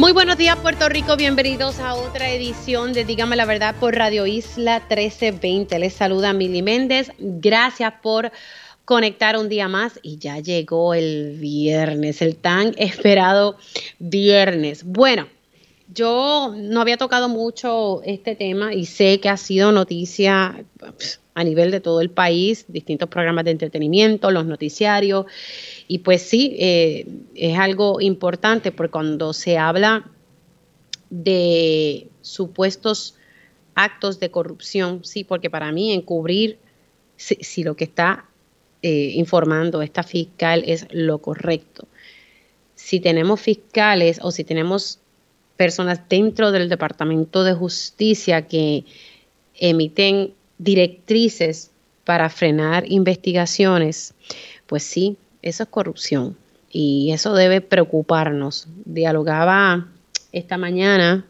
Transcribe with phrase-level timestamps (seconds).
[0.00, 4.26] Muy buenos días Puerto Rico, bienvenidos a otra edición de Dígame la Verdad por Radio
[4.26, 5.78] Isla 1320.
[5.78, 8.32] Les saluda Mili Méndez, gracias por
[8.86, 13.58] conectar un día más y ya llegó el viernes, el tan esperado
[13.98, 14.84] viernes.
[14.84, 15.28] Bueno,
[15.92, 20.64] yo no había tocado mucho este tema y sé que ha sido noticia
[21.34, 25.26] a nivel de todo el país, distintos programas de entretenimiento, los noticiarios
[25.90, 27.04] y pues sí, eh,
[27.34, 30.08] es algo importante porque cuando se habla
[31.10, 33.16] de supuestos
[33.74, 36.58] actos de corrupción, sí, porque para mí encubrir
[37.16, 38.24] si, lo que está
[38.82, 41.88] eh, informando esta fiscal es lo correcto.
[42.76, 45.00] Si tenemos fiscales o si tenemos
[45.56, 48.84] personas dentro del Departamento de Justicia que
[49.56, 51.72] emiten directrices
[52.04, 54.14] para frenar investigaciones,
[54.68, 56.36] pues sí, eso es corrupción
[56.70, 58.68] y eso debe preocuparnos.
[58.84, 59.88] Dialogaba
[60.32, 61.26] esta mañana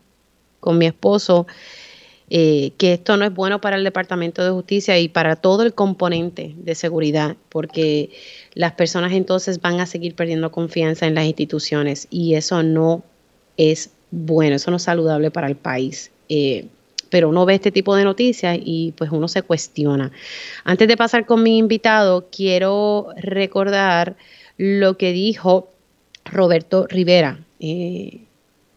[0.61, 1.47] con mi esposo
[2.33, 5.75] eh, que esto no es bueno para el Departamento de Justicia y para todo el
[5.75, 8.11] componente de seguridad, porque
[8.55, 13.03] las personas entonces van a seguir perdiendo confianza en las instituciones y eso no
[13.57, 16.13] es bueno, eso no es saludable para el país.
[16.29, 16.69] Eh,
[17.11, 20.13] pero uno ve este tipo de noticias y pues uno se cuestiona.
[20.65, 24.17] Antes de pasar con mi invitado, quiero recordar
[24.57, 25.69] lo que dijo
[26.25, 28.21] Roberto Rivera eh,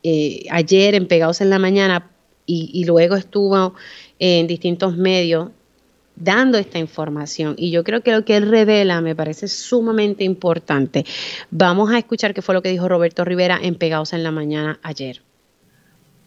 [0.03, 2.09] eh, ayer en Pegados en la Mañana
[2.45, 3.73] y, luego estuvo
[4.19, 5.49] en distintos medios
[6.15, 7.55] dando esta información.
[7.57, 11.05] Y yo creo que lo que él revela me parece sumamente importante.
[11.51, 14.79] Vamos a escuchar qué fue lo que dijo Roberto Rivera en Pegados en la Mañana
[14.83, 15.21] ayer.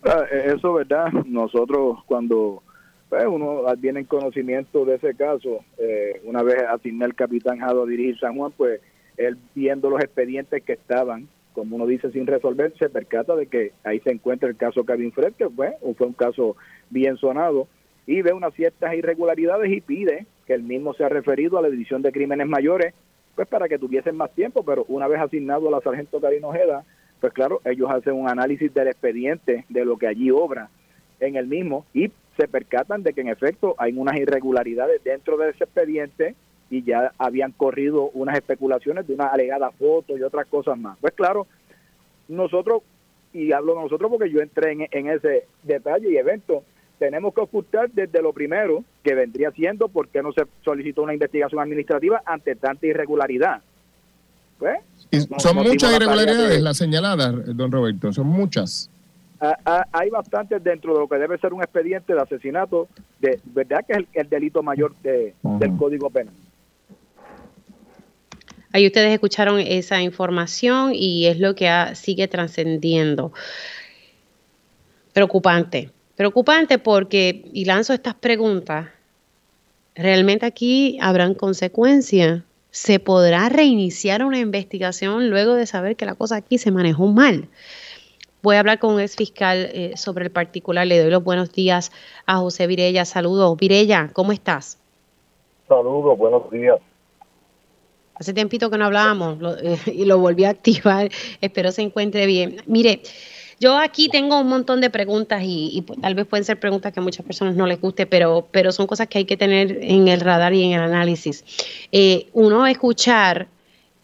[0.06, 1.12] E-, eso, ¿verdad?
[1.26, 2.62] Nosotros cuando
[3.08, 7.82] pues, uno viene en conocimiento de ese caso, eh, una vez asigné al capitán Jado
[7.82, 8.80] a dirigir San Juan, pues
[9.16, 13.72] él viendo los expedientes que estaban, como uno dice, sin resolver, se percata de que
[13.82, 16.56] ahí se encuentra el caso Kevin Fred, que fue, fue un caso
[16.90, 17.66] bien sonado,
[18.06, 22.02] y ve unas ciertas irregularidades y pide que el mismo sea referido a la División
[22.02, 22.94] de Crímenes Mayores,
[23.34, 26.84] pues para que tuviesen más tiempo, pero una vez asignado a la sargento Karina Ojeda,
[27.20, 30.68] pues claro, ellos hacen un análisis del expediente de lo que allí obra
[31.20, 35.50] en el mismo y se percatan de que en efecto hay unas irregularidades dentro de
[35.50, 36.34] ese expediente
[36.68, 40.98] y ya habían corrido unas especulaciones de una alegada foto y otras cosas más.
[41.00, 41.46] Pues claro,
[42.28, 42.82] nosotros,
[43.32, 46.64] y hablo de nosotros porque yo entré en, ese detalle y evento,
[46.98, 51.12] tenemos que ocultar desde lo primero, que vendría siendo por qué no se solicitó una
[51.12, 53.62] investigación administrativa ante tanta irregularidad.
[54.58, 54.78] Pues,
[55.38, 58.90] son muchas irregularidades las señaladas, don Roberto, son muchas.
[59.38, 62.88] Ah, ah, hay bastantes dentro de lo que debe ser un expediente de asesinato,
[63.20, 66.34] de verdad que es el, delito mayor del Código Penal.
[68.72, 73.32] Ahí ustedes escucharon esa información y es lo que sigue trascendiendo.
[75.12, 78.88] Preocupante, preocupante porque, y lanzo estas preguntas,
[79.94, 82.42] ¿realmente aquí habrán consecuencias?
[82.76, 87.48] ¿Se podrá reiniciar una investigación luego de saber que la cosa aquí se manejó mal?
[88.42, 90.86] Voy a hablar con un ex fiscal eh, sobre el particular.
[90.86, 91.90] Le doy los buenos días
[92.26, 93.06] a José Virella.
[93.06, 93.56] Saludos.
[93.56, 94.78] Virella, ¿cómo estás?
[95.66, 96.76] Saludos, buenos días.
[98.14, 101.08] Hace tiempito que no hablábamos eh, y lo volví a activar.
[101.40, 102.58] Espero se encuentre bien.
[102.66, 103.00] Mire,
[103.58, 107.00] yo aquí tengo un montón de preguntas y, pues, tal vez pueden ser preguntas que
[107.00, 110.08] a muchas personas no les guste, pero, pero son cosas que hay que tener en
[110.08, 111.44] el radar y en el análisis.
[111.90, 113.48] Eh, uno, escuchar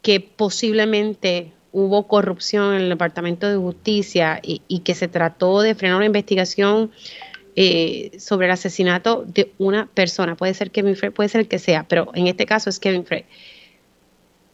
[0.00, 5.96] que posiblemente hubo corrupción en el Departamento de Justicia y, que se trató de frenar
[5.96, 6.90] una investigación
[7.54, 10.34] eh, sobre el asesinato de una persona.
[10.34, 13.04] Puede ser Kevin Frey, puede ser el que sea, pero en este caso es Kevin
[13.04, 13.24] Frey.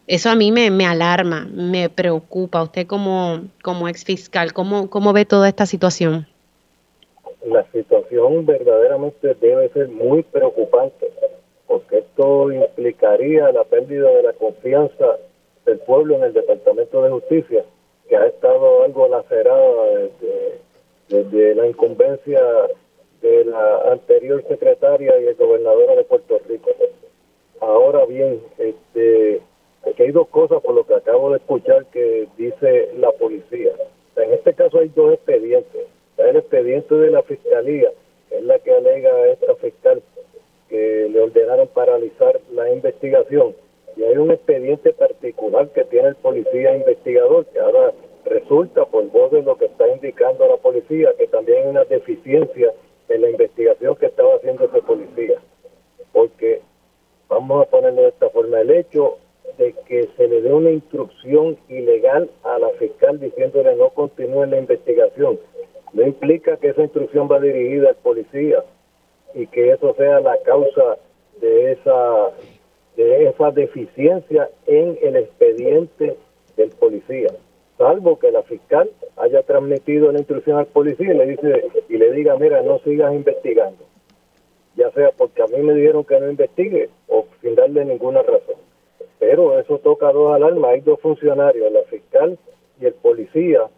[0.09, 2.63] Eso a mí me, me alarma, me preocupa.
[2.63, 6.25] Usted como, como ex fiscal, ¿cómo, ¿cómo ve toda esta situación?
[7.45, 11.11] La situación verdaderamente debe ser muy preocupante,
[11.67, 15.17] porque esto implicaría la pérdida de la confianza
[15.67, 17.63] del pueblo en el Departamento de Justicia,
[18.07, 20.59] que ha estado algo lacerada desde,
[21.07, 22.41] desde la incumbencia
[23.21, 26.71] de la anterior secretaria y el gobernadora de Puerto Rico.
[27.61, 29.43] Ahora bien, este
[29.87, 33.71] Aquí hay dos cosas por lo que acabo de escuchar que dice la policía.
[34.15, 35.87] En este caso hay dos expedientes.
[36.11, 37.91] está el expediente de la fiscalía,
[38.27, 40.01] que es la que alega a esta fiscal
[40.67, 43.55] que le ordenaron paralizar la investigación.
[43.95, 47.93] Y hay un expediente particular que tiene el policía investigador, que ahora
[48.25, 52.71] resulta, por voz de lo que está indicando la policía, que también hay una deficiencia
[53.07, 55.39] en la investigación que estaba haciendo ese policía.
[56.11, 56.61] Porque,
[57.27, 59.17] vamos a ponerlo de esta forma, el hecho
[59.59, 64.57] de que se le dé una instrucción ilegal a la fiscal diciéndole no continúe la
[64.57, 65.37] investigación,
[65.91, 68.63] no implica que esa instrucción va dirigida al policía
[69.33, 70.97] y que eso sea la causa
[71.41, 72.31] de esa
[72.95, 76.15] de esa deficiencia en el expediente
[76.55, 77.29] del policía.
[77.77, 82.11] Salvo que la fiscal haya transmitido la instrucción al policía y le dice y le
[82.13, 83.83] diga mira no sigas investigando
[84.75, 88.68] ya sea porque a mí me dijeron que no investigue o sin darle ninguna razón
[89.29, 90.71] pero eso toca dos alarmas.
[90.71, 92.35] Hay dos funcionarios la fiscal
[92.81, 93.69] y el policía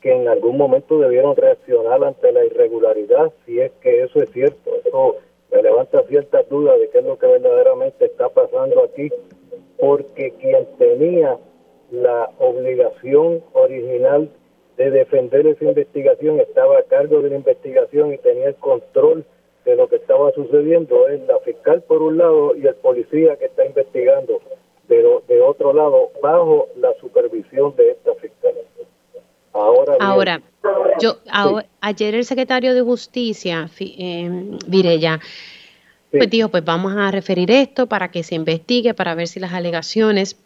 [0.00, 4.70] que en algún momento debieron reaccionar ante la irregularidad si es que eso es cierto.
[4.82, 5.16] Eso
[5.52, 9.10] me levanta ciertas dudas de qué es lo que verdaderamente está pasando aquí
[9.78, 11.36] porque quien tenía
[11.90, 14.30] la obligación original
[14.78, 19.26] de defender esa investigación, estaba a cargo de la investigación y tenía el control
[19.66, 23.46] de lo que estaba sucediendo, es la fiscal por un lado y el policía que
[23.46, 24.40] está investigando
[24.88, 28.54] pero de otro lado, bajo la supervisión de esta fiscal.
[29.52, 30.42] Ahora, ahora
[31.00, 31.18] yo
[31.80, 35.20] ayer el secretario de Justicia, eh, Virella,
[36.10, 39.52] pues dijo, pues vamos a referir esto para que se investigue, para ver si las
[39.52, 40.36] alegaciones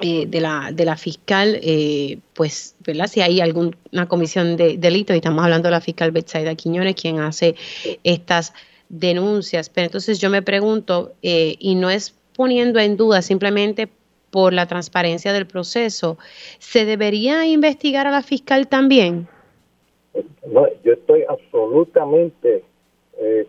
[0.00, 3.06] eh, de, la, de la fiscal, eh, pues, ¿verdad?
[3.06, 7.18] Si hay alguna comisión de delito, y estamos hablando de la fiscal Betsaida Quiñones, quien
[7.18, 7.54] hace
[8.04, 8.52] estas
[8.90, 9.70] denuncias.
[9.70, 13.88] Pero entonces yo me pregunto, eh, y no es poniendo en duda simplemente
[14.30, 16.18] por la transparencia del proceso,
[16.58, 19.28] ¿se debería investigar a la fiscal también?
[20.46, 22.64] No, yo estoy absolutamente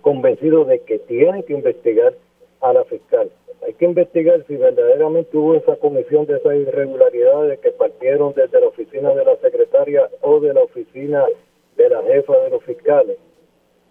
[0.01, 2.13] convencido de que tiene que investigar
[2.61, 3.29] a la fiscal
[3.67, 8.67] hay que investigar si verdaderamente hubo esa comisión de esas irregularidades que partieron desde la
[8.67, 11.25] oficina de la secretaria o de la oficina
[11.75, 13.17] de la jefa de los fiscales.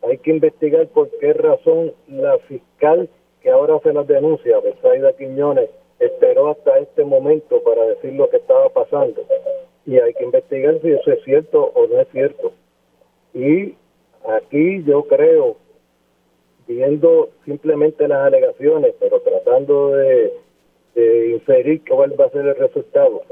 [0.02, 3.10] Hay que investigar por qué razón la fiscal
[3.46, 5.70] que ahora hace las denuncias, Besaida Quiñones,
[6.00, 9.22] esperó hasta este momento para decir lo que estaba pasando.
[9.86, 12.50] Y hay que investigar si eso es cierto o no es cierto.
[13.34, 13.76] Y
[14.24, 15.58] aquí yo creo
[16.66, 20.32] viendo simplemente las alegaciones, pero tratando de,
[21.32, 23.22] inferir cuál va a ser el resultado.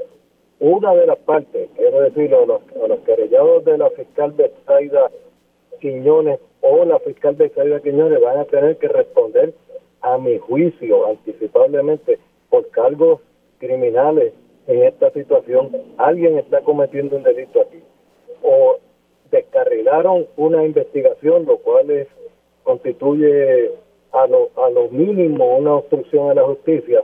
[0.60, 5.10] Una de las partes, quiero decirlo, a los, a los querellados de la fiscal Betsaida
[5.80, 9.54] Quiñones o la fiscal Betsaida Quiñones van a tener que responder
[10.04, 12.18] a mi juicio anticipablemente
[12.50, 13.20] por cargos
[13.58, 14.34] criminales
[14.66, 15.70] en esta situación.
[15.96, 17.82] Alguien está cometiendo un delito aquí.
[18.42, 18.76] O
[19.30, 22.06] descarrilaron una investigación, lo cual
[22.62, 23.72] constituye
[24.12, 27.02] a lo, a lo mínimo una obstrucción a la justicia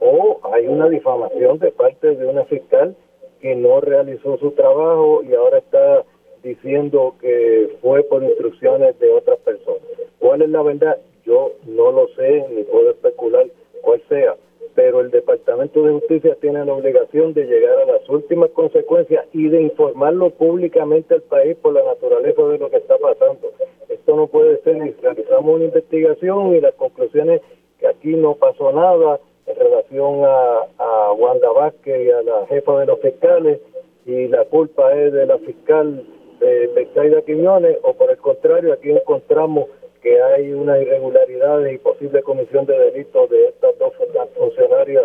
[0.00, 2.94] o hay una difamación de parte de una fiscal
[3.40, 6.04] que no realizó su trabajo y ahora está
[6.42, 9.82] diciendo que fue por instrucciones de otras personas.
[10.18, 10.98] ¿Cuál es la verdad?
[11.26, 13.46] Yo no lo sé ni puedo especular
[13.82, 14.36] cuál sea,
[14.76, 19.48] pero el Departamento de Justicia tiene la obligación de llegar a las últimas consecuencias y
[19.48, 23.50] de informarlo públicamente al país por la naturaleza de lo que está pasando.
[23.88, 27.40] Esto no puede ser, realizamos una investigación y las conclusiones
[27.80, 32.80] que aquí no pasó nada en relación a, a Wanda Vázquez y a la jefa
[32.80, 33.60] de los fiscales
[34.04, 36.06] y la culpa es de la fiscal
[36.38, 39.66] de Becaida Quiñones o por el contrario aquí encontramos
[40.06, 43.92] que hay una irregularidades y posible comisión de delitos de estas dos
[44.38, 45.02] funcionarias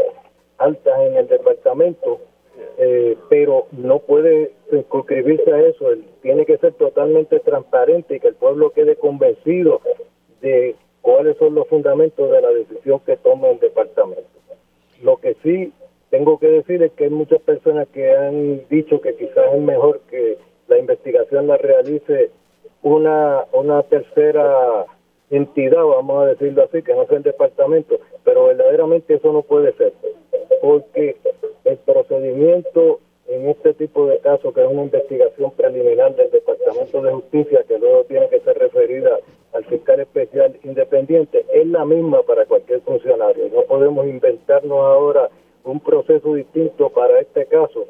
[0.60, 2.20] altas en el departamento,
[2.78, 5.88] eh, pero no puede suscribirse a eso,
[6.22, 9.82] tiene que ser totalmente transparente y que el pueblo quede convencido
[10.40, 14.30] de cuáles son los fundamentos de la decisión que toma el departamento.
[15.02, 15.74] Lo que sí
[16.12, 20.02] tengo que decir es que hay muchas personas que han dicho que quizás es mejor
[20.12, 22.30] que la investigación la realice
[22.84, 24.86] una, una tercera
[25.30, 29.74] entidad, vamos a decirlo así, que no sea el departamento, pero verdaderamente eso no puede
[29.74, 29.94] ser,
[30.62, 31.16] porque
[31.64, 33.00] el procedimiento
[33.32, 37.80] en este tipo de casos, que es una investigación preliminar del Departamento de Justicia, que
[37.80, 39.20] luego tiene que ser referida
[39.54, 43.50] al fiscal especial independiente, es la misma para cualquier funcionario.
[43.54, 45.30] No podemos inventarnos ahora
[45.64, 47.86] un proceso distinto para este caso,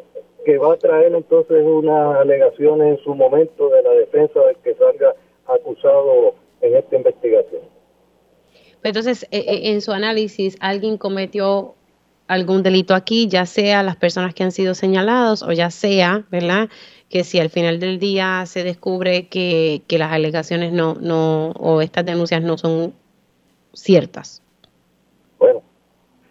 [0.45, 4.73] que va a traer entonces unas alegaciones en su momento de la defensa del que
[4.75, 7.61] salga acusado en esta investigación.
[8.83, 11.75] Entonces, eh, eh, en su análisis, ¿alguien cometió
[12.27, 16.69] algún delito aquí, ya sea las personas que han sido señalados o ya sea, ¿verdad?
[17.09, 21.81] Que si al final del día se descubre que, que las alegaciones no, no, o
[21.81, 22.93] estas denuncias no son
[23.73, 24.41] ciertas.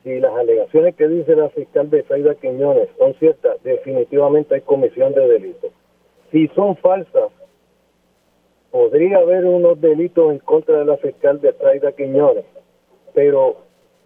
[0.03, 5.13] Si las alegaciones que dice la fiscal de Saida Quiñones son ciertas, definitivamente hay comisión
[5.13, 5.73] de delitos.
[6.31, 7.31] Si son falsas,
[8.71, 12.45] podría haber unos delitos en contra de la fiscal de Saida Quiñones,
[13.13, 13.57] pero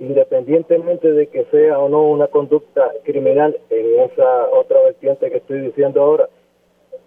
[0.01, 5.61] independientemente de que sea o no una conducta criminal en esa otra vertiente que estoy
[5.61, 6.29] diciendo ahora,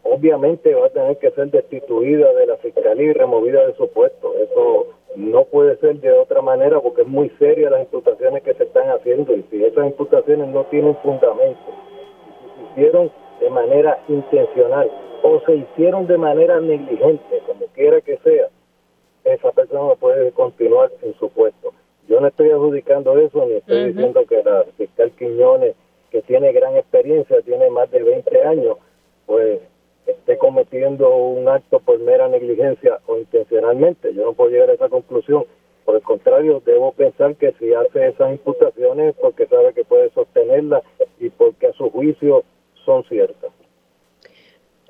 [0.03, 4.33] obviamente va a tener que ser destituida de la fiscalía y removida de su puesto.
[4.37, 8.63] Eso no puede ser de otra manera porque es muy seria las imputaciones que se
[8.63, 11.59] están haciendo y si esas imputaciones no tienen fundamento,
[12.55, 14.91] si se hicieron de manera intencional
[15.23, 18.49] o se hicieron de manera negligente, como quiera que sea,
[19.23, 21.73] esa persona no puede continuar en su puesto.
[22.07, 25.75] Yo no estoy adjudicando eso ni estoy diciendo que la fiscal Quiñones,
[26.09, 28.77] que tiene gran experiencia, tiene más de 20 años,
[29.25, 29.59] pues
[30.07, 34.13] esté cometiendo un acto por mera negligencia o intencionalmente.
[34.13, 35.45] Yo no puedo llegar a esa conclusión.
[35.85, 40.83] Por el contrario, debo pensar que si hace esas imputaciones porque sabe que puede sostenerlas
[41.19, 42.43] y porque a su juicio
[42.85, 43.51] son ciertas.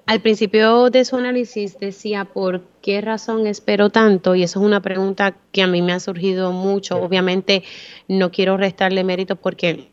[0.08, 4.82] Al principio de su análisis decía por qué razón espero tanto y eso es una
[4.82, 6.98] pregunta que a mí me ha surgido mucho.
[6.98, 7.64] Obviamente
[8.08, 9.90] no quiero restarle mérito porque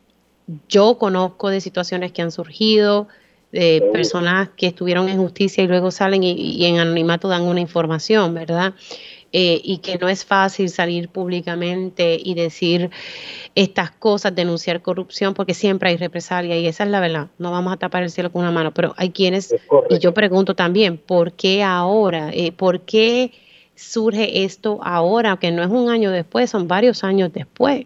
[0.69, 3.09] yo conozco de situaciones que han surgido,
[3.51, 8.33] de personas que estuvieron en justicia y luego salen y, en anonimato dan una información,
[8.33, 8.73] ¿verdad?
[9.31, 12.89] Eh, y que no es fácil salir públicamente y decir
[13.53, 17.27] estas cosas, denunciar corrupción, porque siempre hay represalia y esa es la verdad.
[17.37, 19.53] No vamos a tapar el cielo con una mano, pero hay quienes,
[19.89, 22.31] y yo pregunto también, ¿por qué ahora?
[22.33, 23.31] Eh, ¿Por qué
[23.75, 25.37] surge esto ahora?
[25.37, 27.85] Que no es un año después, son varios años después.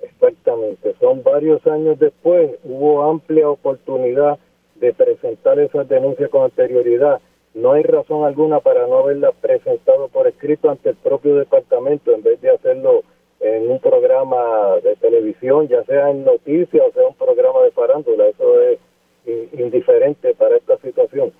[0.00, 2.50] Exactamente, son varios años después.
[2.64, 4.38] Hubo amplia oportunidad
[4.82, 7.20] de presentar esas denuncias con anterioridad.
[7.54, 12.22] No hay razón alguna para no haberlas presentado por escrito ante el propio departamento en
[12.22, 13.04] vez de hacerlo
[13.38, 18.26] en un programa de televisión, ya sea en noticias o sea un programa de farándula.
[18.26, 18.78] Eso es
[19.52, 21.32] indiferente para esta situación.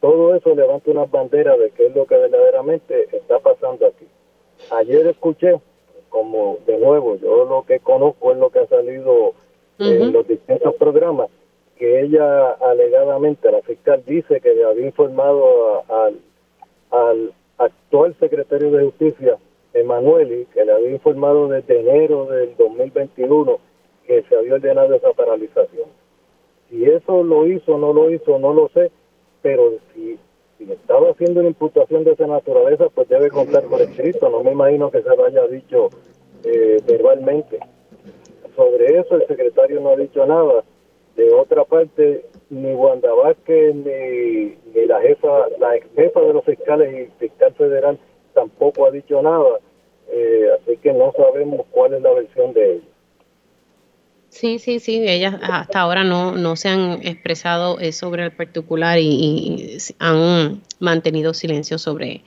[0.00, 4.06] Todo eso levanta una bandera de qué es lo que verdaderamente está pasando aquí.
[4.70, 5.60] Ayer escuché,
[6.08, 9.34] como de nuevo, yo lo que conozco es lo que ha salido
[9.78, 11.28] en los distintos programas,
[11.80, 15.82] que ella alegadamente, la fiscal dice que le había informado
[16.90, 19.38] al actual secretario de Justicia,
[19.72, 23.58] Emanueli, que le había informado desde enero del 2021
[24.06, 25.88] que se había ordenado esa paralización.
[26.68, 28.90] Si eso lo hizo o no lo hizo, no lo sé,
[29.40, 30.18] pero si,
[30.58, 34.28] si estaba haciendo una imputación de esa naturaleza, pues debe contar por escrito.
[34.28, 35.88] No me imagino que se lo haya dicho
[36.44, 37.58] eh, verbalmente.
[38.54, 40.62] Sobre eso el secretario no ha dicho nada
[41.16, 47.08] de otra parte, ni Wanda Vázquez ni, la jefa, la ex jefa de los fiscales
[47.08, 47.98] y fiscal federal
[48.34, 49.58] tampoco ha dicho nada,
[50.08, 52.84] eh, así que no sabemos cuál es la versión de ellos.
[54.30, 58.98] Sí, sí, sí, ellas hasta ahora no, no se han expresado eh, sobre el particular
[59.00, 62.22] y han mantenido silencio sobre,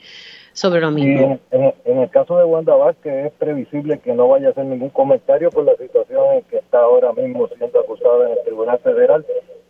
[0.54, 1.38] sobre lo mismo.
[1.50, 5.50] En, el caso de Wanda Vázquez es previsible que no vaya a hacer ningún comentario
[5.50, 9.26] por la situación en que está ahora mismo siendo acusada en el Tribunal Federal,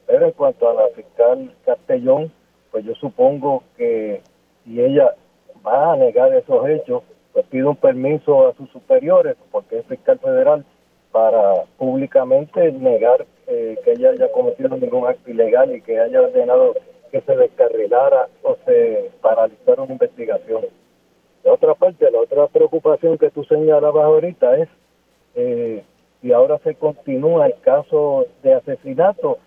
[0.07, 2.31] pero en cuanto a la fiscal Castellón,
[2.71, 4.21] pues yo supongo que
[4.65, 5.15] si ella
[5.67, 10.19] va a negar esos hechos, pues pide un permiso a sus superiores, porque es fiscal
[10.19, 10.65] federal,
[11.11, 16.75] para públicamente negar eh, que ella haya cometido ningún acto ilegal y que haya ordenado
[17.15, 20.63] que se descarrilara o se paralizara una investigación.
[21.45, 24.69] De otra parte, la otra preocupación que tú señalabas ahorita es
[25.37, 25.85] eh,
[26.21, 29.39] si ahora se continúa el caso de asesinato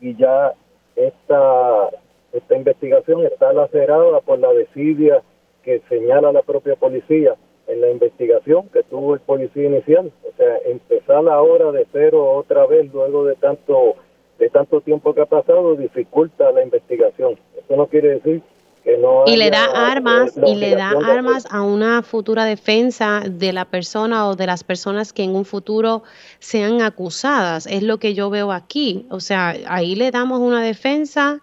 [0.00, 0.54] y ya
[0.96, 1.90] esta,
[2.32, 5.22] esta investigación está lacerada por la desidia
[5.62, 7.36] que señala la propia policía
[7.68, 10.10] en la investigación que tuvo el policía inicial.
[10.24, 13.94] O sea, empezar ahora de cero otra vez luego de tanto
[14.38, 17.38] de tanto tiempo que ha pasado dificulta la investigación.
[17.56, 18.42] Eso no quiere decir
[18.82, 23.52] que no y le da armas y le da armas a una futura defensa de
[23.52, 26.02] la persona o de las personas que en un futuro
[26.40, 27.66] sean acusadas.
[27.66, 29.06] Es lo que yo veo aquí.
[29.10, 31.40] O sea ahí le damos una defensa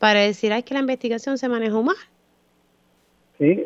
[0.00, 1.96] para decir ay que la investigación se manejó mal
[3.38, 3.64] sí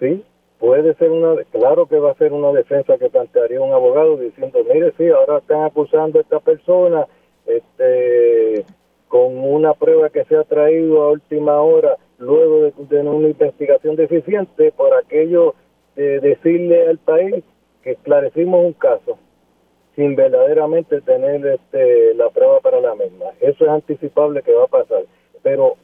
[0.00, 0.24] sí
[0.58, 4.58] puede ser una claro que va a ser una defensa que plantearía un abogado diciendo
[4.72, 7.06] mire sí ahora están acusando a esta persona
[7.46, 8.64] este,
[9.08, 14.72] con una prueba que se ha traído a última hora luego de, una investigación deficiente
[14.72, 15.54] por aquello
[15.96, 17.44] de decirle al país
[17.82, 19.18] que esclarecimos un caso.
[19.96, 23.26] sin verdaderamente tener este, la prueba para la misma.
[23.40, 25.04] Eso es anticipable que va a pasar.
[25.44, 25.76] Pero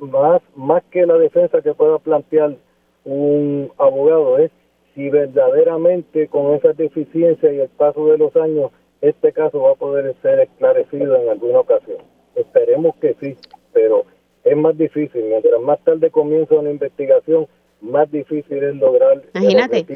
[0.00, 2.56] más, más que la defensa que pueda plantear
[3.04, 4.50] un abogado es
[4.94, 8.70] si verdaderamente con esa deficiencia y el paso de los años
[9.08, 11.98] este caso va a poder ser esclarecido en alguna ocasión.
[12.34, 13.36] Esperemos que sí,
[13.72, 14.04] pero
[14.44, 15.24] es más difícil.
[15.24, 17.46] Mientras más tarde comienza una investigación,
[17.80, 19.22] más difícil es lograr.
[19.34, 19.86] Imagínate,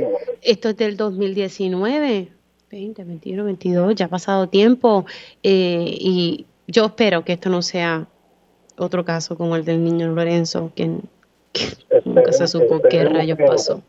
[0.42, 2.28] esto es del 2019,
[2.70, 5.06] 20, 21, 22, ya ha pasado tiempo
[5.42, 8.06] eh, y yo espero que esto no sea
[8.76, 10.86] otro caso como el del niño Lorenzo, que,
[12.04, 13.82] nunca se supo qué rayos pasó.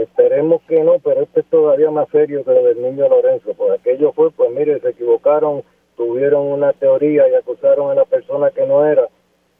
[0.00, 3.70] Esperemos que no, pero este es todavía más serio que lo del niño Lorenzo, pues
[3.72, 5.62] aquello fue, pues mire, se equivocaron,
[5.94, 9.08] tuvieron una teoría y acusaron a la persona que no era,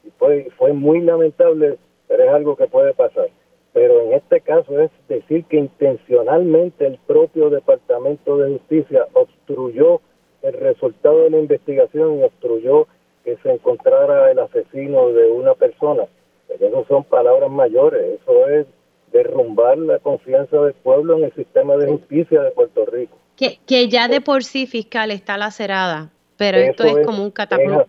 [0.02, 1.76] y fue, fue muy lamentable,
[2.08, 3.28] pero es algo que puede pasar.
[3.74, 10.00] Pero en este caso es decir que intencionalmente el propio Departamento de Justicia obstruyó
[10.40, 12.86] el resultado de la investigación y obstruyó
[13.24, 16.04] que se encontrara el asesino de una persona.
[16.48, 18.66] Pero eso son palabras mayores, eso es
[19.12, 23.16] derrumbar la confianza del pueblo en el sistema de justicia de Puerto Rico.
[23.36, 27.86] Que, que ya de por sí fiscal está lacerada, pero esto es, como un catapulto.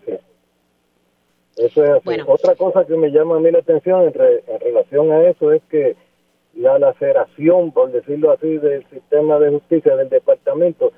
[1.58, 2.22] Eso es así.
[2.26, 4.14] Otra cosa que me llama a mí la atención en,
[4.48, 5.96] en relación a eso es que
[6.56, 10.92] la laceración, por decirlo así, del sistema de justicia del departamento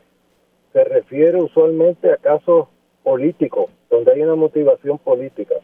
[0.71, 2.67] se refiere usualmente a casos
[3.03, 5.55] políticos, donde hay una motivación política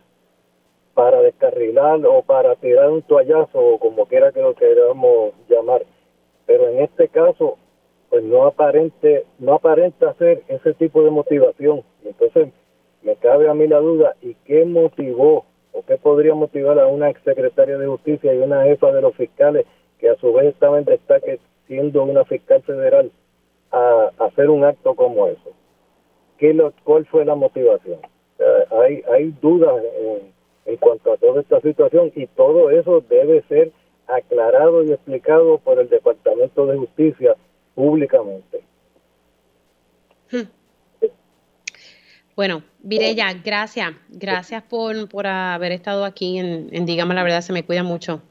[0.99, 5.85] para descarrilar o para tirar un toallazo o como quiera que lo queramos llamar.
[6.45, 7.57] Pero en este caso,
[8.09, 11.83] pues no aparente, no aparenta ser ese tipo de motivación.
[12.03, 12.49] Entonces,
[13.01, 17.09] me cabe a mí la duda, ¿y qué motivó o qué podría motivar a una
[17.09, 19.65] exsecretaria de justicia y una jefa de los fiscales
[19.99, 23.09] que a su vez estaba en destaque siendo una fiscal federal
[23.71, 25.53] a, hacer un acto como eso?
[26.37, 28.01] ¿Qué lo, ¿Cuál fue la motivación?
[28.71, 30.38] hay, hay dudas en,
[30.69, 33.71] en cuanto a toda esta situación y todo eso debe ser
[34.07, 37.35] aclarado y explicado por el Departamento de Justicia
[37.73, 38.63] públicamente.
[40.31, 40.47] Hmm.
[42.35, 43.93] Bueno, Virella, gracias.
[44.09, 48.21] Gracias por, por haber estado aquí en, en Dígame la Verdad, se me cuida mucho.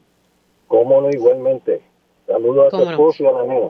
[0.67, 1.81] Cómo no, igualmente.
[2.25, 3.69] Saludos a tu esposo y a la niña.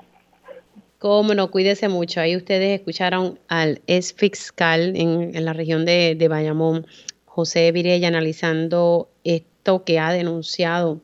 [1.00, 2.20] Cómo no, cuídese mucho.
[2.20, 6.86] Ahí ustedes escucharon al ex fiscal en, en la región de, de Bayamón,
[7.40, 11.00] José Virella analizando esto que ha denunciado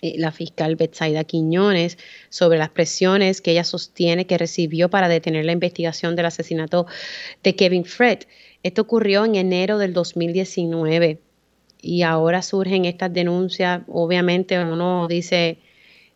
[0.00, 1.98] eh, la fiscal Betsaida Quiñones
[2.30, 6.86] sobre las presiones que ella sostiene que recibió para detener la investigación del asesinato
[7.42, 8.20] de Kevin Fred.
[8.62, 11.18] Esto ocurrió en enero del 2019
[11.82, 13.82] y ahora surgen estas denuncias.
[13.88, 15.58] Obviamente uno dice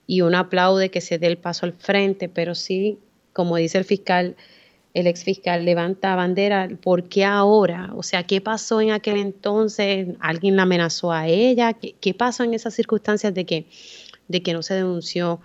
[0.07, 2.99] y uno aplaude que se dé el paso al frente, pero sí,
[3.35, 4.35] como dice el fiscal,
[4.95, 7.91] el ex fiscal levanta bandera, ¿por qué ahora?
[7.97, 10.09] O sea, ¿qué pasó en aquel entonces?
[10.21, 11.73] ¿Alguien la amenazó a ella?
[11.73, 13.67] ¿Qué, pasó en esas circunstancias de que,
[14.29, 15.41] de que no se denunció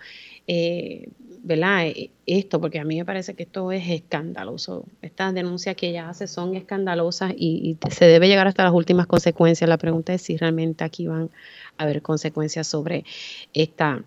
[0.47, 1.09] eh,
[1.43, 1.87] ¿verdad?
[1.87, 2.59] E, esto?
[2.59, 4.85] Porque a mí me parece que esto es escandaloso.
[5.01, 9.69] Estas denuncias que ella hace son escandalosas y se debe llegar hasta las últimas consecuencias.
[9.69, 11.29] La pregunta es si realmente aquí van
[11.77, 13.05] a haber consecuencias sobre
[13.53, 14.03] esta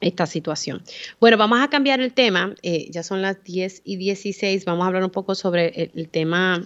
[0.00, 0.82] esta situación.
[1.20, 2.54] Bueno, vamos a cambiar el tema.
[2.62, 4.64] Eh, ya son las 10 y 16.
[4.64, 6.64] Vamos a hablar un poco sobre el, tema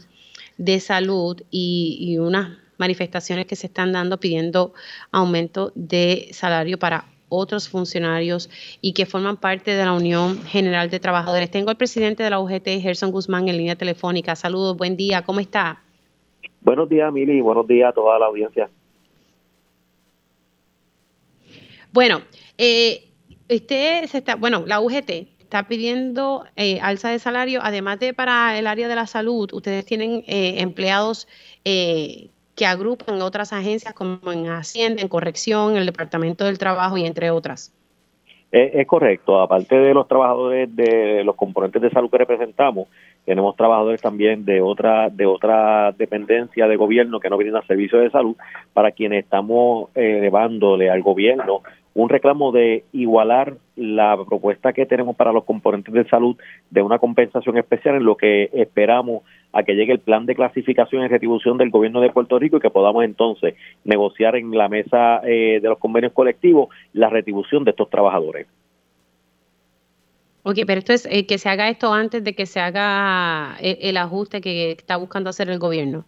[0.59, 4.73] de salud y, unas manifestaciones que se están dando pidiendo
[5.13, 11.01] aumento de salario para otros funcionarios y que forman parte de la Unión General de
[11.01, 11.51] Trabajadores.
[11.51, 14.37] Tengo al presidente de la UGT, Gerson Guzmán, en línea telefónica.
[14.37, 15.81] Saludos, buen día, ¿cómo está?
[16.61, 18.69] Buenos días, Mili, buenos días a toda la audiencia.
[21.93, 22.23] Bueno,
[22.59, 23.12] eh,
[23.55, 25.11] Usted se está, bueno, la UGT
[25.43, 29.85] está pidiendo eh, alza de salario, además de para el área de la salud, ustedes
[29.85, 31.29] tienen eh, empleados
[31.67, 37.05] eh, que agrupan otras agencias como en Hacienda, en Corrección, el Departamento del Trabajo y
[37.05, 37.75] entre otras.
[38.51, 42.87] Es, correcto, aparte de los trabajadores de los componentes de salud que representamos,
[43.25, 48.03] tenemos trabajadores también de otra de otra dependencia de gobierno que no vienen a servicios
[48.03, 48.37] de salud,
[48.75, 51.63] para quienes estamos elevándole al gobierno
[51.95, 56.37] un reclamo de igualar la propuesta que tenemos para los componentes de salud
[56.71, 61.05] de una compensación especial en lo que esperamos a que llegue el plan de clasificación
[61.05, 65.21] y retribución del gobierno de Puerto Rico y que podamos entonces negociar en la mesa
[65.25, 68.47] eh, de los convenios colectivos la retribución de estos trabajadores.
[70.45, 73.79] Ok, pero esto es eh, que se haga esto antes de que se haga eh,
[73.83, 76.05] el ajuste que está buscando hacer el gobierno.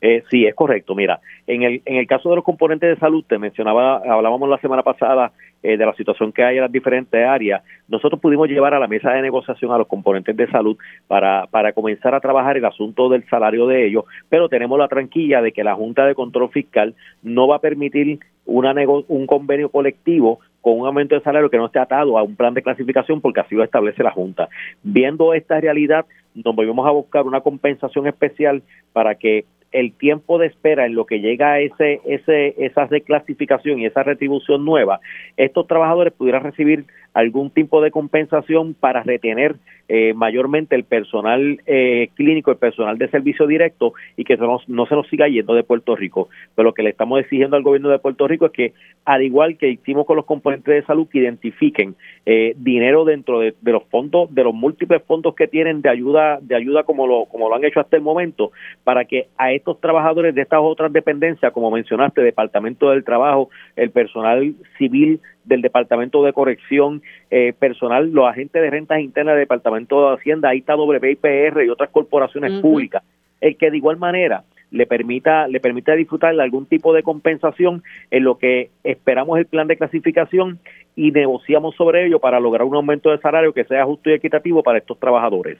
[0.00, 0.94] Eh, sí, es correcto.
[0.94, 4.58] Mira, en el, en el caso de los componentes de salud, te mencionaba, hablábamos la
[4.58, 5.32] semana pasada
[5.62, 7.62] eh, de la situación que hay en las diferentes áreas.
[7.88, 11.72] Nosotros pudimos llevar a la mesa de negociación a los componentes de salud para, para
[11.72, 15.64] comenzar a trabajar el asunto del salario de ellos, pero tenemos la tranquilla de que
[15.64, 18.74] la Junta de Control Fiscal no va a permitir una
[19.08, 22.52] un convenio colectivo con un aumento de salario que no esté atado a un plan
[22.54, 24.48] de clasificación porque así lo establece la Junta.
[24.82, 30.46] Viendo esta realidad, nos volvemos a buscar una compensación especial para que el tiempo de
[30.46, 35.00] espera en lo que llega a ese, ese, esa reclasificación y esa retribución nueva,
[35.36, 39.56] estos trabajadores pudieran recibir algún tipo de compensación para retener
[39.88, 44.86] eh, mayormente el personal eh, clínico, el personal de servicio directo y que no, no,
[44.86, 46.28] se nos siga yendo de Puerto Rico.
[46.54, 48.74] Pero lo que le estamos exigiendo al gobierno de Puerto Rico es que,
[49.06, 51.94] al igual que hicimos con los componentes de salud, que identifiquen
[52.26, 56.54] eh, dinero dentro de, los fondos, de los múltiples fondos que tienen de ayuda, de
[56.54, 58.50] ayuda como lo, como lo han hecho hasta el momento,
[58.84, 63.90] para que a estos trabajadores de estas otras dependencias, como mencionaste, Departamento del Trabajo, el
[63.90, 70.08] personal civil del Departamento de Corrección eh, Personal, los agentes de rentas internas del Departamento
[70.08, 73.02] de Hacienda, ahí está WIPR y otras corporaciones públicas,
[73.40, 77.84] el que de igual manera le permita le permita disfrutar de algún tipo de compensación
[78.10, 80.58] en lo que esperamos el plan de clasificación
[80.96, 84.62] y negociamos sobre ello para lograr un aumento de salario que sea justo y equitativo
[84.62, 85.58] para estos trabajadores.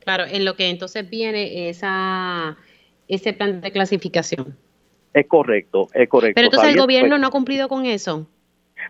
[0.00, 2.56] Claro, en lo que entonces viene esa
[3.08, 4.56] ese plan de clasificación.
[5.12, 6.34] Es correcto, es correcto.
[6.34, 8.26] Pero entonces el gobierno pues no ha cumplido con eso.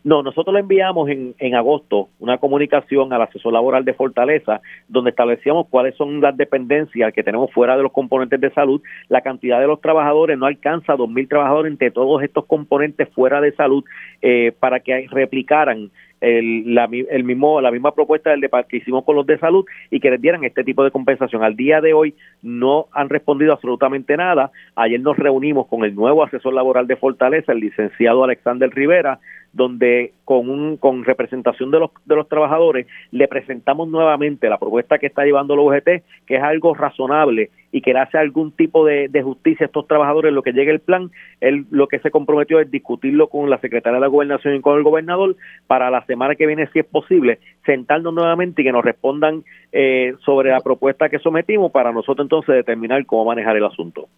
[0.03, 5.11] No, nosotros le enviamos en, en agosto una comunicación al asesor laboral de Fortaleza donde
[5.11, 8.83] establecíamos cuáles son las dependencias que tenemos fuera de los componentes de salud.
[9.09, 13.41] La cantidad de los trabajadores no alcanza a 2.000 trabajadores entre todos estos componentes fuera
[13.41, 13.85] de salud
[14.23, 15.91] eh, para que replicaran
[16.25, 20.01] el, la, el mismo, la misma propuesta del que hicimos con los de salud y
[20.01, 21.43] que les dieran este tipo de compensación.
[21.43, 24.51] Al día de hoy no han respondido absolutamente nada.
[24.75, 29.19] Ayer nos reunimos con el nuevo asesor laboral de Fortaleza, el licenciado Alexander Rivera,
[29.53, 34.99] donde con un con representación de los de los trabajadores le presentamos nuevamente la propuesta
[34.99, 38.87] que está llevando la UGT, que es algo razonable y que le hace algún tipo
[38.87, 41.11] de, justicia a estos trabajadores lo que llegue el plan.
[41.41, 44.79] Él lo que se comprometió es discutirlo con la secretaria de la Gobernación y con
[44.79, 45.35] el gobernador
[45.67, 50.15] para la semana que viene, si es posible, sentarnos nuevamente y que nos respondan eh,
[50.25, 54.09] sobre la propuesta que sometimos para nosotros entonces determinar cómo manejar el asunto.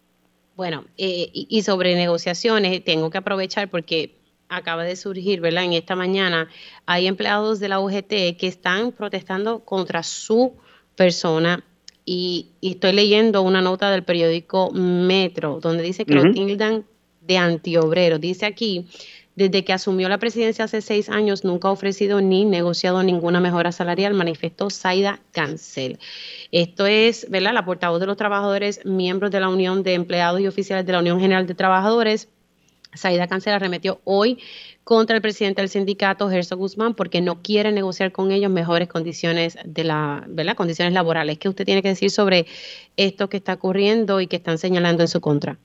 [0.55, 4.16] Bueno, eh, y sobre negociaciones, tengo que aprovechar porque
[4.51, 5.64] acaba de surgir, ¿verdad?
[5.64, 6.49] En esta mañana
[6.85, 10.57] hay empleados de la UGT que están protestando contra su
[10.95, 11.64] persona
[12.09, 16.87] y, estoy leyendo una nota del periódico Metro donde dice que lo tildan
[17.21, 18.21] de antiobrero.
[18.21, 18.87] Dice aquí,
[19.35, 23.73] desde que asumió la presidencia hace seis años nunca ha ofrecido ni negociado ninguna mejora
[23.73, 25.99] salarial, manifestó Zaida Cancel.
[26.53, 27.53] Esto es, ¿verdad?
[27.53, 31.01] La portavoz de los trabajadores, miembros de la Unión de Empleados y Oficiales de la
[31.01, 32.29] Unión General de Trabajadores,
[32.97, 34.39] Saida Cancel arremetió hoy
[34.85, 39.59] contra el presidente del sindicato, Gerson Guzmán, porque no quiere negociar con ellos mejores condiciones
[39.65, 40.55] de la, ¿verdad?
[40.55, 41.39] Condiciones laborales.
[41.39, 42.47] ¿Qué usted tiene que decir sobre
[42.97, 45.57] esto que está ocurriendo y que están señalando en su contra?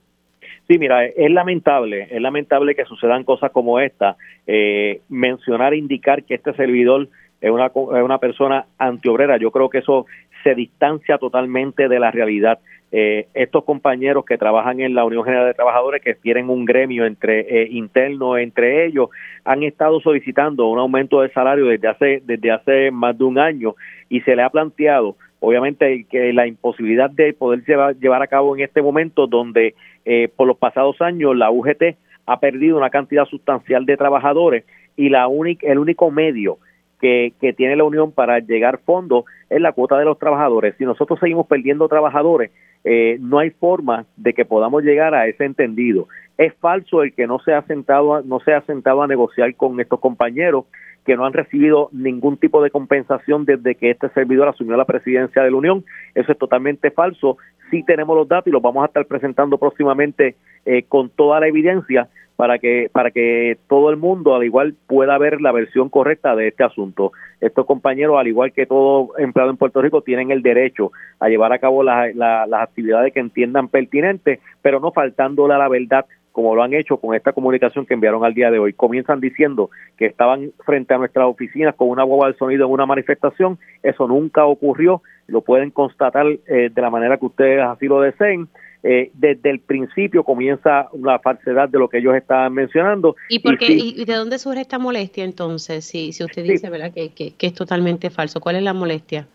[0.67, 4.15] Sí, mira, es lamentable, es lamentable que sucedan cosas como esta.
[4.47, 7.09] Eh, mencionar, indicar que este servidor
[7.41, 10.05] es una, es una persona antiobrera, yo creo que eso
[10.43, 12.59] se distancia totalmente de la realidad.
[12.93, 17.05] Eh, estos compañeros que trabajan en la Unión General de Trabajadores, que tienen un gremio
[17.05, 19.09] entre eh, interno entre ellos,
[19.45, 23.75] han estado solicitando un aumento de salario desde hace desde hace más de un año
[24.09, 28.57] y se le ha planteado, obviamente, que la imposibilidad de poder llevar, llevar a cabo
[28.57, 29.73] en este momento, donde
[30.03, 34.65] eh, por los pasados años la UGT ha perdido una cantidad sustancial de trabajadores
[34.97, 36.57] y la única el único medio
[37.01, 40.75] que, que tiene la Unión para llegar fondos es la cuota de los trabajadores.
[40.77, 42.51] Si nosotros seguimos perdiendo trabajadores,
[42.83, 46.07] eh, no hay forma de que podamos llegar a ese entendido.
[46.37, 49.79] Es falso el que no se ha sentado, no se ha sentado a negociar con
[49.79, 50.65] estos compañeros
[51.05, 55.43] que no han recibido ningún tipo de compensación desde que este servidor asumió la presidencia
[55.43, 55.83] de la Unión.
[56.15, 57.37] Eso es totalmente falso.
[57.69, 60.35] Sí tenemos los datos y los vamos a estar presentando próximamente
[60.65, 62.07] eh, con toda la evidencia
[62.41, 66.47] para que para que todo el mundo al igual pueda ver la versión correcta de
[66.47, 67.11] este asunto.
[67.39, 71.53] Estos compañeros, al igual que todo empleado en Puerto Rico, tienen el derecho a llevar
[71.53, 76.63] a cabo las actividades que entiendan pertinentes, pero no faltándole a la verdad como lo
[76.63, 78.73] han hecho con esta comunicación que enviaron al día de hoy.
[78.73, 82.87] Comienzan diciendo que estaban frente a nuestras oficinas con una guagua de sonido en una
[82.87, 83.59] manifestación.
[83.83, 85.03] Eso nunca ocurrió.
[85.27, 88.47] Lo pueden constatar eh, de la manera que ustedes así lo deseen.
[88.83, 93.15] Eh, desde el principio comienza la falsedad de lo que ellos estaban mencionando.
[93.29, 95.85] ¿Y, por y, de dónde surge esta molestia entonces?
[95.85, 96.91] Si, si usted dice ¿verdad?
[96.91, 99.27] Que, que, es totalmente falso, ¿cuál es la molestia?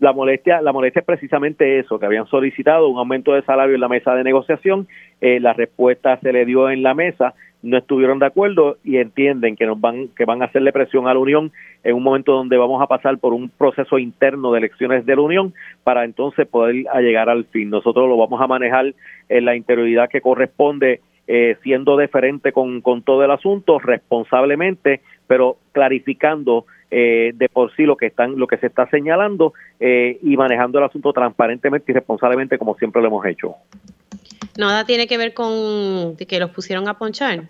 [0.00, 3.80] La molestia, la molestia es precisamente eso, que habían solicitado un aumento de salario en
[3.80, 4.86] la mesa de negociación,
[5.20, 9.56] eh, la respuesta se le dio en la mesa, no estuvieron de acuerdo y entienden
[9.56, 11.52] que nos van que van a hacerle presión a la Unión
[11.84, 15.22] en un momento donde vamos a pasar por un proceso interno de elecciones de la
[15.22, 17.70] Unión para entonces poder llegar al fin.
[17.70, 18.94] Nosotros lo vamos a manejar
[19.28, 25.58] en la interioridad que corresponde eh, siendo deferente con, con todo el asunto responsablemente, pero
[25.72, 30.36] clarificando eh, de por sí lo que están lo que se está señalando eh, y
[30.36, 33.54] manejando el asunto transparentemente y responsablemente como siempre lo hemos hecho.
[34.58, 37.44] Nada tiene que ver con que los pusieron a ponchar.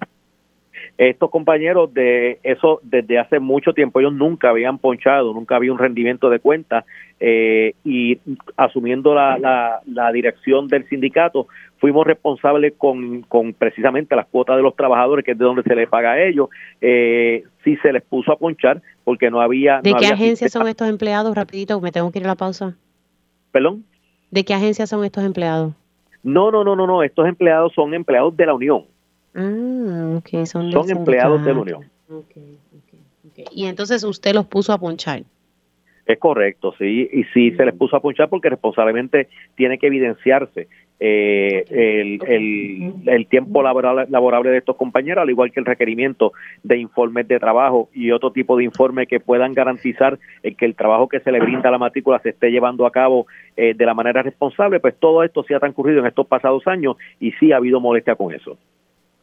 [0.97, 5.79] Estos compañeros de eso desde hace mucho tiempo ellos nunca habían ponchado, nunca había un
[5.79, 6.85] rendimiento de cuenta
[7.19, 8.19] eh, y
[8.57, 11.47] asumiendo la, la, la dirección del sindicato
[11.81, 15.75] fuimos responsables con, con precisamente las cuotas de los trabajadores, que es de donde se
[15.75, 19.81] les paga a ellos, eh, si se les puso a ponchar porque no había...
[19.81, 21.35] ¿De qué agencia son estos empleados?
[21.35, 22.77] Rapidito, me tengo que ir a la pausa.
[23.51, 23.85] ¿Perdón?
[24.31, 25.73] ¿De qué agencia son estos empleados?
[26.23, 28.85] No, no, no, no, no, estos empleados son empleados de la Unión.
[29.35, 31.91] Ah, ok, son, son empleados de la Unión.
[32.09, 35.23] Okay, okay, y entonces usted los puso a ponchar.
[36.07, 40.69] Es correcto, sí, y sí se les puso a ponchar porque responsablemente tiene que evidenciarse
[41.03, 46.33] eh, el, el, tiempo laboral, laborable de estos compañeros, al igual que el requerimiento
[46.63, 51.09] de informes de trabajo y otro tipo de informes que puedan garantizar que el trabajo
[51.09, 53.95] que se le brinda a la matrícula se esté llevando a cabo eh, de la
[53.95, 57.57] manera responsable, pues todo esto sí ha transcurrido en estos pasados años y sí ha
[57.57, 58.59] habido molestia con eso.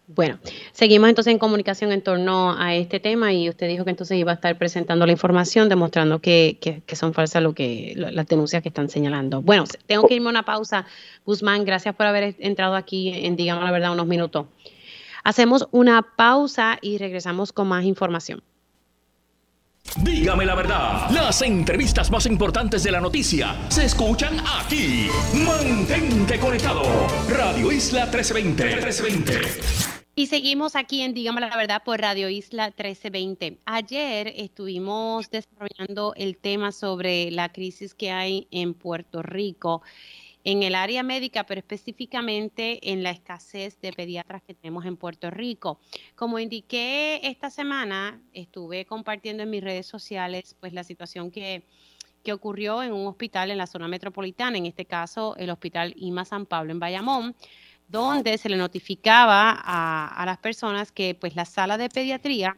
[0.09, 0.39] Bueno,
[0.71, 4.31] seguimos entonces en comunicación en torno a este tema y usted dijo que entonces iba
[4.31, 8.69] a estar presentando la información demostrando que, que, son falsas lo que las denuncias que
[8.69, 9.41] están señalando.
[9.41, 10.85] Bueno, tengo que irme a una pausa.
[11.25, 14.45] Guzmán, gracias por haber entrado aquí en Digamos la Verdad unos minutos.
[15.25, 18.41] Hacemos una pausa y regresamos con más información.
[19.97, 25.09] Dígame la verdad, las entrevistas más importantes de la noticia se escuchan aquí.
[25.33, 26.83] Mantente conectado.
[27.29, 28.63] Radio Isla 1320.
[28.63, 29.96] 1320.
[30.19, 33.59] Y seguimos aquí en Dígame la Verdad por Radio Isla 1320.
[33.65, 39.83] Ayer estuvimos desarrollando el tema sobre la crisis que hay en Puerto Rico
[40.43, 45.29] en el área médica, pero específicamente en la escasez de pediatras que tenemos en Puerto
[45.29, 45.79] Rico.
[46.15, 51.61] Como indiqué esta semana, estuve compartiendo en mis redes sociales pues la situación que,
[52.23, 56.25] que ocurrió en un hospital en la zona metropolitana, en este caso el Hospital IMA
[56.25, 57.35] San Pablo en Bayamón
[57.87, 62.57] donde se le notificaba a, las personas que pues la sala de pediatría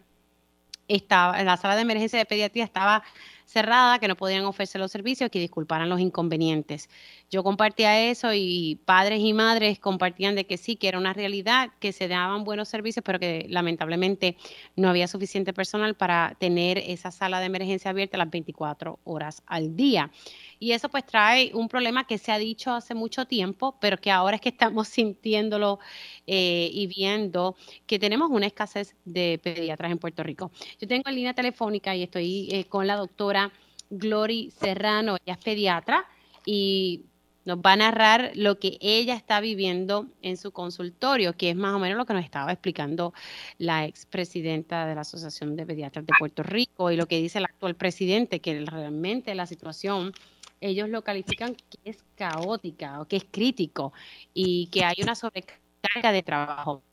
[0.87, 3.03] estaba, la sala de emergencia de pediatría estaba
[3.49, 6.87] cerrada, que no podían ofrecer los servicios, que disculparan los inconvenientes.
[7.31, 11.69] Yo compartía eso y padres y madres compartían de que sí, que era una realidad,
[11.79, 14.37] que se daban buenos servicios, pero que lamentablemente
[14.75, 19.75] no había suficiente personal para tener esa sala de emergencia abierta las 24 horas al
[19.75, 20.11] día.
[20.59, 24.11] Y eso pues trae un problema que se ha dicho hace mucho tiempo, pero que
[24.11, 25.79] ahora es que estamos sintiéndolo
[26.27, 27.55] eh, y viendo
[27.87, 30.51] que tenemos una escasez de pediatras en Puerto Rico.
[30.79, 33.51] Yo tengo en línea telefónica y estoy eh, con la doctora
[33.89, 36.05] Glory Serrano, ella es pediatra
[36.45, 37.05] y
[37.45, 41.73] nos va a narrar lo que ella está viviendo en su consultorio, que es más
[41.73, 43.13] o menos lo que nos estaba explicando
[43.57, 47.45] la expresidenta de la Asociación de Pediatras de Puerto Rico y lo que dice el
[47.45, 50.13] actual presidente, que realmente la situación
[50.61, 53.93] ellos lo califican que es caótica o que es crítico
[54.33, 56.83] y que hay una sobrecarga de trabajo.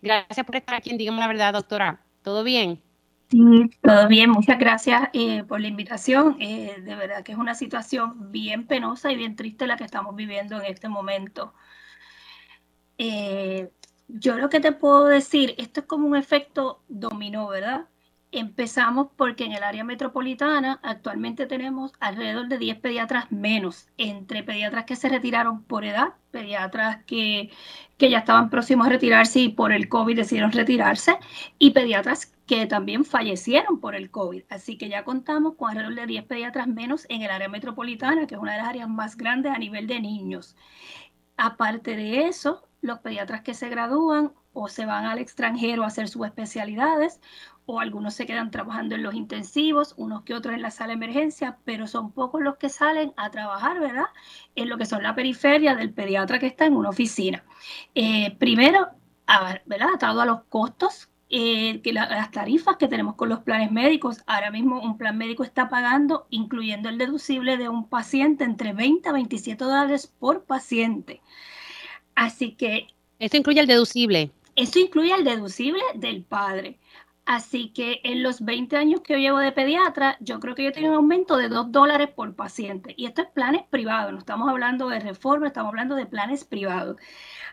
[0.00, 2.00] Gracias por estar aquí Dígame la Verdad, doctora.
[2.22, 2.80] ¿Todo bien?
[3.30, 3.38] Sí,
[3.80, 4.30] todo bien.
[4.30, 6.36] Muchas gracias eh, por la invitación.
[6.40, 10.14] Eh, de verdad que es una situación bien penosa y bien triste la que estamos
[10.14, 11.54] viviendo en este momento.
[12.98, 13.70] Eh,
[14.08, 17.86] yo lo que te puedo decir, esto es como un efecto dominó, ¿verdad?
[18.34, 24.86] Empezamos porque en el área metropolitana actualmente tenemos alrededor de 10 pediatras menos, entre pediatras
[24.86, 27.50] que se retiraron por edad, pediatras que,
[27.98, 31.18] que ya estaban próximos a retirarse y por el COVID decidieron retirarse,
[31.58, 34.44] y pediatras que también fallecieron por el COVID.
[34.48, 38.36] Así que ya contamos con alrededor de 10 pediatras menos en el área metropolitana, que
[38.36, 40.56] es una de las áreas más grandes a nivel de niños.
[41.36, 46.08] Aparte de eso, los pediatras que se gradúan o se van al extranjero a hacer
[46.08, 47.20] sus especialidades
[47.66, 50.94] o algunos se quedan trabajando en los intensivos, unos que otros en la sala de
[50.94, 54.06] emergencia, pero son pocos los que salen a trabajar, ¿verdad?
[54.54, 57.44] En lo que son la periferia del pediatra que está en una oficina.
[57.94, 58.88] Eh, primero,
[59.66, 59.94] ¿verdad?
[59.94, 64.18] Atado a los costos eh, que las tarifas que tenemos con los planes médicos.
[64.26, 69.08] Ahora mismo un plan médico está pagando, incluyendo el deducible de un paciente, entre 20
[69.08, 71.22] a 27 dólares por paciente.
[72.14, 72.88] Así que...
[73.18, 74.30] Esto incluye el deducible.
[74.56, 76.78] Esto incluye el deducible del padre.
[77.32, 80.72] Así que en los 20 años que yo llevo de pediatra, yo creo que yo
[80.72, 82.92] tengo un aumento de 2 dólares por paciente.
[82.94, 86.98] Y esto es planes privados, no estamos hablando de reforma, estamos hablando de planes privados.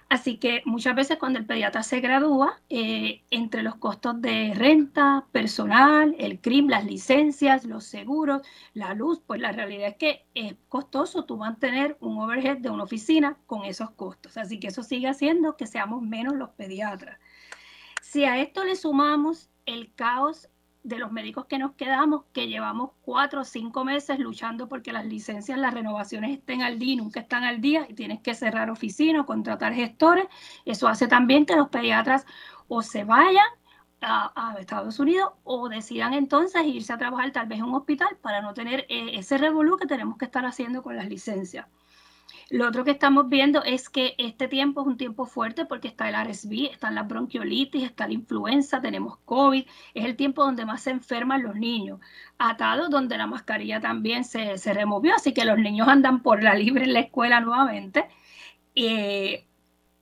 [0.10, 5.26] Así que muchas veces cuando el pediatra se gradúa, eh, entre los costos de renta,
[5.32, 8.42] personal, el CRIM, las licencias, los seguros,
[8.74, 12.84] la luz, pues la realidad es que es costoso tú mantener un overhead de una
[12.84, 14.36] oficina con esos costos.
[14.36, 17.18] Así que eso sigue haciendo que seamos menos los pediatras.
[18.02, 20.50] Si a esto le sumamos el caos
[20.84, 25.06] de los médicos que nos quedamos, que llevamos cuatro o cinco meses luchando porque las
[25.06, 28.70] licencias, las renovaciones estén al día y nunca están al día y tienes que cerrar
[28.70, 30.26] oficinas, contratar gestores.
[30.66, 32.26] Eso hace también que los pediatras
[32.68, 33.46] o se vayan
[34.02, 38.42] a, Estados Unidos o decidan entonces irse a trabajar tal vez en un hospital para
[38.42, 41.68] no tener eh, ese revolú que tenemos que estar haciendo con las licencias.
[42.50, 46.10] Lo otro que estamos viendo es que este tiempo es un tiempo fuerte porque está
[46.10, 49.66] el RSV, están las bronquiolitis, está la influenza, tenemos COVID.
[49.94, 52.00] Es el tiempo donde más se enferman los niños.
[52.40, 56.86] Atados donde la mascarilla también se, removió, así que los niños andan por la libre
[56.86, 58.08] en la escuela nuevamente.
[58.76, 59.46] Eh,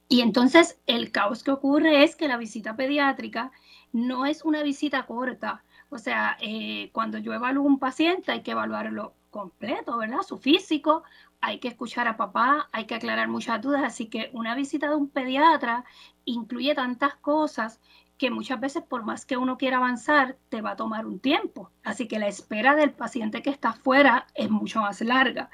[0.07, 3.51] y entonces el caos que ocurre es que la visita pediátrica
[3.91, 5.63] no es una visita corta.
[5.89, 10.21] O sea, eh, cuando yo evalúo un paciente hay que evaluarlo completo, ¿verdad?
[10.23, 11.03] Su físico,
[11.41, 14.95] hay que escuchar a papá, hay que aclarar muchas dudas, así que una visita de
[14.95, 15.85] un pediatra
[16.25, 17.79] incluye tantas cosas
[18.17, 21.71] que muchas veces por más que uno quiera avanzar, te va a tomar un tiempo.
[21.83, 25.49] Así que la espera del paciente que está afuera es mucho más larga.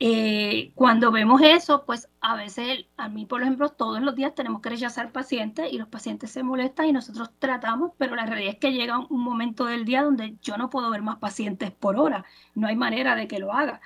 [0.00, 4.60] Eh, cuando vemos eso, pues a veces, a mí por ejemplo, todos los días tenemos
[4.60, 8.60] que rechazar pacientes y los pacientes se molestan y nosotros tratamos, pero la realidad es
[8.60, 12.24] que llega un momento del día donde yo no puedo ver más pacientes por hora,
[12.54, 13.80] no hay manera de que lo haga.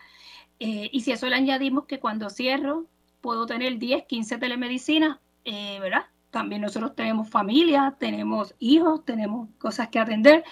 [0.65, 2.87] Eh, y si eso le añadimos que cuando cierro
[3.21, 6.05] puedo tener 10, 15 telemedicinas, eh, ¿verdad?
[6.31, 10.45] También nosotros tenemos familia, tenemos hijos, tenemos cosas que atender.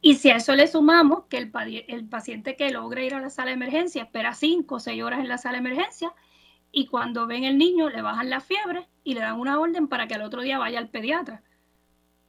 [0.00, 1.52] Y si a eso le sumamos que el,
[1.86, 5.20] el paciente que logra ir a la sala de emergencia espera 5 o 6 horas
[5.20, 6.12] en la sala de emergencia
[6.72, 10.08] y cuando ven el niño le bajan la fiebre y le dan una orden para
[10.08, 11.40] que al otro día vaya al pediatra.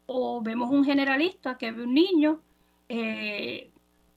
[0.06, 2.42] O vemos un generalista que ve un niño
[2.90, 3.73] eh,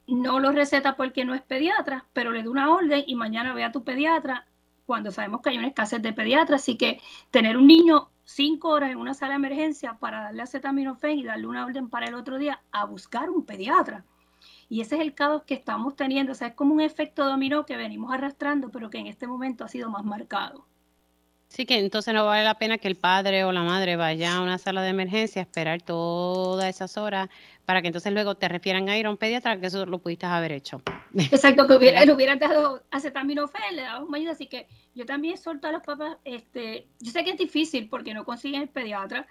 [0.07, 3.63] no lo receta porque no es pediatra, pero le da una orden y mañana ve
[3.63, 4.47] a tu pediatra
[4.85, 6.61] cuando sabemos que hay una escasez de pediatras.
[6.61, 11.19] Así que tener un niño cinco horas en una sala de emergencia para darle acetaminofén
[11.19, 14.05] y darle una orden para el otro día a buscar un pediatra.
[14.69, 16.33] Y ese es el caos que estamos teniendo.
[16.33, 19.63] O sea, es como un efecto dominó que venimos arrastrando, pero que en este momento
[19.65, 20.65] ha sido más marcado.
[21.49, 24.41] Sí, que entonces no vale la pena que el padre o la madre vaya a
[24.41, 27.29] una sala de emergencia a esperar todas esas horas
[27.65, 30.25] para que entonces luego te refieran a ir a un pediatra, que eso lo pudiste
[30.25, 30.81] haber hecho.
[31.15, 35.67] Exacto, que hubiera, le hubieran dado acetaminofén, le dado ayuda, así que yo también suelto
[35.67, 39.25] a los papás, este, yo sé que es difícil porque no consiguen el pediatra,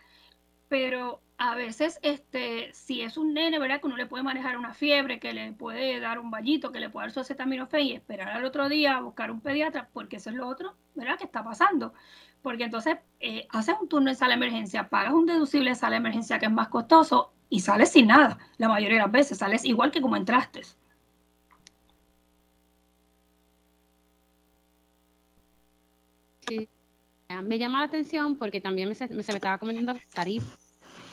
[0.68, 3.80] pero a veces, este, si es un nene, ¿verdad?
[3.80, 6.88] Que uno le puede manejar una fiebre, que le puede dar un bañito, que le
[6.90, 10.30] puede dar su acetaminofén y esperar al otro día a buscar un pediatra, porque eso
[10.30, 11.18] es lo otro, ¿verdad?
[11.18, 11.92] Que está pasando.
[12.42, 15.92] Porque entonces eh, haces un turno en sala de emergencia, pagas un deducible en sala
[15.92, 18.38] de emergencia que es más costoso y sales sin nada.
[18.58, 20.62] La mayoría de las veces sales igual que como entraste.
[26.48, 26.68] Sí.
[27.42, 30.56] Me llama la atención porque también me se, me, estaba comentando tarifa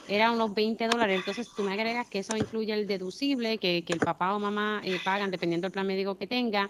[0.08, 1.18] eran unos 20 dólares.
[1.18, 5.00] Entonces tú me agregas que eso incluye el deducible que, el papá o mamá eh,
[5.04, 6.70] pagan dependiendo del plan médico que tenga.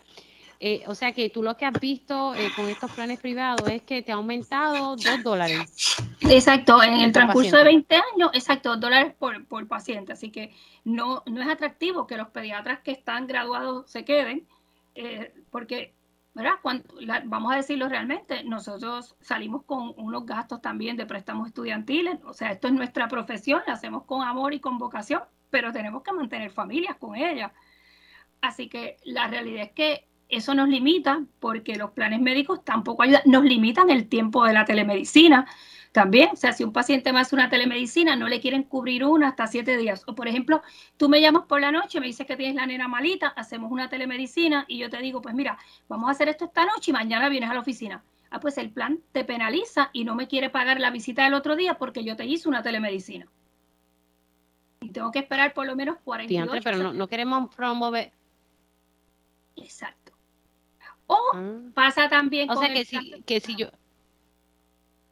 [0.60, 3.82] Eh, o sea que tú lo que has visto eh, con estos planes privados es
[3.82, 5.98] que te ha aumentado 2 dólares.
[6.22, 10.14] Exacto, en el transcurso de 20 años, exacto, 2 dólares por, por paciente.
[10.14, 10.54] Así que
[10.86, 14.48] no, no es atractivo que los pediatras que están graduados se queden,
[15.50, 15.92] porque
[16.34, 16.54] ¿verdad?
[17.26, 22.52] vamos a decirlo realmente, nosotros salimos con unos gastos también de préstamos estudiantiles, o sea,
[22.52, 26.52] esto es nuestra profesión, la hacemos con amor y con vocación, pero tenemos que mantener
[26.52, 27.52] familias con ellas.
[28.42, 33.22] Así que la realidad es que eso nos limita porque los planes médicos tampoco ayudan,
[33.26, 35.48] nos limitan el tiempo de la telemedicina.
[35.94, 39.28] También, o sea, si un paciente me hace una telemedicina, no le quieren cubrir una
[39.28, 40.04] hasta siete días.
[40.08, 40.64] O, por ejemplo,
[40.98, 43.90] tú me llamas por la noche, me dices que tienes la nena malita, hacemos una
[43.90, 47.30] telemedicina y yo te digo, pues mira, vamos a hacer esto esta noche y mañana
[47.30, 48.04] vienes a la oficina.
[48.32, 51.56] Ah, pues el plan te penaliza y no me quiere pagar la visita del otro
[51.56, 53.28] día porque yo te hice una telemedicina.
[54.82, 56.64] Y tengo que esperar por lo menos 48 horas.
[56.64, 58.12] pero no, queremos promover.
[59.58, 60.14] Exacto.
[61.06, 61.60] O ah.
[61.76, 63.68] pasa también o sea que si, que si yo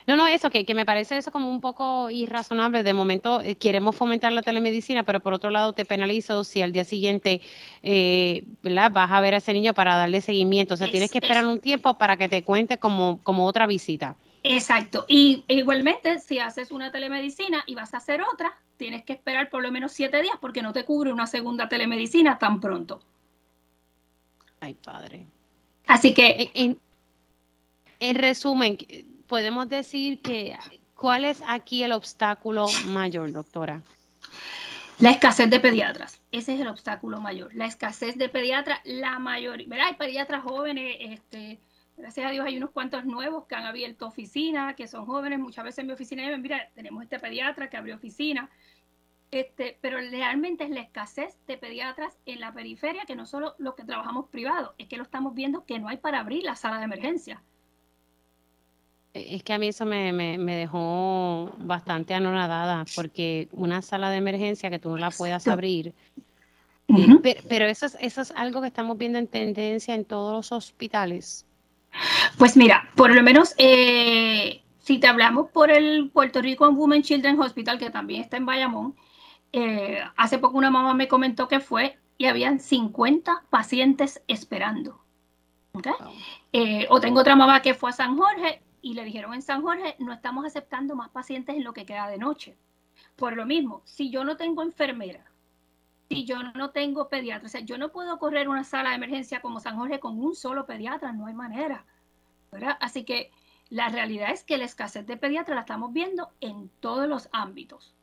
[0.08, 2.84] no, no, eso, que, que, me parece eso como un poco irrazonable.
[2.84, 6.72] De momento eh, queremos fomentar la telemedicina, pero por otro lado te penalizo si al
[6.72, 7.42] día siguiente
[7.84, 10.74] eh, vas a ver a ese niño para darle seguimiento.
[10.74, 14.16] O sea, tienes que esperar un tiempo para que te cuente como, como otra visita.
[14.44, 15.06] Exacto.
[15.08, 19.62] Y igualmente, si haces una telemedicina y vas a hacer otra, tienes que esperar por
[19.62, 23.02] lo menos siete días porque no te cubre una segunda telemedicina tan pronto.
[24.60, 25.28] Ay, padre.
[25.88, 26.52] Así que...
[26.56, 26.80] En,
[28.00, 28.80] en resumen,
[29.32, 30.58] podemos decir que,
[30.94, 33.82] ¿cuál es aquí el obstáculo mayor, doctora?
[35.00, 37.56] La escasez de pediatras, ese es el obstáculo mayor.
[37.56, 39.88] La escasez de pediatras, la mayoría, ¿verdad?
[39.88, 41.62] Hay pediatras jóvenes, este,
[41.96, 45.64] gracias a Dios hay unos cuantos nuevos que han abierto oficina, que son jóvenes, muchas
[45.64, 48.50] veces en mi oficina dicen, mira, tenemos este pediatra que abrió oficina,
[49.32, 53.76] este, pero realmente es la escasez de pediatras en la periferia, que no solo los
[53.76, 56.80] que trabajamos privados, es que lo estamos viendo que no hay para abrir la sala
[56.80, 57.42] de emergencia.
[59.14, 64.70] Eh, es que a mí eso me, dejó bastante anonadada, porque una sala de emergencia
[64.70, 65.94] que tú no la puedas abrir,
[66.88, 70.52] eh, pero, eso, es, eso es algo que estamos viendo en tendencia en todos los
[70.52, 71.46] hospitales.
[72.38, 77.40] Pues mira, por lo menos eh, si te hablamos por el Puerto Rico Women Children
[77.40, 78.96] Hospital, que también está en Bayamón,
[80.16, 85.02] hace poco una mamá me comentó que fue y habían 50 pacientes esperando.
[86.90, 89.96] o tengo otra mamá que fue a San Jorge y le dijeron en San Jorge,
[90.00, 92.58] no estamos aceptando más pacientes en lo que queda de noche.
[93.16, 95.32] Por lo mismo, si yo no tengo enfermera,
[96.10, 99.42] si yo no tengo pediatra, o sea, yo no puedo correr una sala de emergencia
[99.42, 101.86] como San Jorge con un solo pediatra, no hay manera.
[102.80, 103.32] Así que
[103.70, 107.96] la realidad es que la escasez de pediatra la estamos viendo en todos los ámbitos.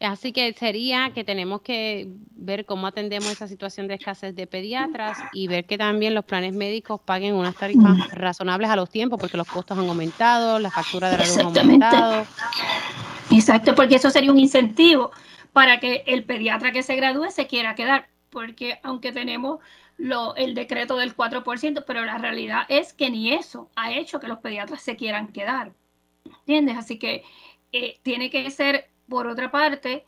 [0.00, 5.18] Así que sería que tenemos que ver cómo atendemos esa situación de escasez de pediatras
[5.32, 9.36] y ver que también los planes médicos paguen unas tarifas razonables a los tiempos, porque
[9.36, 12.26] los costos han aumentado, la factura de la luz ha aumentado.
[13.32, 15.10] Exacto, porque eso sería un incentivo
[15.52, 19.58] para que el pediatra que se gradúe se quiera quedar, porque aunque tenemos
[19.96, 24.28] lo, el decreto del 4%, pero la realidad es que ni eso ha hecho que
[24.28, 25.72] los pediatras se quieran quedar.
[26.24, 26.76] ¿Entiendes?
[26.76, 27.24] Así que
[27.72, 30.04] eh, tiene que ser por otra parte,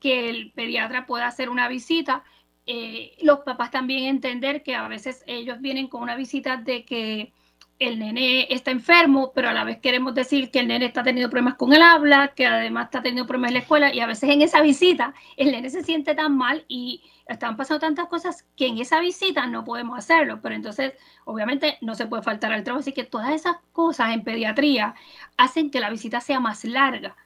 [0.00, 2.24] que el pediatra pueda hacer una visita.
[2.66, 7.32] Eh, los papás también entender que a veces ellos vienen con una visita de que
[7.80, 11.30] el nene está enfermo, pero a la vez queremos decir que el nene está teniendo
[11.30, 14.28] problemas con el habla, que además está teniendo problemas en la escuela y a veces
[14.28, 18.66] en esa visita el nene se siente tan mal y están pasando tantas cosas que
[18.66, 20.92] en esa visita no podemos hacerlo, pero entonces
[21.24, 24.94] obviamente no se puede faltar al trabajo, así que todas esas cosas en pediatría
[25.38, 27.16] hacen que la visita sea más larga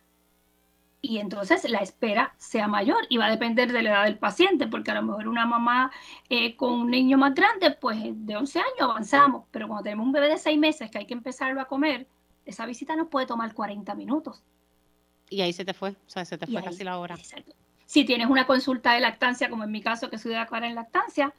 [1.04, 4.66] y entonces la espera sea mayor y va a depender de la edad del paciente,
[4.66, 5.92] porque a lo mejor una mamá
[6.30, 10.12] eh, con un niño más grande, pues de 11 años avanzamos, pero cuando tenemos un
[10.12, 12.06] bebé de 6 meses que hay que empezarlo a comer,
[12.46, 14.42] esa visita nos puede tomar 40 minutos.
[15.28, 17.18] Y ahí se te fue, o sea, se te fue casi la hora.
[17.84, 20.74] Si tienes una consulta de lactancia, como en mi caso que soy de acuerdo en
[20.74, 21.34] lactancia,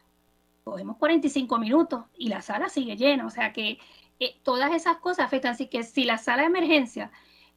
[0.64, 3.80] cogemos 45 minutos y la sala sigue llena, o sea que
[4.20, 7.12] eh, todas esas cosas afectan, así que si la sala de emergencia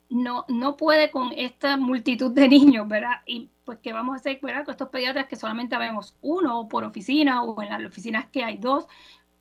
[0.08, 3.22] no, no puede con esta multitud de niños, ¿verdad?
[3.26, 4.64] Y pues, ¿qué vamos a hacer, ¿verdad?
[4.64, 8.56] Con estos pediatras que solamente vemos uno por oficina o en las oficinas que hay
[8.56, 8.86] dos,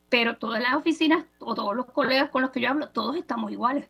[0.10, 3.52] pero todas las oficinas o todos los colegas con los que yo hablo, todos estamos
[3.52, 3.90] iguales.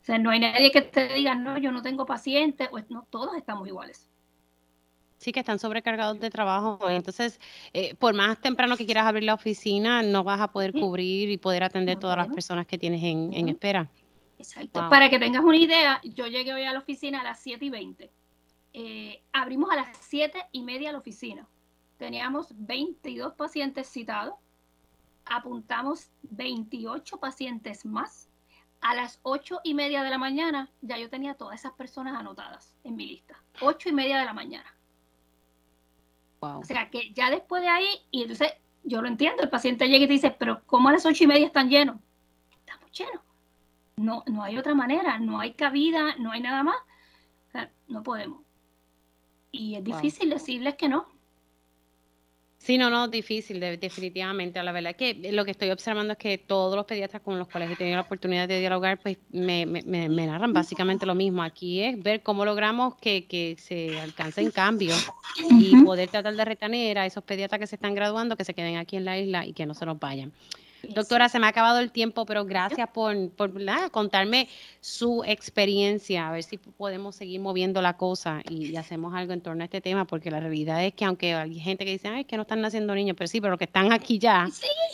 [0.00, 3.06] O sea, no hay nadie que te diga, no, yo no tengo pacientes, pues no,
[3.10, 4.08] todos estamos iguales.
[5.18, 6.78] Sí, que están sobrecargados de trabajo.
[6.88, 7.38] Entonces,
[7.74, 11.36] eh, por más temprano que quieras abrir la oficina, no vas a poder cubrir y
[11.36, 13.90] poder atender todas las personas que tienes en, en espera.
[14.40, 14.88] Exacto.
[14.88, 17.70] Para que tengas una idea, yo llegué hoy a la oficina a las 7 y
[17.70, 18.10] 20.
[18.72, 21.46] Eh, abrimos a las 7 y media la oficina.
[21.98, 24.34] Teníamos 22 pacientes citados.
[25.26, 28.30] Apuntamos 28 pacientes más.
[28.80, 32.74] A las 8 y media de la mañana ya yo tenía todas esas personas anotadas
[32.82, 33.42] en mi lista.
[33.60, 34.74] 8 y media de la mañana.
[36.40, 40.04] O sea que ya después de ahí, y entonces yo lo entiendo, el paciente llega
[40.04, 41.96] y te dice, pero ¿cómo a las 8 y media están llenos?
[42.50, 43.29] Estamos llenos
[44.00, 46.76] no, no hay otra manera, no hay cabida, no hay nada más.
[47.88, 48.40] no podemos.
[49.52, 51.06] Y es difícil decirles que no.
[52.56, 54.62] Sí, no, no, difícil, definitivamente.
[54.62, 57.70] La verdad que lo que estoy observando es que todos los pediatras con los cuales
[57.70, 61.42] he tenido la oportunidad de dialogar, pues me, me, narran básicamente lo mismo.
[61.42, 65.10] Aquí es ver cómo logramos que, que se alcancen cambios
[65.58, 68.76] y poder tratar de retener a esos pediatras que se están graduando, que se queden
[68.76, 70.30] aquí en la isla y que no se nos vayan.
[70.88, 73.14] Doctora, se me ha acabado el tiempo, pero gracias por,
[73.90, 74.48] contarme
[74.80, 79.62] su experiencia, a ver si podemos seguir moviendo la cosa y, hacemos algo en torno
[79.62, 82.26] a este tema, porque la realidad es que aunque hay gente que dice, Ay, es
[82.26, 84.48] que no están naciendo niños, pero sí, pero los que están aquí ya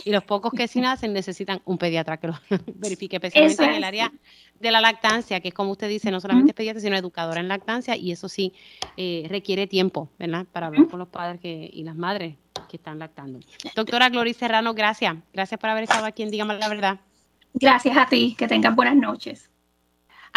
[0.04, 2.34] y los pocos que sí nacen necesitan un pediatra que lo
[2.74, 4.12] verifique, especialmente en el área
[4.60, 7.48] de la lactancia, que es como usted dice, no solamente es pediatra, sino educadora en
[7.48, 8.52] lactancia, y eso sí
[8.96, 10.46] eh, requiere tiempo, ¿verdad?
[10.50, 12.36] Para hablar con los padres que, y las madres
[12.68, 13.40] que están lactando.
[13.74, 15.16] Doctora Gloria Serrano, gracias.
[15.32, 17.00] Gracias por haber estado aquí en Dígame la Verdad.
[17.54, 19.50] Gracias a ti, que tengan buenas noches.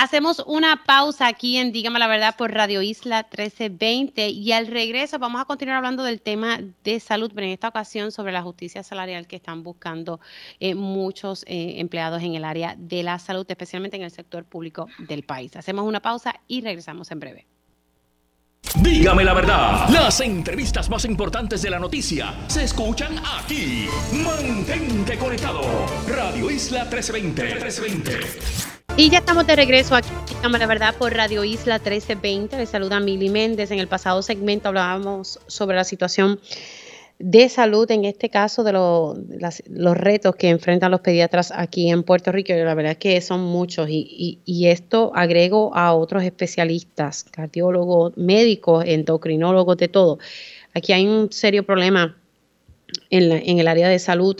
[0.02, 5.20] Hacemos una pausa aquí en Dígame la Verdad por Radio Isla 1320 y al regreso
[5.20, 8.82] vamos a continuar hablando del tema de salud, pero en esta ocasión sobre la justicia
[8.82, 10.22] salarial que están buscando
[10.62, 14.88] eh, muchos eh, empleados en el área de la salud, especialmente en el sector público
[15.00, 15.58] del país.
[15.58, 17.46] Hacemos una pausa y regresamos en breve.
[18.82, 23.86] Dígame la verdad, las entrevistas más importantes de la noticia se escuchan aquí.
[24.14, 25.62] Mantente conectado.
[26.08, 27.44] Radio Isla 1320.
[27.44, 28.79] 1320.
[28.98, 30.10] Y ya estamos de regreso aquí,
[30.42, 32.58] la verdad, por Radio Isla 1320.
[32.58, 33.72] Les saluda Mili Méndez.
[33.72, 36.40] En el pasado segmento hablábamos sobre la situación
[37.20, 42.32] de salud, en este caso de los retos que enfrentan los pediatras aquí en Puerto
[42.32, 42.54] Rico.
[42.54, 43.88] Y la verdad es que son muchos.
[43.90, 50.20] Y, esto agrego a otros especialistas, cardiólogos, médicos, endocrinólogos, de todo.
[50.74, 52.18] Aquí hay un serio problema
[53.10, 54.38] en, en el área de salud.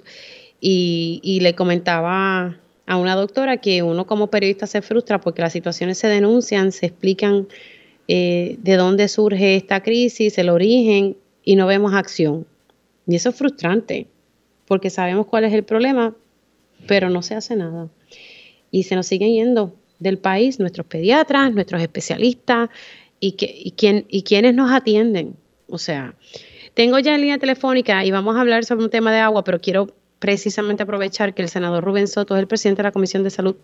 [0.62, 2.58] Y, y le comentaba
[2.90, 6.88] a una doctora que uno como periodista se frustra porque las situaciones se denuncian, se
[6.88, 7.48] explican
[8.08, 12.48] eh, de dónde surge esta crisis, el origen y no vemos acción.
[13.06, 14.08] Y eso es frustrante
[14.66, 16.16] porque sabemos cuál es el problema,
[16.88, 17.90] pero no se hace nada.
[18.72, 22.70] Y se nos siguen yendo del país nuestros pediatras, nuestros especialistas
[23.20, 23.76] y, que, y,
[24.08, 25.36] y quienes nos atienden.
[25.68, 26.16] O sea,
[26.74, 29.62] tengo ya en línea telefónica y vamos a hablar sobre un tema de agua, pero
[29.62, 33.30] quiero precisamente aprovechar que el senador Rubén Soto es el presidente de la Comisión de
[33.30, 33.56] Salud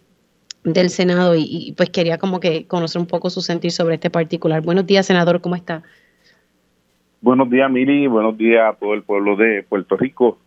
[0.64, 4.62] del Senado y, pues quería como que conocer un poco su sentir sobre este particular.
[4.64, 5.84] Buenos días, senador, ¿cómo está?
[7.22, 10.40] Buenos días, Miri, buenos días a todo el pueblo de Puerto Rico.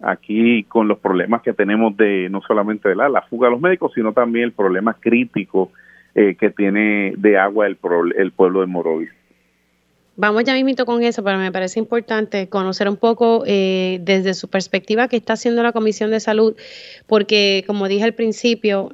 [0.00, 3.60] Aquí con los problemas que tenemos de no solamente de la, la fuga de los
[3.60, 5.72] médicos, sino también el problema crítico
[6.14, 7.78] eh, que tiene de agua el,
[8.16, 9.10] el pueblo de Morovis.
[10.18, 14.48] Vamos ya mismito con eso, pero me parece importante conocer un poco eh, desde su
[14.48, 16.56] perspectiva qué está haciendo la Comisión de Salud,
[17.06, 18.92] porque como dije al principio,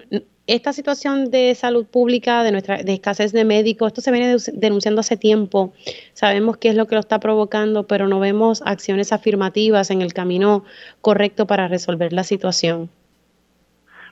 [0.48, 5.00] esta situación de salud pública, de nuestra de escasez de médicos, esto se viene denunciando
[5.00, 5.72] hace tiempo.
[6.12, 10.12] Sabemos qué es lo que lo está provocando, pero no vemos acciones afirmativas en el
[10.12, 10.64] camino
[11.00, 12.90] correcto para resolver la situación.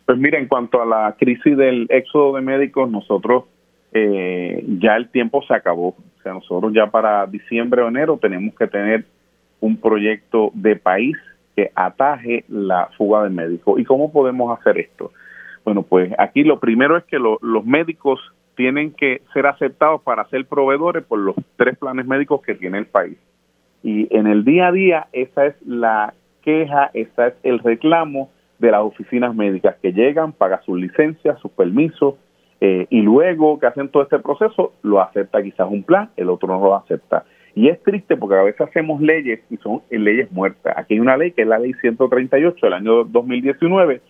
[0.06, 3.44] Pues mira, en cuanto a la crisis del éxodo de médicos, nosotros
[3.92, 5.88] eh, ya el tiempo se acabó.
[5.88, 9.04] O sea, nosotros ya para diciembre o enero tenemos que tener
[9.60, 11.16] un proyecto de país
[11.56, 13.78] que ataje la fuga de médicos.
[13.80, 15.12] ¿Y cómo podemos hacer esto?
[15.64, 18.20] Bueno, pues aquí lo primero es que los médicos
[18.56, 22.86] tienen que ser aceptados para ser proveedores por los tres planes médicos que tiene el
[22.86, 23.16] país.
[23.82, 28.70] Y en el día a día esa es la queja, ese es el reclamo de
[28.70, 32.14] las oficinas médicas que llegan, pagan sus licencias, sus permisos,
[32.60, 36.48] eh, y luego que hacen todo este proceso, lo acepta quizás un plan, el otro
[36.48, 37.24] no lo acepta.
[37.54, 40.74] Y es triste porque a veces hacemos leyes y son leyes muertas.
[40.76, 44.00] Aquí hay una ley que es la ley 138 del año 2019,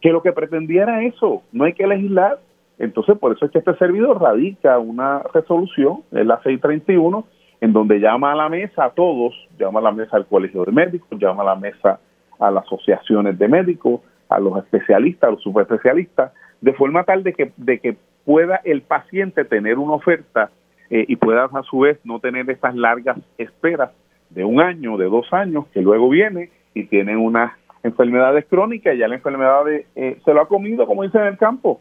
[0.00, 2.38] que lo que pretendía era eso, no hay que legislar.
[2.78, 7.24] Entonces, por eso es que este servidor radica una resolución, es la 631,
[7.60, 10.72] en donde llama a la mesa a todos, llama a la mesa al colegio de
[10.72, 12.00] médicos, llama a la mesa
[12.38, 17.32] a las asociaciones de médicos, a los especialistas, a los subespecialistas, de forma tal de
[17.32, 20.50] que, de que pueda el paciente tener una oferta
[20.90, 23.90] eh, y pueda a su vez no tener estas largas esperas
[24.30, 27.52] de un año, de dos años, que luego viene y tiene unas
[27.82, 31.38] enfermedades crónicas y ya la enfermedad eh, se lo ha comido, como dice en el
[31.38, 31.80] campo.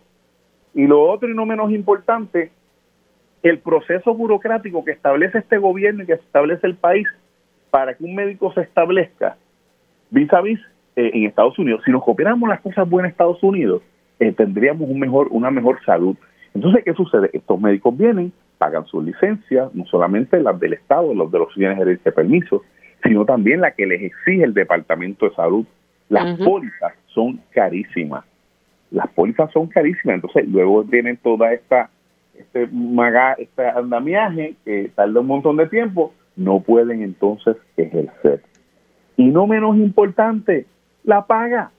[0.73, 2.51] Y lo otro y no menos importante,
[3.43, 7.07] el proceso burocrático que establece este gobierno y que establece el país
[7.69, 9.37] para que un médico se establezca
[10.09, 10.59] vis a vis
[10.95, 11.81] eh, en Estados Unidos.
[11.85, 13.81] Si nos copiáramos las cosas buenas en Estados Unidos,
[14.19, 16.15] eh, tendríamos un mejor, una mejor salud.
[16.53, 17.29] Entonces, ¿qué sucede?
[17.33, 21.85] Estos médicos vienen, pagan sus licencias, no solamente las del Estado, los de los bienes
[21.85, 22.61] de permisos,
[23.03, 25.65] sino también la que les exige el Departamento de Salud.
[26.09, 28.23] Las pólizas son carísimas.
[28.91, 30.15] Las pólizas son carísimas.
[30.15, 31.89] Entonces, luego vienen toda esta
[32.37, 38.43] este maga, este andamiaje que tarda un montón de tiempo, no pueden entonces ejercer.
[39.15, 40.65] Y no menos importante,
[41.03, 41.71] la paga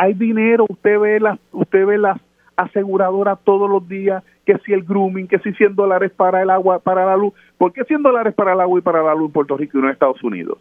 [0.00, 2.18] hay dinero, usted ve las, usted ve las
[2.56, 6.78] aseguradoras todos los días, que si el grooming, que si 100 dólares para el agua,
[6.78, 7.34] para la luz.
[7.58, 9.82] ¿Por qué 100 dólares para el agua y para la luz en Puerto Rico y
[9.82, 10.56] no en Estados Unidos?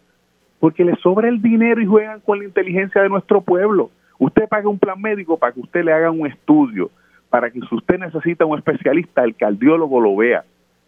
[0.59, 3.91] Porque le sobra el dinero y juegan con la inteligencia de nuestro pueblo.
[4.17, 6.91] Usted paga un plan médico para que usted le haga un estudio,
[7.29, 10.43] para que si usted necesita un especialista, el cardiólogo lo vea.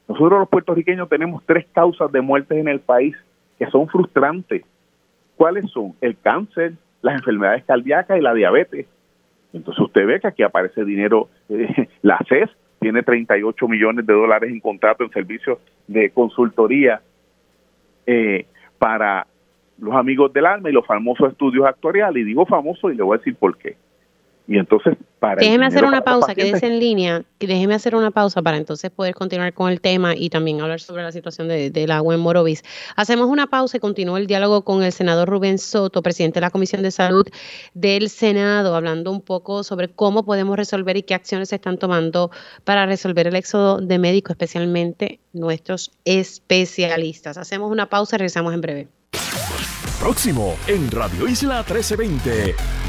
[0.09, 3.15] Nosotros los puertorriqueños tenemos tres causas de muertes en el país
[3.57, 4.65] que son frustrantes.
[5.37, 5.93] ¿Cuáles son?
[6.01, 8.87] El cáncer, las enfermedades cardíacas y la diabetes.
[9.53, 12.49] Entonces usted ve que aquí aparece dinero, eh, la CES
[12.79, 17.01] tiene 38 millones de dólares en contrato en servicios de consultoría
[18.07, 18.45] eh,
[18.79, 19.27] para
[19.79, 22.21] los amigos del alma y los famosos estudios actuariales.
[22.21, 23.75] Y digo famosos y le voy a decir por qué.
[24.47, 25.35] Y entonces, para...
[25.35, 29.53] Déjeme hacer una pausa, quédese en línea, déjeme hacer una pausa para entonces poder continuar
[29.53, 32.63] con el tema y también hablar sobre la situación del agua en Morovis.
[32.95, 36.49] Hacemos una pausa y continúa el diálogo con el senador Rubén Soto, presidente de la
[36.49, 37.27] Comisión de Salud
[37.73, 42.31] del Senado, hablando un poco sobre cómo podemos resolver y qué acciones se están tomando
[42.63, 47.37] para resolver el éxodo de médicos, especialmente nuestros especialistas.
[47.37, 48.87] Hacemos una pausa y regresamos en breve.
[49.99, 52.80] Próximo en Radio Isla 1320.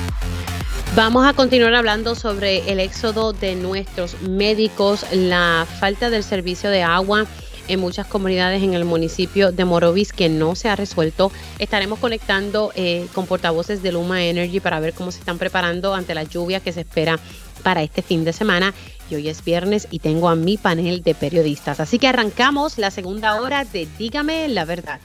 [0.94, 6.82] Vamos a continuar hablando sobre el éxodo de nuestros médicos, la falta del servicio de
[6.82, 7.26] agua
[7.68, 11.32] en muchas comunidades en el municipio de Morovis que no se ha resuelto.
[11.58, 16.14] Estaremos conectando eh, con portavoces de Luma Energy para ver cómo se están preparando ante
[16.14, 17.18] la lluvia que se espera
[17.62, 18.74] para este fin de semana.
[19.08, 21.80] Y hoy es viernes y tengo a mi panel de periodistas.
[21.80, 25.00] Así que arrancamos la segunda hora de Dígame la verdad.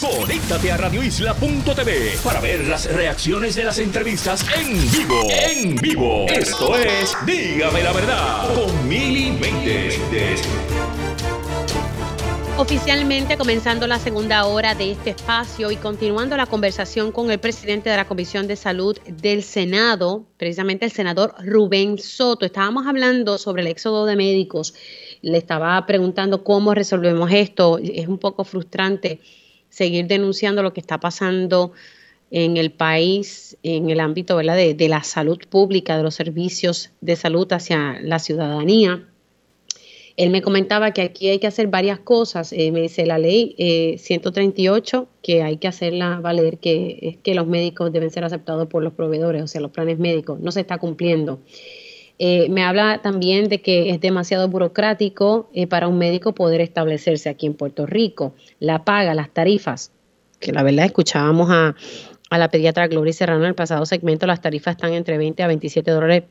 [0.00, 5.26] Conéctate a radioisla.tv para ver las reacciones de las entrevistas en vivo.
[5.28, 6.26] En vivo.
[6.28, 9.98] Esto es Dígame la verdad con Mili Méndez.
[12.56, 17.90] Oficialmente comenzando la segunda hora de este espacio y continuando la conversación con el presidente
[17.90, 22.46] de la Comisión de Salud del Senado, precisamente el senador Rubén Soto.
[22.46, 24.74] Estábamos hablando sobre el éxodo de médicos.
[25.22, 27.78] Le estaba preguntando cómo resolvemos esto.
[27.78, 29.20] Es un poco frustrante
[29.70, 31.72] seguir denunciando lo que está pasando
[32.30, 37.16] en el país, en el ámbito De, de, la salud pública, de los servicios de
[37.16, 39.06] salud hacia la ciudadanía.
[40.16, 42.52] Él me comentaba que aquí hay que hacer varias cosas.
[42.52, 43.54] Eh, me dice la ley
[43.98, 48.66] 138, eh, que hay que hacerla valer, que es que los médicos deben ser aceptados
[48.66, 50.40] por los proveedores, o sea, los planes médicos.
[50.40, 51.38] No se está cumpliendo.
[52.18, 57.28] Eh, me habla también de que es demasiado burocrático eh, para un médico poder establecerse
[57.28, 58.34] aquí en Puerto Rico.
[58.58, 59.92] La paga, las tarifas,
[60.40, 61.74] que la verdad escuchábamos a,
[62.30, 65.90] la pediatra Gloria Serrano en el pasado segmento, las tarifas están entre 20 a 27
[65.90, 66.24] dólares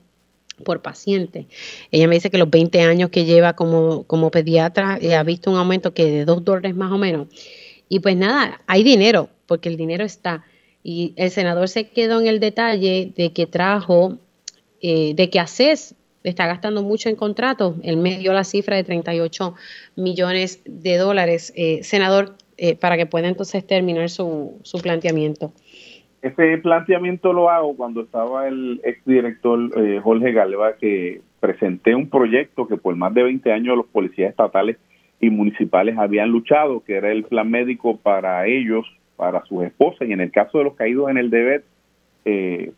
[0.64, 1.48] por paciente.
[1.92, 5.52] Ella me dice que los 20 años que lleva como, como pediatra eh, ha visto
[5.52, 7.28] un aumento que de 2 dólares más o menos.
[7.90, 10.44] Y pues nada, hay dinero, porque el dinero está.
[10.84, 14.18] Y el senador se quedó en el detalle de que trajo
[14.82, 17.76] eh, de que ACES está gastando mucho en contratos.
[17.84, 19.56] Él me dio la cifra de 38
[19.96, 21.54] millones de dólares.
[21.56, 25.52] Eh, senador, eh, para que pueda entonces terminar su, su planteamiento.
[26.22, 32.76] Ese planteamiento lo hago cuando estaba el exdirector Jorge Galva, que presenté un proyecto que
[32.76, 34.78] por más de 20 años los policías estatales
[35.22, 40.12] y municipales habían luchado, que era el plan médico para ellos, para sus esposas, y
[40.12, 41.64] en el caso de los caídos en el deber,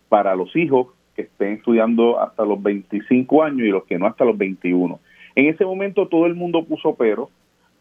[0.09, 0.89] para los hijos
[1.19, 4.99] que estén estudiando hasta los 25 años y los que no hasta los 21.
[5.35, 7.29] En ese momento todo el mundo puso pero,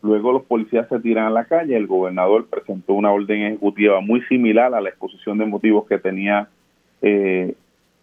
[0.03, 4.23] luego los policías se tiran a la calle, el gobernador presentó una orden ejecutiva muy
[4.23, 6.49] similar a la exposición de motivos que tenía
[7.01, 7.55] eh,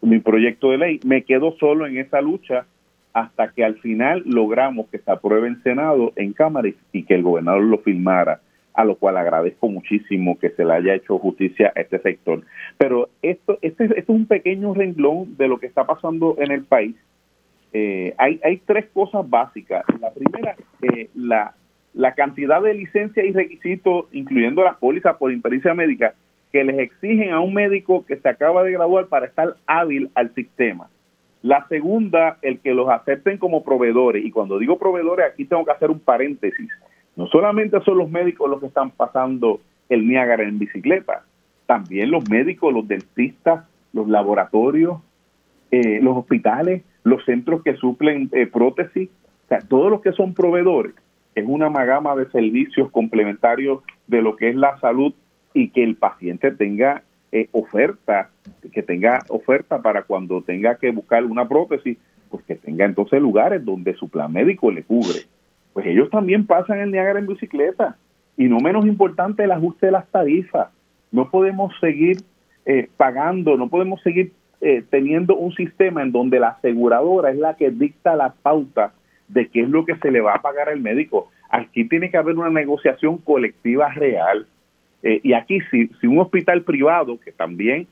[0.02, 1.00] mi proyecto de ley.
[1.06, 2.66] Me quedo solo en esa lucha
[3.12, 7.24] hasta que al final logramos que se apruebe en Senado, en Cámara y que el
[7.24, 8.40] gobernador lo firmara
[8.76, 12.42] a lo cual agradezco muchísimo que se le haya hecho justicia a este sector.
[12.78, 16.96] Pero esto, este, es un pequeño renglón de lo que está pasando en el país.
[17.74, 19.86] Eh, hay, hay tres cosas básicas.
[20.00, 21.56] La primera, eh, la,
[21.94, 26.14] la cantidad de licencias y requisitos, incluyendo las pólizas por impericia médica,
[26.52, 30.34] que les exigen a un médico que se acaba de graduar para estar hábil al
[30.36, 30.90] sistema.
[31.42, 34.26] La segunda, el que los acepten como proveedores.
[34.26, 36.70] Y cuando digo proveedores, aquí tengo que hacer un paréntesis.
[37.16, 41.24] No solamente son los médicos los que están pasando el Niágara en bicicleta,
[41.66, 45.00] también los médicos, los dentistas, los laboratorios,
[45.72, 49.10] eh, los hospitales, los centros que suplen eh, prótesis,
[49.46, 50.94] o sea, todos los que son proveedores,
[51.36, 55.14] es una magama de servicios complementarios de lo que es la salud
[55.54, 58.30] y que el paciente tenga eh, oferta,
[58.72, 61.98] que tenga oferta para cuando tenga que buscar una prótesis,
[62.30, 65.22] pues que tenga entonces lugares donde su plan médico le cubre
[65.76, 67.98] pues ellos también pasan el Niágara en bicicleta.
[68.38, 70.70] Y no menos importante el ajuste de las tarifas.
[71.12, 72.20] No podemos seguir
[72.66, 77.58] eh, pagando, no podemos seguir eh, teniendo un sistema en donde la aseguradora es la
[77.58, 78.94] que dicta la pauta
[79.28, 81.30] de qué es lo que se le va a pagar al médico.
[81.50, 84.48] Aquí tiene que haber una negociación colectiva real.
[85.04, 87.86] Eh, y aquí, si, si un hospital privado, que también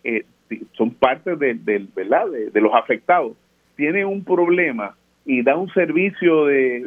[0.71, 2.27] son parte de, ¿verdad?
[2.29, 3.33] de los afectados,
[3.75, 6.85] tiene un problema y da un servicio de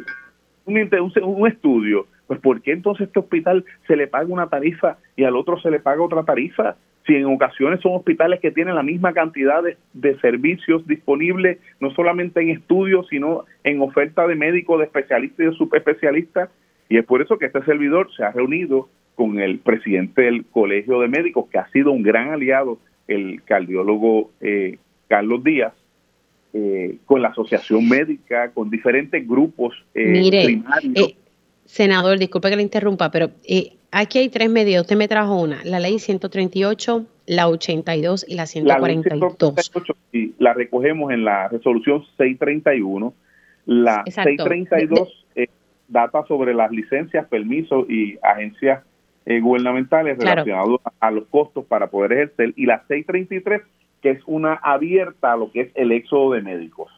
[0.67, 5.35] un, estudio, pues ¿por qué entonces este hospital se le paga una tarifa y al
[5.35, 6.75] otro se le paga otra tarifa?
[7.05, 12.41] Si en ocasiones son hospitales que tienen la misma cantidad de, servicios disponibles, no solamente
[12.41, 16.49] en estudios, sino en oferta de médicos, de especialistas y de subespecialistas.
[16.89, 20.99] Y es por eso que este servidor se ha reunido con el presidente del Colegio
[20.99, 25.73] de Médicos, que ha sido un gran aliado, el cardiólogo eh, Carlos Díaz,
[26.59, 30.59] eh, con la asociación médica, con diferentes grupos eh, Mire,
[30.95, 31.15] eh,
[31.65, 33.29] senador, disculpe que le interrumpa, pero
[33.91, 34.81] aquí hay tres medidas.
[34.81, 39.39] Usted me trajo una, la ley 138, la 82 y la 142.
[39.39, 43.13] La y la recogemos en la resolución 631.
[43.67, 45.25] La 632
[45.89, 48.83] data sobre las licencias, permisos y agencias
[49.25, 52.53] gubernamentales relacionados a los costos para poder ejercer.
[52.55, 53.61] Y la 633
[54.01, 56.91] que es una abierta a lo que es el éxodo de médicos.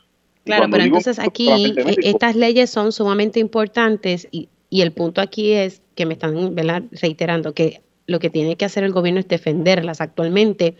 [0.45, 5.51] Claro, pero entonces aquí eh, estas leyes son sumamente importantes y, y, el punto aquí
[5.51, 6.55] es que me están
[6.91, 10.01] reiterando que lo que tiene que hacer el gobierno es defenderlas.
[10.01, 10.75] Actualmente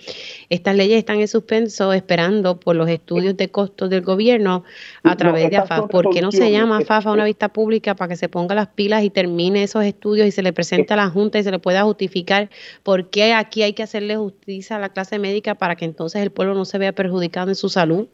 [0.50, 4.64] estas leyes están en suspenso esperando por los estudios de costos del gobierno
[5.04, 5.88] a través de AFAF.
[5.90, 8.68] ¿Por qué no se llama AFAF a una vista pública para que se ponga las
[8.68, 11.60] pilas y termine esos estudios y se le presente a la Junta y se le
[11.60, 12.50] pueda justificar
[12.84, 16.32] por qué aquí hay que hacerle justicia a la clase médica para que entonces el
[16.32, 18.08] pueblo no se vea perjudicado en su salud?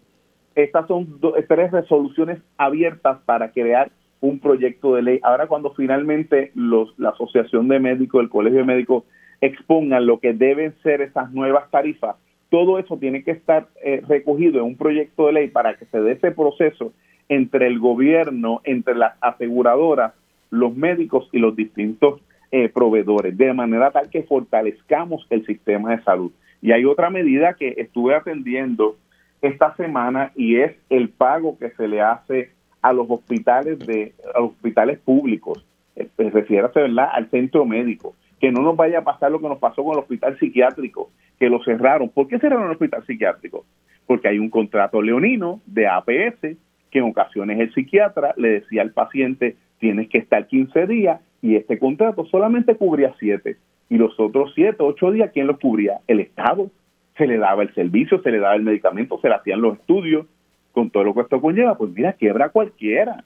[0.55, 3.91] Estas son tres resoluciones abiertas para crear
[4.21, 5.19] un proyecto de ley.
[5.23, 9.03] Ahora cuando finalmente los, la Asociación de Médicos, el Colegio de Médicos
[9.41, 12.15] expongan lo que deben ser esas nuevas tarifas,
[12.49, 15.99] todo eso tiene que estar eh, recogido en un proyecto de ley para que se
[15.99, 16.93] dé ese proceso
[17.27, 20.13] entre el gobierno, entre las aseguradoras,
[20.51, 26.03] los médicos y los distintos eh, proveedores, de manera tal que fortalezcamos el sistema de
[26.03, 26.31] salud.
[26.61, 28.95] Y hay otra medida que estuve atendiendo
[29.41, 32.51] esta semana y es el pago que se le hace
[32.85, 35.65] a los hospitales de a los hospitales públicos,
[35.95, 37.09] eh, refiérase ¿verdad?
[37.11, 39.99] al centro médico, que no nos vaya a pasar lo que nos pasó con el
[39.99, 41.09] hospital psiquiátrico,
[41.39, 42.09] que lo cerraron.
[42.09, 43.65] ¿Por qué cerraron el hospital psiquiátrico?
[44.05, 46.57] Porque hay un contrato leonino de APS
[46.91, 51.55] que en ocasiones el psiquiatra le decía al paciente tienes que estar 15 días y
[51.55, 53.57] este contrato solamente cubría 7
[53.89, 56.01] y los otros 7, 8 días, ¿quién los cubría?
[56.07, 56.69] El Estado.
[57.17, 60.27] Se le daba el servicio, se le daba el medicamento, se le hacían los estudios,
[60.75, 63.23] con todo lo que esto conlleva, pues mira, quiebra cualquiera.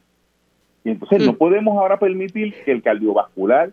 [0.85, 1.37] Y entonces no mm.
[1.37, 3.71] podemos ahora permitir que el cardiovascular,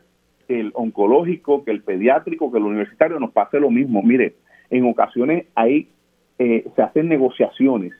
[0.48, 4.02] que el oncológico, que el pediátrico, que el universitario nos pase lo mismo.
[4.02, 4.34] Mire,
[4.70, 5.88] en ocasiones ahí
[6.38, 7.92] eh, se hacen negociaciones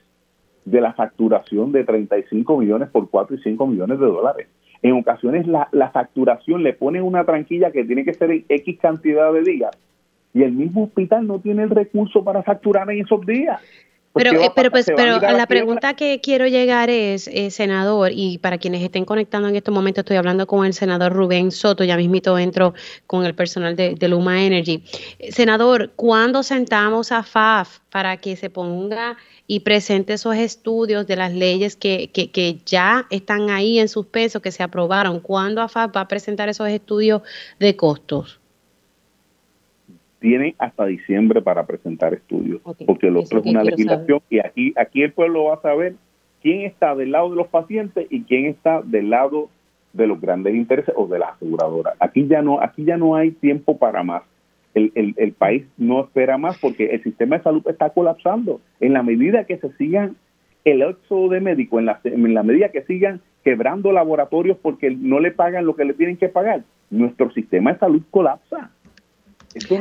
[0.65, 4.47] de la facturación de 35 millones por 4 y 5 millones de dólares.
[4.81, 8.79] En ocasiones la, la facturación le pone una tranquilla que tiene que ser en X
[8.79, 9.77] cantidad de días
[10.33, 13.61] y el mismo hospital no tiene el recurso para facturar en esos días.
[14.17, 18.57] Pero, eh, pero, pues, pero la, pregunta que quiero llegar es, eh, senador, y para
[18.57, 22.37] quienes estén conectando en este momento, estoy hablando con el senador Rubén Soto, ya mismito
[22.37, 22.73] entro
[23.05, 24.83] con el personal de, Luma Energy.
[25.19, 31.15] Eh, senador, ¿cuándo sentamos a FAF para que se ponga y presente esos estudios de
[31.15, 35.19] las leyes que, que, que ya están ahí en suspenso, que se aprobaron?
[35.19, 37.21] ¿Cuándo AFAF va a presentar esos estudios
[37.59, 38.39] de costos?
[40.27, 45.01] Tienen hasta diciembre para presentar estudios, porque lo otro es una legislación y aquí, aquí
[45.01, 45.95] el pueblo va a saber
[46.41, 49.49] quién está del lado de los pacientes y quién está del lado
[49.93, 51.93] de los grandes intereses o de la aseguradora.
[51.99, 54.23] Aquí ya no, aquí ya no hay tiempo para más.
[54.73, 58.59] El, el, el país no espera más porque el sistema de salud está colapsando.
[58.81, 60.17] En la medida que se sigan
[60.65, 65.21] el éxodo de médicos, en la, en la medida que sigan quebrando laboratorios porque no
[65.21, 68.71] le pagan lo que le tienen que pagar, nuestro sistema de salud colapsa.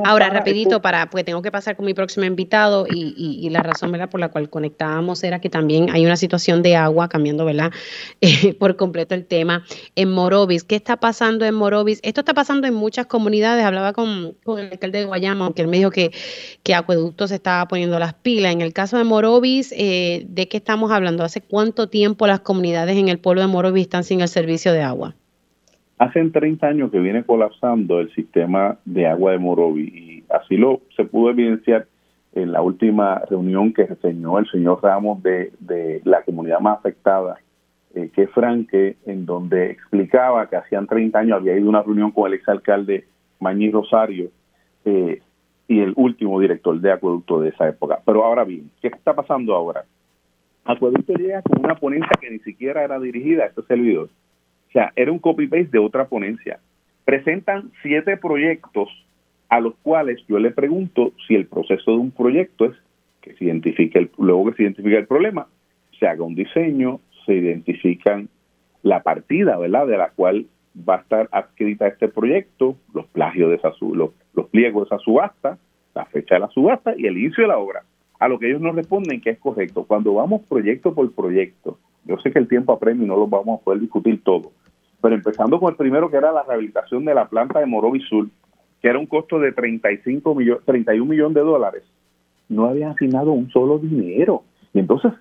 [0.04, 4.10] Ahora, rapidito, para, porque tengo que pasar con mi próximo invitado y, la razón ¿verdad?
[4.10, 7.72] por la cual conectábamos era que también hay una situación de agua, cambiando ¿verdad?
[8.20, 9.64] Eh, por completo el tema,
[9.94, 10.64] en Morovis.
[10.64, 12.00] ¿Qué está pasando en Morovis?
[12.02, 13.64] Esto está pasando en muchas comunidades.
[13.64, 16.12] Hablaba con, el alcalde de Guayama, que él me dijo que,
[16.62, 18.52] que Acueducto se estaba poniendo las pilas.
[18.52, 21.24] En el caso de Morovis, eh, ¿de qué estamos hablando?
[21.24, 24.82] ¿Hace cuánto tiempo las comunidades en el pueblo de Morovis están sin el servicio de
[24.82, 25.14] agua?
[25.98, 30.82] Hace 30 años que viene colapsando el sistema de agua de Morovi y así lo
[30.94, 31.86] se pudo evidenciar
[32.34, 37.38] en la última reunión que reseñó el señor Ramos de, la comunidad más afectada,
[37.94, 42.10] eh, que es Franque, en donde explicaba que hacían 30 años había ido una reunión
[42.10, 43.06] con el exalcalde
[43.40, 44.28] Mañí Rosario
[44.84, 45.22] eh,
[45.66, 48.00] y el último director de acueducto de esa época.
[48.04, 49.86] Pero ahora bien, ¿qué está pasando ahora?
[50.66, 54.10] Acueducto llega con una ponencia que ni siquiera era dirigida a este servidor
[54.76, 56.60] sea, era un copy-paste de otra ponencia.
[57.04, 58.90] Presentan siete proyectos
[59.48, 62.76] a los cuales yo le pregunto si el proceso de un proyecto es
[63.22, 65.46] que se identifique, el, luego que se identifique el problema,
[65.98, 68.28] se haga un diseño, se identifican
[68.82, 70.46] la partida, ¿verdad?, de la cual
[70.76, 75.02] va a estar adscrita este proyecto, los plagios de esa los, los pliegos de esa
[75.02, 75.58] subasta,
[75.94, 77.82] la fecha de la subasta y el inicio de la obra.
[78.18, 79.84] A lo que ellos nos responden que es correcto.
[79.84, 83.60] Cuando vamos proyecto por proyecto, yo sé que el tiempo apremia y no lo vamos
[83.60, 84.52] a poder discutir todo,
[85.00, 88.28] pero empezando con el primero que era la rehabilitación de la planta de Morovis Sur,
[88.80, 91.82] que era un costo de 35 millones, 31 millones de dólares,
[92.48, 94.42] no habían asignado un solo dinero.
[94.72, 95.12] Y entonces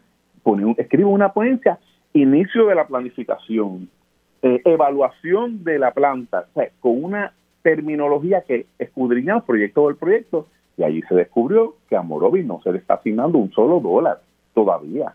[0.44, 1.80] pone escribe una ponencia,
[2.14, 3.90] inicio de la planificación,
[4.42, 6.46] eh, evaluación de la planta,
[6.80, 10.48] con una terminología que escudriña el proyecto del proyecto,
[10.78, 14.20] y allí se descubrió que a Morovi no se le está asignando un solo dólar
[14.54, 15.14] todavía.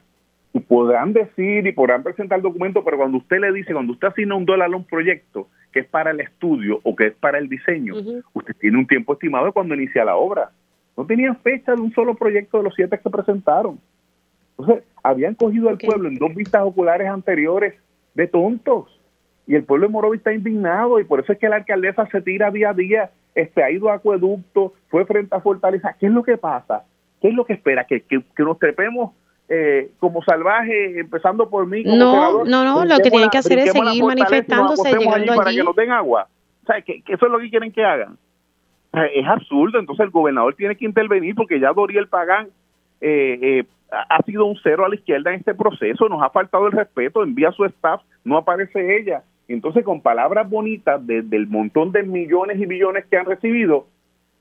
[0.52, 4.08] Y podrán decir y podrán presentar el documento, pero cuando usted le dice, cuando usted
[4.08, 7.38] asigna un dólar a un proyecto que es para el estudio o que es para
[7.38, 7.94] el diseño,
[8.32, 10.50] usted tiene un tiempo estimado de cuando inicia la obra.
[10.96, 13.78] No tenían fecha de un solo proyecto de los siete que presentaron.
[14.58, 17.74] Entonces, habían cogido al pueblo en dos vistas oculares anteriores
[18.14, 19.00] de tontos.
[19.46, 22.20] Y el pueblo de Morovi está indignado y por eso es que la alcaldesa se
[22.20, 25.96] tira día a día, este, ha ido a acueducto, fue frente a Fortaleza.
[25.98, 26.84] ¿Qué es lo que pasa?
[27.20, 27.84] ¿Qué es lo que espera?
[27.84, 29.12] ¿Que, que, nos trepemos
[29.52, 31.82] eh, como salvajes, empezando por mí?
[31.82, 35.50] Como no, no, no, lo que tienen que hacer es seguir manifestándose, llegando allí, para
[35.50, 36.28] que nos den agua.
[36.62, 38.16] O sea, que, eso es lo que quieren que hagan.
[38.92, 42.46] es absurdo, entonces el gobernador tiene que intervenir porque ya Doriel Pagán
[43.00, 46.68] eh, eh, ha sido un cero a la izquierda en este proceso, nos ha faltado
[46.68, 49.24] el respeto, envía su staff, no aparece ella.
[49.48, 53.86] Entonces, con palabras bonitas del montón de millones y millones que han recibido,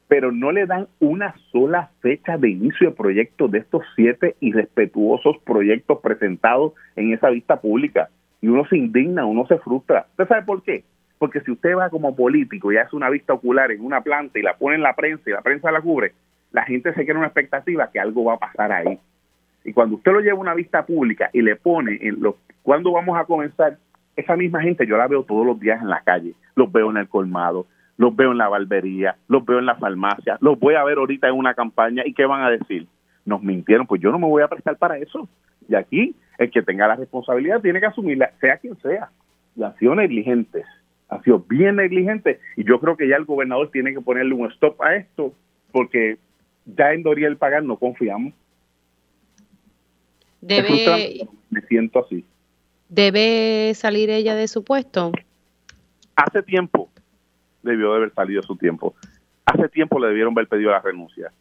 [0.10, 5.38] pero no le dan una sola fecha de inicio de proyecto de estos siete irrespetuosos
[5.46, 8.10] proyectos presentados en esa vista pública.
[8.42, 10.08] Y uno se indigna, uno se frustra.
[10.10, 10.84] ¿Usted sabe por qué?
[11.20, 14.42] Porque si usted va como político y hace una vista ocular en una planta y
[14.42, 16.14] la pone en la prensa y la prensa la cubre,
[16.52, 18.98] la gente se queda una expectativa que algo va a pasar ahí.
[19.64, 22.92] Y cuando usted lo lleva a una vista pública y le pone en lo, cuándo
[22.92, 23.78] vamos a comenzar,
[24.16, 26.98] esa misma gente yo la veo todos los días en la calle, los veo en
[26.98, 27.68] el colmado,
[28.00, 31.28] los veo en la barbería, los veo en la farmacia, los voy a ver ahorita
[31.28, 32.88] en una campaña y ¿qué van a decir?
[33.26, 35.28] Nos mintieron, pues yo no me voy a prestar para eso.
[35.68, 39.10] Y aquí el que tenga la responsabilidad tiene que asumirla, sea quien sea.
[39.54, 40.66] Y han sido negligentes,
[41.10, 44.50] han sido bien negligentes y yo creo que ya el gobernador tiene que ponerle un
[44.50, 45.34] stop a esto
[45.74, 46.18] porque
[46.66, 48.34] ya en Doriel Pagan no confiamos.
[50.40, 52.24] Debe, me siento así.
[52.88, 55.12] ¿Debe salir ella de su puesto?
[56.16, 56.89] Hace tiempo
[57.72, 58.96] debió de haber salido su tiempo.
[59.46, 61.32] Hace tiempo le debieron haber pedido la renuncia.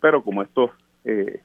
[0.00, 0.70] Pero como estos
[1.04, 1.40] eh,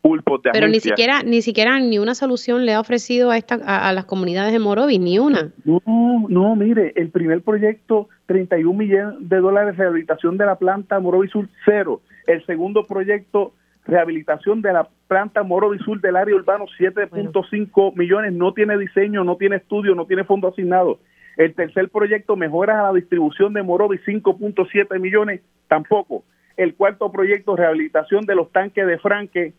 [0.00, 3.54] pulpos de Pero ni siquiera ni siquiera ni una solución le ha ofrecido a, esta,
[3.54, 5.52] a, las comunidades de Morovis, ni una.
[5.64, 5.80] No,
[6.28, 11.30] no, mire, el primer proyecto, 31 millones de dólares de rehabilitación de la planta Morovis
[11.30, 12.00] Sur, cero.
[12.26, 13.52] El segundo proyecto,
[13.86, 19.36] rehabilitación de la planta Moro Sur del área urbano, 7.5 millones, no tiene diseño, no
[19.36, 20.98] tiene estudio, no tiene fondo asignado.
[21.36, 26.24] El tercer proyecto, mejora a la distribución de Morovis, 5.7 millones, tampoco.
[26.56, 29.52] El cuarto proyecto, rehabilitación de los tanques de Franque,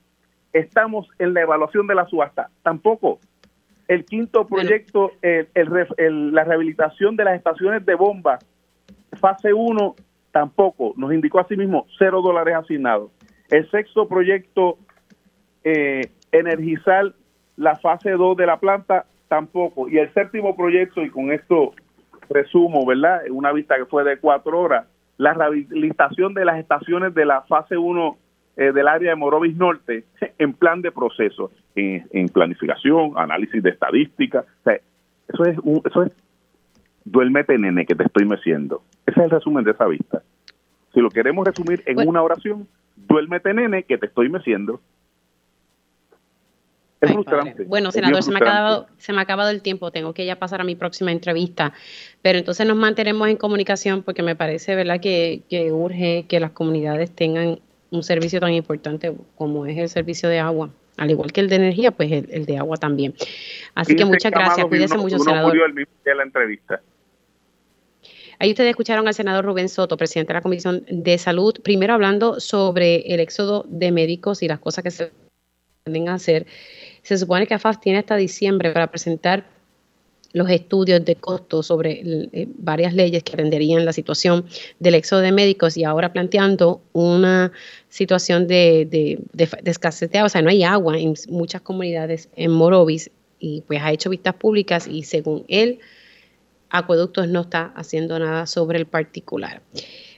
[0.53, 3.19] estamos en la evaluación de la subasta, tampoco.
[3.87, 8.39] El quinto proyecto, la rehabilitación de las estaciones de bomba,
[9.19, 9.95] fase 1,
[10.31, 10.93] tampoco.
[10.97, 13.11] Nos indicó asimismo cero dólares asignados.
[13.49, 14.77] El sexto proyecto,
[15.63, 16.01] eh,
[16.31, 17.13] energizar
[17.55, 19.89] la fase 2 de la planta, tampoco.
[19.89, 21.73] Y el séptimo proyecto, y con esto
[22.29, 23.21] resumo, ¿verdad?
[23.29, 24.85] Una vista que fue de cuatro horas,
[25.17, 28.17] la rehabilitación de las estaciones de la fase 1
[28.57, 30.05] eh, del área de Morovis Norte
[30.37, 34.45] en plan de proceso, en, planificación, análisis de estadística.
[35.27, 36.11] eso es, un, eso es
[37.05, 38.81] duérmete nene que te estoy meciendo.
[39.05, 40.21] Ese es el resumen de esa vista.
[40.93, 44.81] Si lo queremos resumir en una oración, duérmete nene que te estoy meciendo.
[46.99, 47.63] Es frustrante.
[47.63, 50.37] Bueno, senador, se me, ha acabado, se me ha acabado el tiempo, tengo que ya
[50.37, 51.73] pasar a mi próxima entrevista,
[52.21, 56.51] pero entonces nos mantenemos en comunicación porque me parece, ¿verdad?, que, que urge que las
[56.51, 57.59] comunidades tengan
[57.91, 61.55] un servicio tan importante como es el servicio de agua, al igual que el de
[61.55, 63.13] energía, pues el, de agua también.
[63.75, 65.49] Así que muchas gracias, cuídese mucho, senador.
[65.49, 66.81] Murió el mismo día de la entrevista.
[68.39, 72.39] Ahí ustedes escucharon al senador Rubén Soto, presidente de la Comisión de Salud, primero hablando
[72.39, 75.11] sobre el éxodo de médicos y las cosas que se
[75.83, 76.45] pueden hacer.
[77.07, 79.45] Se supone que AFAS tiene hasta diciembre para presentar
[80.33, 82.01] los estudios de costo sobre
[82.33, 84.45] eh, varias leyes que atenderían la situación
[84.79, 87.53] del éxodo de médicos y ahora planteando una
[87.87, 91.61] situación de, de, de, de escasez de agua, o sea, no hay agua en muchas
[91.61, 95.79] comunidades en Morovis y pues ha hecho vistas públicas y según él
[96.69, 99.61] Acueductos no está haciendo nada sobre el particular.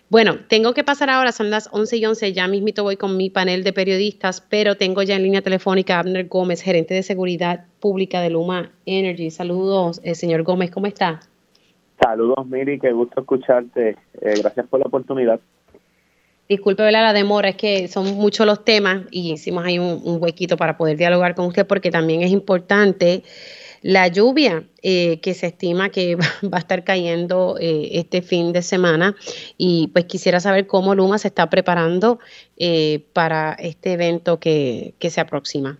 [0.09, 3.29] Bueno, tengo que pasar ahora, son las 11 y 11, ya mismito voy con mi
[3.29, 7.65] panel de periodistas, pero tengo ya en línea telefónica a Abner Gómez, gerente de seguridad
[7.79, 9.29] pública de Luma Energy.
[9.29, 11.19] Saludos, eh, señor Gómez, ¿cómo está?
[12.01, 13.97] Saludos, Miri, qué gusto escucharte.
[14.21, 15.39] Eh, gracias por la oportunidad.
[16.47, 20.75] Disculpe la demora, es que son muchos los temas y hicimos ahí un huequito para
[20.75, 23.21] poder dialogar con usted porque también es importante
[23.81, 28.61] la lluvia eh, que se estima que va a estar cayendo eh, este fin de
[28.61, 29.15] semana
[29.57, 32.19] y pues quisiera saber cómo Luma se está preparando
[32.57, 35.77] eh, para este evento que, se aproxima.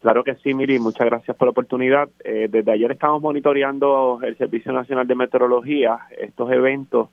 [0.00, 2.08] Claro que sí, Miri, muchas gracias por la oportunidad.
[2.24, 7.10] Eh, desde ayer estamos monitoreando el Servicio Nacional de Meteorología, estos eventos.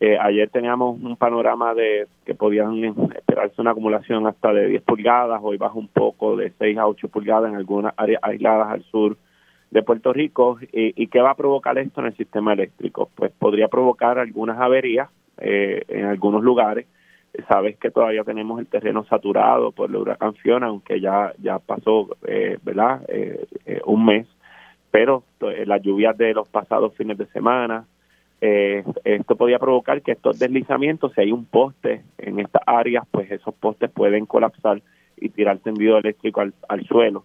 [0.00, 2.84] Eh, ayer teníamos un panorama de que podían
[3.14, 7.08] esperarse una acumulación hasta de 10 pulgadas, hoy baja un poco de 6 a 8
[7.08, 9.16] pulgadas en algunas áreas aisladas al sur
[9.70, 10.58] de Puerto Rico.
[10.72, 13.10] ¿Y, qué va a provocar esto en el sistema eléctrico?
[13.14, 15.08] Pues podría provocar algunas averías
[15.38, 16.86] eh, en algunos lugares
[17.46, 22.16] sabes que todavía tenemos el terreno saturado por la huracán Fiona, aunque ya ya pasó,
[22.26, 23.02] eh, ¿verdad?
[23.08, 24.26] Eh, eh, un mes,
[24.90, 25.24] pero
[25.66, 27.84] las lluvias de los pasados fines de semana,
[28.40, 33.54] esto podía provocar que estos deslizamientos, si hay un poste en estas áreas, pues esos
[33.54, 34.80] postes pueden colapsar
[35.16, 37.24] y tirar tendido eléctrico al, suelo.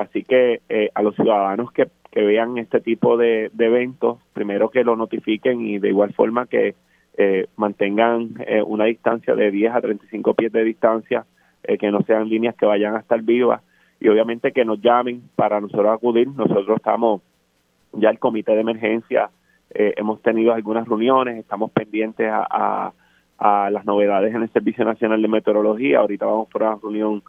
[0.00, 0.60] Así que
[0.94, 5.78] a los ciudadanos que, que vean este tipo de eventos, primero que lo notifiquen y
[5.78, 6.74] de igual forma que
[7.22, 11.26] eh, mantengan eh, una distancia de 10 a 35 pies de distancia,
[11.64, 13.60] eh, que no sean líneas que vayan a estar vivas
[14.00, 16.28] y obviamente que nos llamen para nosotros acudir.
[16.28, 17.20] Nosotros estamos
[17.92, 19.28] ya el comité de emergencia,
[19.68, 22.92] hemos tenido algunas reuniones, estamos pendientes a,
[23.38, 25.98] a, las novedades en el Servicio Nacional de Meteorología.
[25.98, 27.22] Ahorita vamos por una reunión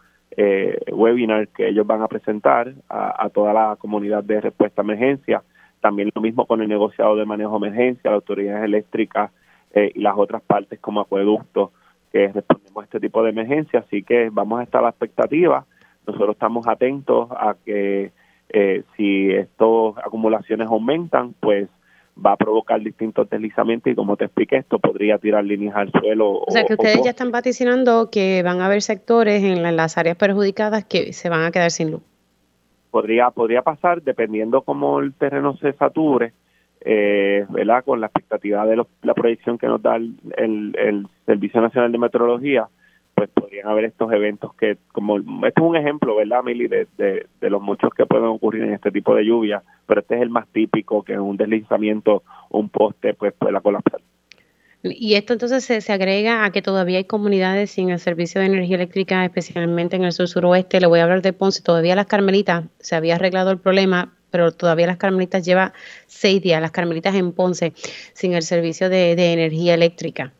[0.92, 5.42] webinar que ellos van a presentar a, a toda la comunidad de respuesta a emergencia.
[5.80, 9.30] También lo mismo con el negociado de manejo de emergencia, las autoridades eléctricas
[9.74, 11.70] eh, y las otras partes como acueductos
[12.12, 13.80] que respondemos a este tipo de emergencia.
[13.80, 15.64] Así que vamos a estar a la expectativa.
[16.06, 18.12] Nosotros estamos atentos a que
[18.50, 21.68] eh, si estas acumulaciones aumentan, pues
[22.14, 26.40] va a provocar distintos deslizamientos y como te expliqué, esto podría tirar líneas al suelo.
[26.46, 30.16] O, sea que ustedes ya están vaticinando que van a haber sectores en las áreas
[30.16, 32.02] perjudicadas que se van a quedar sin luz.
[32.90, 36.34] Podría, podría pasar dependiendo cómo el terreno se sature
[36.84, 37.84] eh, ¿verdad?
[37.84, 42.68] con la expectativa de la proyección que nos da el, el, Servicio Nacional de Meteorología,
[43.14, 46.68] pues podrían haber estos eventos que, como este es un ejemplo, ¿verdad, Mili?
[46.68, 50.22] De, de, los muchos que pueden ocurrir en este tipo de lluvia, pero este es
[50.22, 54.00] el más típico, que en un deslizamiento, un poste, pues pueda colapsar.
[54.82, 58.48] Y esto entonces se, se, agrega a que todavía hay comunidades sin el servicio de
[58.48, 60.80] energía eléctrica, especialmente en el sur suroeste.
[60.80, 61.62] Le voy a hablar de Ponce.
[61.62, 65.72] Todavía las Carmelitas se había arreglado el problema, pero todavía las Carmelitas lleva
[66.06, 67.74] seis días, las Carmelitas en Ponce,
[68.14, 70.32] sin el servicio de, energía eléctrica.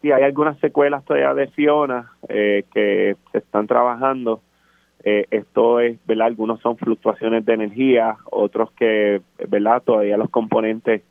[0.00, 4.40] Sí, hay algunas secuelas todavía de Fiona eh, que se están trabajando.
[5.04, 6.26] Eh, esto es, ¿verdad?
[6.26, 9.82] Algunos son fluctuaciones de energía, otros que, ¿verdad?
[9.82, 11.02] Todavía los componentes,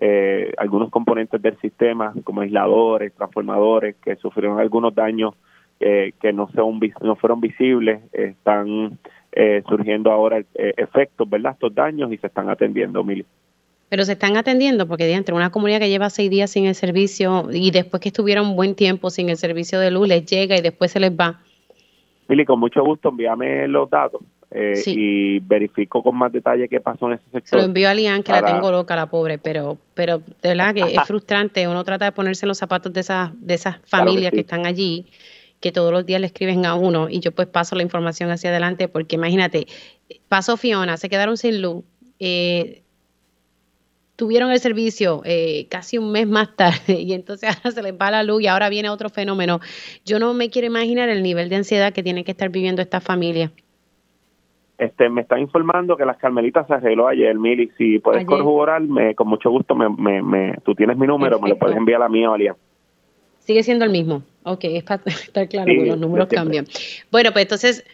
[0.00, 5.34] eh, algunos componentes del sistema, como aisladores, transformadores, que sufrieron algunos daños
[5.78, 8.98] que no, son, no fueron visibles, están
[9.32, 11.52] eh, surgiendo ahora eh, efectos, ¿verdad?
[11.52, 13.24] Estos daños y se están atendiendo, Mili.
[13.90, 17.48] Pero se están atendiendo porque entre una comunidad que lleva seis días sin el servicio
[17.52, 20.62] y después que estuvieron un buen tiempo sin el servicio de luz, les llega y
[20.62, 21.40] después se les va.
[22.28, 24.22] Mili, con mucho gusto, envíame los datos
[24.52, 27.48] eh, y verifico con más detalle qué pasó en ese sector.
[27.48, 30.72] Se lo envío a Lian, que la tengo loca, la pobre, pero pero de verdad
[30.72, 31.68] que es frustrante.
[31.68, 35.06] Uno trata de ponerse en los zapatos de esas, de esas familias que están allí
[35.60, 38.50] que todos los días le escriben a uno y yo pues paso la información hacia
[38.50, 39.66] adelante porque imagínate,
[40.28, 41.84] pasó Fiona, se quedaron sin luz,
[42.18, 42.82] eh,
[44.20, 48.10] tuvieron el servicio eh, casi un mes más tarde y entonces ahora se les va
[48.10, 49.60] la luz y ahora viene otro fenómeno.
[50.04, 53.00] Yo no me quiero imaginar el nivel de ansiedad que tiene que estar viviendo esta
[53.00, 53.50] familia.
[54.76, 57.70] Este, me está informando que las Carmelitas se arregló ayer, Mili.
[57.78, 61.78] Si puedes corroborarme, con mucho gusto, me, me, tú tienes mi número, me lo puedes
[61.78, 62.38] enviar a mí o a
[63.38, 64.22] Sigue siendo el mismo.
[64.42, 66.66] Ok, es para estar claro que los números cambian.
[67.10, 67.86] Bueno, pues entonces,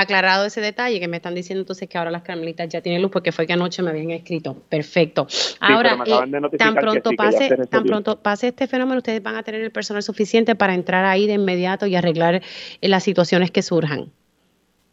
[0.00, 3.10] aclarado ese detalle que me están diciendo entonces que ahora las carmelitas ya tienen luz
[3.10, 4.56] porque fue que anoche me habían escrito.
[4.68, 5.26] Perfecto.
[5.60, 9.70] Ahora, eh, tan pronto pase, tan pronto pase este fenómeno, ustedes van a tener el
[9.70, 14.12] personal suficiente para entrar ahí de inmediato y arreglar eh, las situaciones que surjan.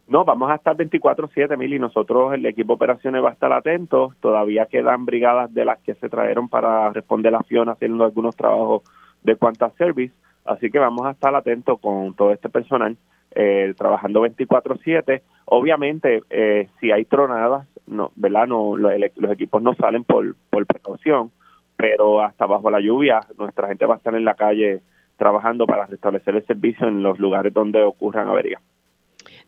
[0.07, 3.53] No, vamos a estar 24/7, Mil, y nosotros, el equipo de operaciones va a estar
[3.53, 4.13] atento.
[4.19, 8.83] Todavía quedan brigadas de las que se trajeron para responder a Fiona haciendo algunos trabajos
[9.23, 10.13] de Quanta Service
[10.45, 12.97] Así que vamos a estar atentos con todo este personal
[13.35, 15.21] eh, trabajando 24/7.
[15.45, 18.47] Obviamente, eh, si hay tronadas, no, ¿verdad?
[18.47, 18.93] No, los,
[19.31, 21.31] equipos no salen por, por precaución,
[21.75, 24.81] pero hasta bajo la lluvia nuestra gente va a estar en la calle
[25.17, 28.61] trabajando para restablecer el servicio en los lugares donde ocurran averías.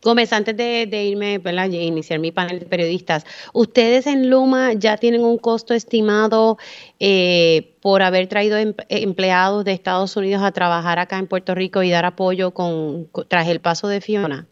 [0.02, 1.68] Gómez, antes de, irme, ¿verdad?
[1.68, 6.56] Iniciar mi panel de periodistas, ¿ustedes en Luma ya tienen un costo estimado
[7.00, 11.82] eh, por haber traído em, empleados de Estados Unidos a trabajar acá en Puerto Rico
[11.82, 14.46] y dar apoyo con, tras el paso de Fiona?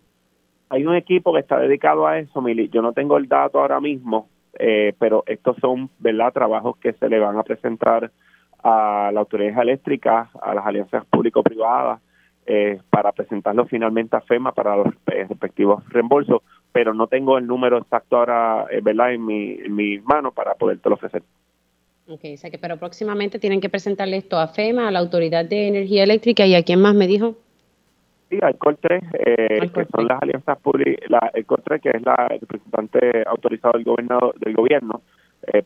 [0.70, 2.68] Hay un equipo que está dedicado a eso, Mili.
[2.68, 4.28] Yo no tengo el dato ahora mismo,
[4.59, 8.11] eh, pero estos son, ¿verdad?, trabajos que se le van a presentar
[8.62, 12.01] a la autoridad eléctrica, a las alianzas público-privadas,
[12.47, 16.42] eh, para presentarlo finalmente a FEMA para los eh, respectivos reembolsos,
[16.72, 20.55] pero no tengo el número exacto ahora, eh, ¿verdad?, en mi, en mis manos para
[20.55, 21.22] podértelo ofrecer.
[22.07, 25.47] Ok, o sea que, pero próximamente tienen que presentarle esto a FEMA, a la Autoridad
[25.47, 27.34] de Energía Eléctrica y a quién más me dijo.
[28.28, 32.40] Sí, al COR3, eh, que son las alianzas públicas, el COR3, que es la, el
[32.40, 35.01] representante autorizado del, gobernador, del gobierno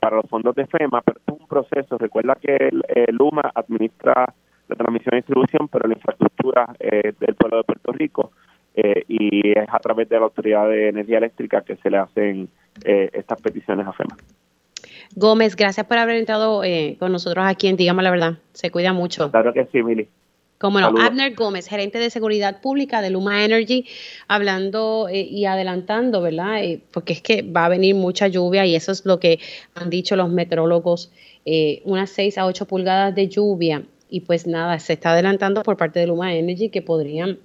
[0.01, 1.99] para los fondos de FEMA, pero es un proceso.
[1.99, 4.33] Recuerda que el, el UMA administra
[4.69, 8.33] la transmisión y distribución, pero la infraestructura eh, del pueblo de Puerto Rico
[8.75, 12.49] eh, y es a través de la Autoridad de Energía Eléctrica que se le hacen
[12.85, 14.17] eh, estas peticiones a FEMA.
[15.17, 16.63] Gómez, gracias por haber entrado
[16.99, 18.39] con nosotros aquí en Dígame la Verdad.
[18.53, 19.31] Se cuida mucho.
[19.31, 20.07] Claro que sí, Mili.
[20.59, 23.87] Como no, Abner Gómez, gerente de seguridad pública de Luma Energy,
[24.27, 26.61] hablando y adelantando, ¿verdad?
[26.93, 29.39] porque es que va a venir mucha lluvia y eso es lo que
[29.77, 31.13] han dicho los meteorólogos,
[31.85, 36.01] unas 6 a 8 pulgadas de lluvia y pues nada, se está adelantando por parte
[36.01, 37.39] de Luma Energy que podrían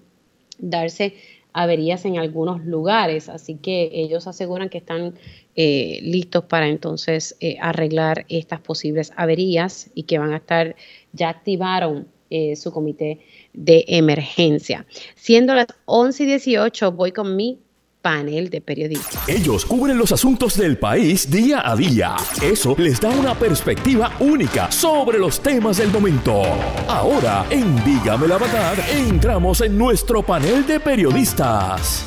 [0.58, 1.16] darse
[1.54, 5.14] averías en algunos lugares, así que ellos aseguran que están
[5.56, 10.76] eh, listos para entonces eh, arreglar estas posibles averías y que van a estar,
[11.12, 13.20] ya activaron eh, su comité
[13.54, 14.88] de emergencia.
[15.14, 17.60] Siendo las 11 y 18, voy con mi
[18.04, 19.28] panel de periodistas.
[19.30, 22.18] Ellos cubren los asuntos del país día a día.
[22.42, 26.44] Eso les da una perspectiva única sobre los temas del momento.
[26.88, 32.06] Ahora, en Dígame la Verdad, entramos en nuestro panel de periodistas.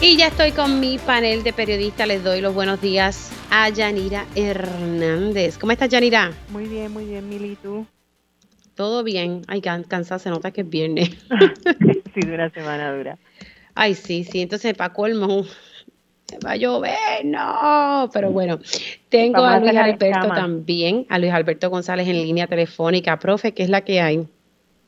[0.00, 2.08] Y ya estoy con mi panel de periodistas.
[2.08, 5.58] Les doy los buenos días a Yanira Hernández.
[5.58, 6.32] ¿Cómo estás, Yanira?
[6.48, 7.56] Muy bien, muy bien, Mili.
[7.62, 7.86] ¿Tú?
[8.74, 9.42] Todo bien.
[9.46, 11.10] Ay, cansada, se nota que es viernes.
[12.14, 13.18] sí, de una semana dura.
[13.74, 14.42] Ay, sí, sí.
[14.42, 15.44] Entonces, para colmo,
[16.44, 18.10] va a llover, no.
[18.12, 18.58] Pero bueno,
[19.08, 23.18] tengo a Luis Alberto también, a Luis Alberto González en línea telefónica.
[23.18, 24.26] Profe, ¿qué es la que hay?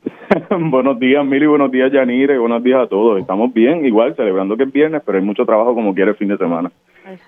[0.51, 3.21] buenos días, Mili, buenos días, Yanire, buenos días a todos.
[3.21, 6.29] Estamos bien, igual, celebrando que es viernes, pero hay mucho trabajo como quiere el fin
[6.29, 6.73] de semana.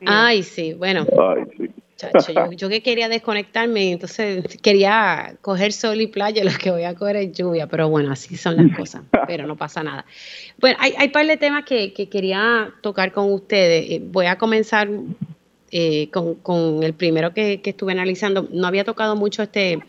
[0.06, 1.06] Ay, sí, bueno.
[1.16, 1.70] Ay, sí
[2.56, 7.16] yo, que quería desconectarme, entonces quería coger sol y playa, lo que voy a coger
[7.16, 10.04] es lluvia, pero bueno, así son las cosas, pero no pasa nada.
[10.60, 13.90] Bueno, hay, hay par de temas que, quería tocar con ustedes.
[13.90, 14.88] Eh, voy a comenzar
[15.70, 18.48] eh, con, el primero que, estuve analizando.
[18.52, 19.80] No había tocado mucho este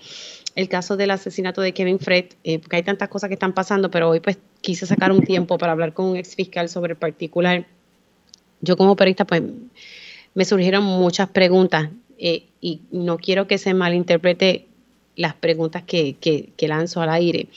[0.55, 3.89] el caso del asesinato de Kevin Fred, eh, porque hay tantas cosas que están pasando,
[3.89, 6.97] pero hoy pues quise sacar un tiempo para hablar con un ex fiscal sobre el
[6.97, 7.65] particular.
[8.59, 9.43] Yo como periodista pues
[10.33, 11.89] me surgieron muchas preguntas
[12.19, 14.67] eh, y no quiero que se malinterprete
[15.15, 17.47] las preguntas que, lanzo al aire.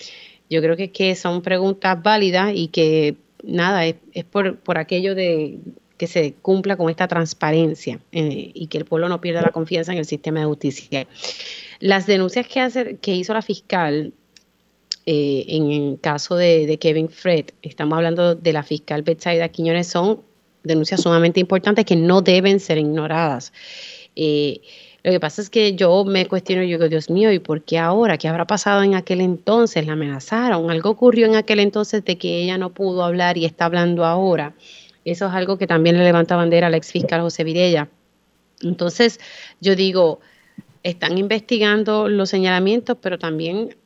[0.48, 3.96] Yo creo que, son preguntas válidas y que nada, es,
[4.30, 5.58] por, aquello de
[5.98, 9.92] que se cumpla con esta transparencia eh, y que el pueblo no pierda la confianza
[9.92, 11.06] en el sistema de justicia.
[11.80, 14.12] Las denuncias que, hace, que hizo la fiscal
[15.06, 19.88] eh, en el caso de, de, Kevin Fred, estamos hablando de la fiscal Betsaida Quiñones,
[19.88, 20.22] son
[20.62, 23.52] denuncias sumamente importantes que no deben ser ignoradas.
[24.16, 24.60] Eh,
[25.02, 27.78] lo que pasa es que yo me cuestiono, yo digo, Dios mío, ¿y por qué
[27.78, 28.18] ahora?
[28.18, 29.84] ¿Qué habrá pasado en aquel entonces?
[29.86, 30.70] ¿La amenazaron?
[30.70, 34.54] ¿Algo ocurrió en aquel entonces de que ella no pudo hablar y está hablando ahora?
[35.04, 37.88] Eso es algo que también le levanta bandera al ex fiscal José Vidella.
[38.62, 39.18] Entonces,
[39.60, 40.20] yo digo,
[40.84, 43.76] están investigando los señalamientos, pero también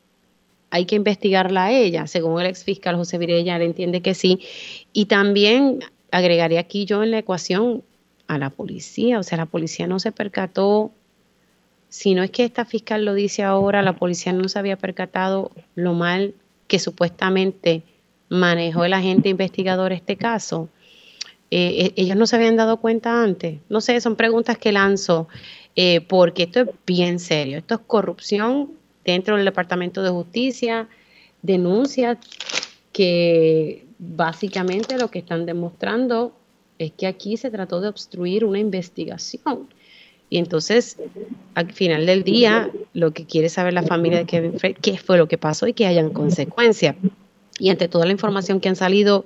[0.71, 2.07] hay que investigarla a ella.
[2.07, 4.41] Según el ex fiscal José Vidella, él entiende que sí.
[4.93, 7.83] Y también agregaría aquí yo en la ecuación
[8.29, 10.91] a la policía, o sea, la policía no se percató,
[11.89, 15.51] si no es que esta fiscal lo dice ahora, la policía no se había percatado
[15.75, 16.35] lo mal
[16.67, 17.83] que supuestamente
[18.29, 20.69] manejó el agente investigador este caso.
[21.51, 23.61] Eh, eh, ellos no se habían dado cuenta antes.
[23.69, 25.29] No sé, son preguntas que lanzo
[25.77, 27.59] eh, porque esto es bien serio.
[27.59, 28.73] Esto es corrupción
[29.05, 30.89] dentro del Departamento de Justicia,
[31.43, 32.19] denuncias
[32.93, 36.33] que básicamente lo que están demostrando
[36.79, 39.69] es que aquí se trató de obstruir una investigación.
[40.29, 40.99] Y entonces,
[41.55, 45.19] al final del día, lo que quiere saber la familia de Kevin Fred, qué fue
[45.19, 46.97] lo que pasó y que hayan consecuencias.
[47.59, 49.25] Y ante toda la información que han salido,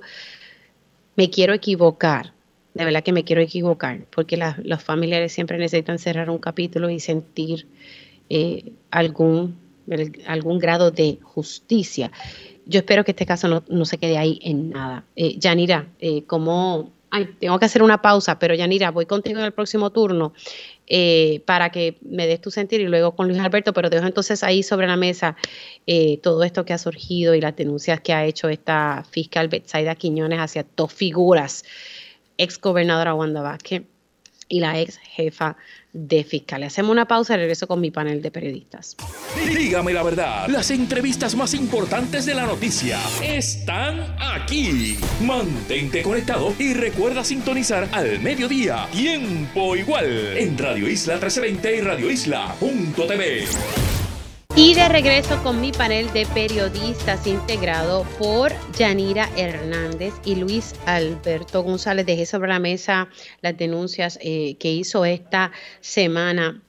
[1.15, 2.33] me quiero equivocar,
[2.75, 6.99] de verdad que me quiero equivocar, porque los familiares siempre necesitan cerrar un capítulo y
[6.99, 7.67] sentir
[8.29, 9.57] eh, algún,
[10.27, 12.11] algún grado de justicia
[12.65, 15.05] yo espero que este caso no, se quede ahí en nada.
[15.15, 16.91] Eh, Yanira, eh, como...
[17.13, 20.33] Ay, tengo que hacer una pausa, pero Yanira, voy contigo en el próximo turno
[20.87, 24.43] eh, para que me des tu sentir y luego con Luis Alberto, pero dejo entonces
[24.43, 25.35] ahí sobre la mesa
[25.87, 29.95] eh, todo esto que ha surgido y las denuncias que ha hecho esta fiscal Betsaida
[29.95, 31.65] Quiñones hacia dos figuras,
[32.37, 33.83] ex gobernadora Wanda Vázquez
[34.47, 35.57] y la ex jefa
[35.93, 36.63] de fiscal.
[36.63, 38.95] Hacemos una pausa y regreso con mi panel de periodistas.
[39.47, 44.97] Dígame la verdad, las entrevistas más importantes de la noticia están aquí.
[45.21, 52.11] Mantente conectado y recuerda sintonizar al mediodía, tiempo igual, en Radio Isla 1320 y Radio
[52.11, 54.10] Isla.tv.
[54.53, 61.63] Y de regreso con mi panel de periodistas integrado por Yanira Hernández y Luis Alberto
[61.63, 62.05] González.
[62.05, 63.07] Dejé sobre la mesa
[63.41, 66.61] las denuncias eh, que hizo esta semana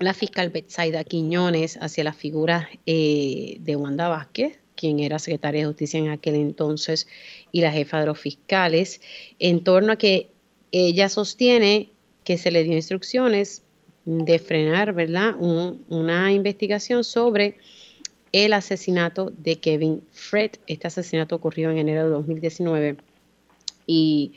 [0.00, 5.68] la fiscal Betsaida Quiñones hacia la figura eh, de Wanda Vázquez, quien era secretaria de
[5.68, 7.06] justicia en aquel entonces,
[7.52, 9.00] y la jefa de los fiscales,
[9.38, 10.30] en torno a que
[10.72, 11.92] ella sostiene
[12.24, 13.62] que se le dio instrucciones
[14.06, 15.34] de frenar, ¿verdad?
[15.38, 17.56] una investigación sobre
[18.32, 20.52] el asesinato de Kevin Fred.
[20.66, 22.96] Este asesinato ocurrió en enero de 2019
[23.86, 24.32] y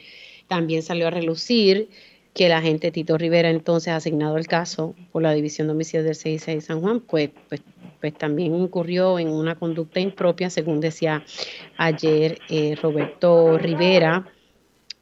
[0.48, 1.90] también salió a relucir
[2.34, 6.16] que el agente Tito Rivera, entonces asignado el caso por la División de Homicidios del
[6.16, 7.62] 66 de San Juan, pues, pues,
[8.00, 11.24] pues, también incurrió en una conducta impropia, según decía
[11.78, 14.26] ayer eh, Roberto Rivera,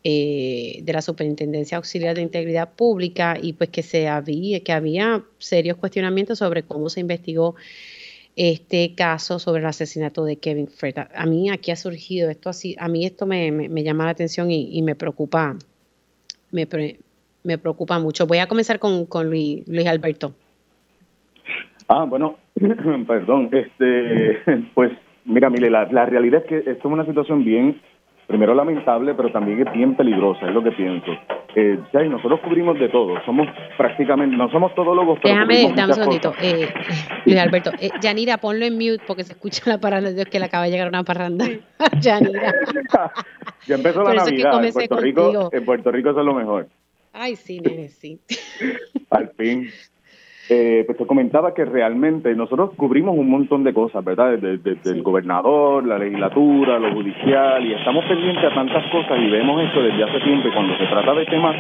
[0.10, 5.24] eh, de la Superintendencia Auxiliar de Integridad Pública y pues que se había, que había
[5.38, 7.56] serios cuestionamientos sobre cómo se investigó
[8.38, 10.96] este caso sobre el asesinato de Kevin Fred.
[11.14, 14.82] A mí aquí ha surgido esto así, a mí esto me, llama la atención y,
[14.82, 15.58] me preocupa,
[16.52, 16.66] me,
[17.44, 18.28] me, preocupa mucho.
[18.28, 20.34] Voy a comenzar con, con Luis, Alberto.
[21.90, 22.38] Ah, bueno,
[23.08, 24.38] perdón, este,
[24.74, 24.94] pues
[25.26, 27.82] mira, mire, la, la realidad es que esto es una situación bien
[28.28, 31.12] primero lamentable, pero también es bien peligrosa, es lo que pienso.
[31.56, 31.80] Eh,
[32.10, 33.48] nosotros cubrimos de todo, somos
[33.78, 36.68] prácticamente, no somos todólogos, pero Déjame, dame un segundito, eh,
[37.26, 37.72] Luis Alberto.
[37.80, 40.72] Eh, Yanira, ponlo en mute porque se escucha la parranda, Dios que le acaba de
[40.72, 41.46] llegar una parranda.
[42.00, 42.54] Yanira.
[43.66, 46.68] ya empezó la Navidad, en Puerto, Rico, en Puerto Rico eso es lo mejor.
[47.14, 48.20] Ay, sí, nene, sí.
[49.10, 49.70] Al fin.
[50.50, 54.38] Eh, pues te comentaba que realmente nosotros cubrimos un montón de cosas, ¿verdad?
[54.38, 59.62] Desde, el gobernador, la legislatura, lo judicial, y estamos pendientes a tantas cosas y vemos
[59.62, 60.48] esto desde hace tiempo.
[60.48, 61.56] Y cuando se trata de temas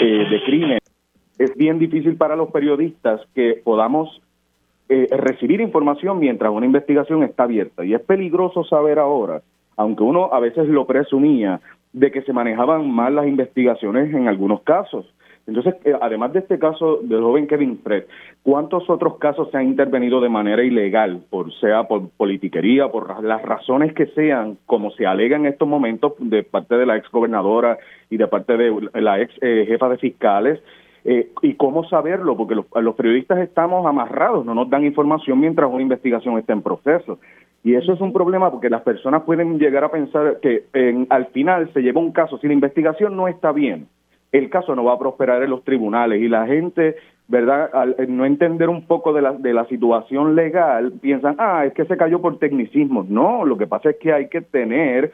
[0.00, 0.78] eh, de crimen,
[1.38, 4.20] es bien difícil para los periodistas que podamos
[4.90, 7.86] eh, recibir información mientras una investigación está abierta.
[7.86, 9.40] Y es peligroso saber ahora,
[9.78, 11.60] aunque uno a veces lo presumía,
[11.94, 15.06] de que se manejaban mal las investigaciones en algunos casos
[15.46, 18.04] entonces, eh, además de este caso del joven Kevin Fred,
[18.42, 23.42] ¿cuántos otros casos se han intervenido de manera ilegal, por sea por politiquería, por las
[23.42, 27.78] razones que sean, como se alega en estos momentos de parte de la ex gobernadora
[28.10, 30.60] y de parte de la ex eh, jefa de fiscales?
[31.04, 32.36] Eh, ¿Y cómo saberlo?
[32.36, 36.62] Porque los, los, periodistas estamos amarrados, no nos dan información mientras una investigación está en
[36.62, 37.18] proceso.
[37.64, 40.64] Y eso es un problema porque las personas pueden llegar a pensar que
[41.08, 43.86] al final se lleva un caso, si la investigación no está bien,
[44.32, 46.96] el caso no va a prosperar en los tribunales y la gente,
[47.28, 47.70] ¿verdad?
[47.72, 51.84] Al no entender un poco de la, de la situación legal, piensan, ah, es que
[51.84, 53.04] se cayó por tecnicismo.
[53.08, 55.12] No, lo que pasa es que hay que tener,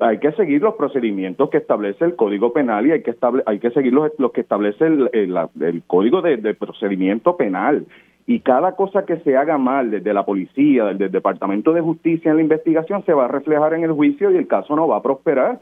[0.00, 3.58] hay que seguir los procedimientos que establece el Código Penal y hay que, estable, hay
[3.58, 7.86] que seguir los, que establece el, el, Código de, de, Procedimiento Penal.
[8.26, 12.30] Y cada cosa que se haga mal desde la policía, desde el Departamento de Justicia
[12.30, 14.98] en la investigación, se va a reflejar en el juicio y el caso no va
[14.98, 15.60] a prosperar.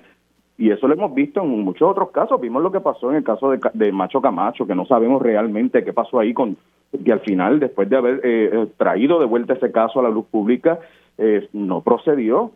[0.61, 2.39] Y eso lo hemos visto en muchos otros casos.
[2.39, 5.95] Vimos lo que pasó en el caso de, Macho Camacho, que no sabemos realmente qué
[5.95, 6.59] pasó ahí, con
[7.03, 10.11] que al final, después de haber eh, eh, traído de vuelta ese caso a la
[10.11, 10.79] luz pública,
[11.17, 12.51] eh, no procedió.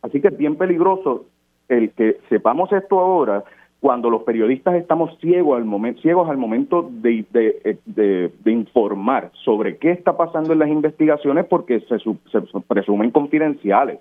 [0.00, 1.24] Así que es bien peligroso
[1.68, 3.42] el que sepamos esto ahora
[3.80, 9.90] cuando los periodistas estamos ciegos al momento, ciegos al momento de, de, informar sobre qué
[9.90, 13.98] está pasando en las investigaciones porque se, se presumen confidenciales.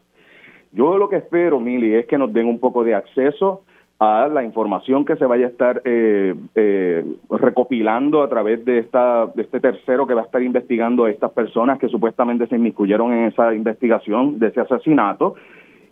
[0.71, 3.63] Yo lo que espero, Mili, es que nos den un poco de acceso
[3.99, 9.25] a la información que se vaya a estar eh, eh, recopilando a través de esta
[9.27, 13.11] de este tercero que va a estar investigando a estas personas que supuestamente se inmiscuyeron
[13.11, 15.35] en esa investigación de ese asesinato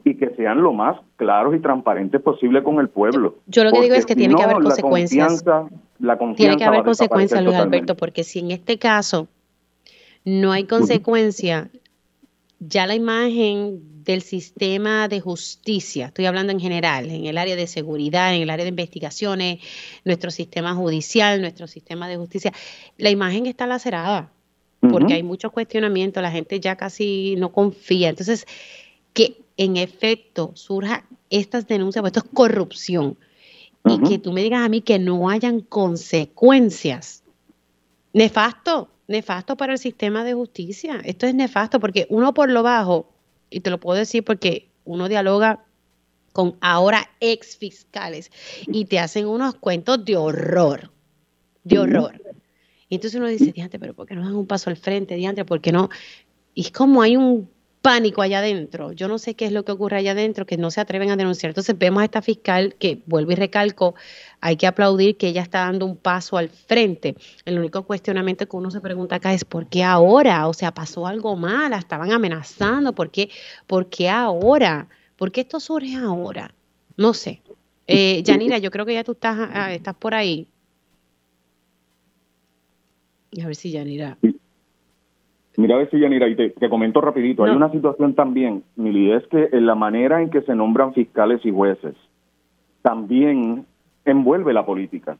[0.06, 3.36] y que sean lo más claros y transparentes posible con el pueblo.
[3.48, 5.44] Yo lo que digo es que tiene que haber consecuencias.
[6.00, 9.28] La confianza tiene que haber consecuencias, Luis Alberto, porque si en este caso
[10.24, 11.70] no hay consecuencia,
[12.60, 17.68] ya la imagen del sistema de justicia, estoy hablando en general, en el área de
[17.68, 19.60] seguridad, en el área de investigaciones,
[20.06, 22.54] nuestro sistema judicial, nuestro sistema de justicia,
[22.98, 24.32] la imagen está lacerada
[24.80, 28.10] porque hay muchos cuestionamientos, la gente ya casi no confía.
[28.10, 28.46] Entonces,
[29.14, 33.18] que en efecto surja estas denuncias, pues esto es corrupción,
[33.86, 37.24] y que tú me digas a mí que no hayan consecuencias.
[38.14, 41.02] Nefasto, nefasto para el sistema de justicia.
[41.04, 43.10] Esto es nefasto porque uno por lo bajo,
[43.50, 45.66] y te lo puedo decir porque uno dialoga
[46.34, 48.32] con ahora ex fiscales
[48.68, 50.92] y te hacen unos cuentos de horror,
[51.64, 52.22] de horror.
[52.90, 55.46] Y entonces uno dice, diante, pero ¿por qué no dan un paso al frente, diante?
[55.46, 55.90] ¿Por qué no?
[56.54, 57.50] Y es como hay un
[57.82, 58.92] pánico allá adentro.
[58.92, 61.16] Yo no sé qué es lo que ocurre allá adentro, que no se atreven a
[61.16, 61.52] denunciar.
[61.52, 63.96] Entonces vemos a esta fiscal que, vuelvo y recalco,
[64.42, 67.16] hay que aplaudir que ella está dando un paso al frente.
[67.46, 70.48] El único cuestionamiento que uno se pregunta acá es ¿por qué ahora?
[70.48, 73.30] O sea, pasó algo mal, estaban amenazando, ¿por qué,
[73.68, 74.88] ¿Por qué ahora?
[75.16, 76.54] ¿Por qué esto surge ahora?
[76.96, 77.42] No sé.
[77.88, 80.48] Eh, Yanira, yo creo que ya tú estás, ah, por ahí.
[83.42, 84.18] A ver si Yanira.
[85.58, 89.26] Mira a ver si Yanira, y te, comento rapidito, hay una situación también, Mili, es
[89.28, 91.96] que en la manera en que se nombran fiscales y jueces
[92.84, 93.66] también
[94.06, 95.18] envuelve la política.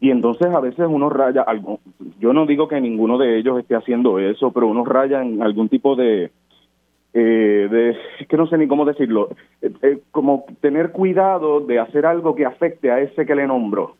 [0.00, 1.78] Y entonces a veces uno raya, algo,
[2.18, 5.68] yo no digo que ninguno de ellos esté haciendo eso, pero uno raya en algún
[5.68, 6.30] tipo de,
[7.12, 9.28] eh, de es que no sé ni cómo decirlo,
[9.60, 13.96] eh, eh, como tener cuidado de hacer algo que afecte a ese que le nombró,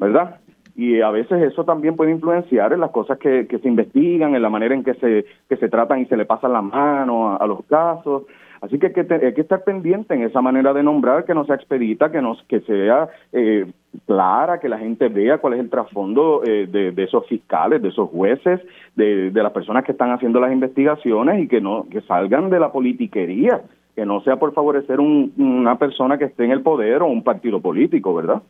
[0.00, 0.40] ¿verdad?
[0.76, 4.50] Y a veces eso también puede influenciar en las cosas que, se investigan, en la
[4.50, 7.64] manera en que se, que se tratan y se le pasan las manos a, los
[7.64, 8.24] casos.
[8.60, 11.54] Así que hay que, que estar pendiente en esa manera de nombrar, que no sea
[11.54, 13.66] expedita, que, nos, que sea eh,
[14.06, 18.10] clara, que la gente vea cuál es el trasfondo eh, de, esos fiscales, de esos
[18.10, 18.60] jueces,
[18.96, 22.60] de, de las personas que están haciendo las investigaciones y que no que salgan de
[22.60, 23.62] la politiquería,
[23.94, 27.62] que no sea por favorecer una persona que esté en el poder o un partido
[27.62, 28.42] político, ¿verdad?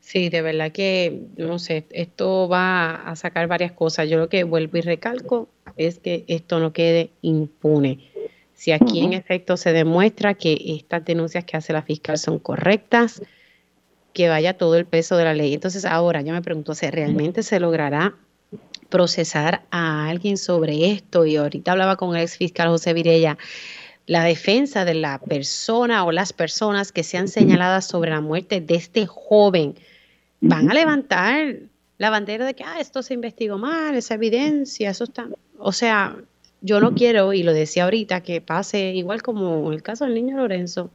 [0.00, 4.08] Sí, de verdad que, no sé, esto va a sacar varias cosas.
[4.08, 8.10] Yo lo que vuelvo y recalco es que esto no quede impune.
[8.54, 13.22] Si aquí en efecto se demuestra que estas denuncias que hace la fiscal son correctas,
[14.12, 15.54] que vaya todo el peso de la ley.
[15.54, 18.14] Entonces ahora yo me pregunto, ¿se realmente se logrará
[18.88, 21.24] procesar a alguien sobre esto?
[21.24, 23.38] Y ahorita hablaba con el ex fiscal José Virella,
[24.06, 28.74] la defensa de la persona o las personas que sean señaladas sobre la muerte de
[28.74, 29.76] este joven
[30.40, 31.56] van a levantar
[31.98, 35.28] la bandera de que ah, esto se investigó mal, esa evidencia, eso está.
[35.58, 36.16] O sea,
[36.62, 40.36] yo no quiero, y lo decía ahorita, que pase igual como el caso del niño
[40.36, 40.90] Lorenzo.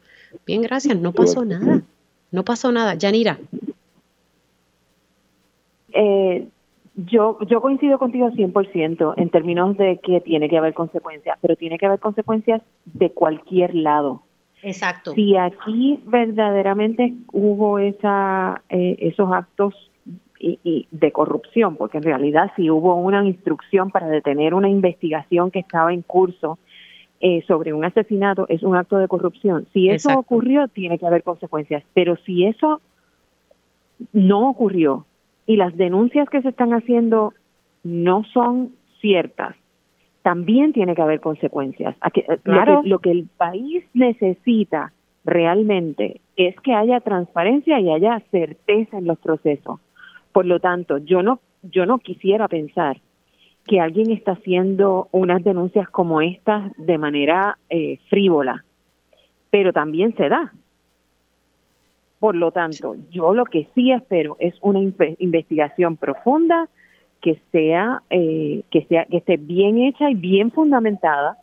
[0.46, 1.82] Bien, gracias, no pasó nada.
[2.32, 2.96] No pasó nada.
[2.96, 3.40] Yanira.
[5.94, 6.48] Eh,
[6.96, 11.78] yo, yo coincido contigo 100% en términos de que tiene que haber consecuencias, pero tiene
[11.78, 14.24] que haber consecuencias de cualquier lado.
[14.66, 15.14] Exacto.
[15.14, 19.76] Si aquí verdaderamente hubo esa, eh, esos actos
[20.40, 25.60] y, de corrupción, porque en realidad si hubo una instrucción para detener una investigación que
[25.60, 26.58] estaba en curso
[27.20, 29.68] eh, sobre un asesinato, es un acto de corrupción.
[29.72, 31.84] Si eso ocurrió, tiene que haber consecuencias.
[31.94, 32.82] Pero si eso
[34.14, 35.06] no ocurrió
[35.46, 37.34] y las denuncias que se están haciendo
[37.84, 39.56] no son ciertas,
[40.26, 41.96] también tiene que haber consecuencias.
[42.42, 42.82] Claro.
[42.84, 44.92] Lo que, el país necesita
[45.24, 49.80] realmente es que haya transparencia y haya certeza en los procesos.
[50.32, 52.98] Por lo tanto, yo no, yo no quisiera pensar
[53.68, 58.66] que alguien está haciendo unas denuncias como estas de manera eh, frívola,
[59.52, 60.52] pero también se da.
[62.18, 64.80] Por lo tanto, yo lo que sí espero es una
[65.20, 66.68] investigación profunda,
[67.26, 71.40] que sea, eh, que sea, que esté bien hecha y bien fundamentada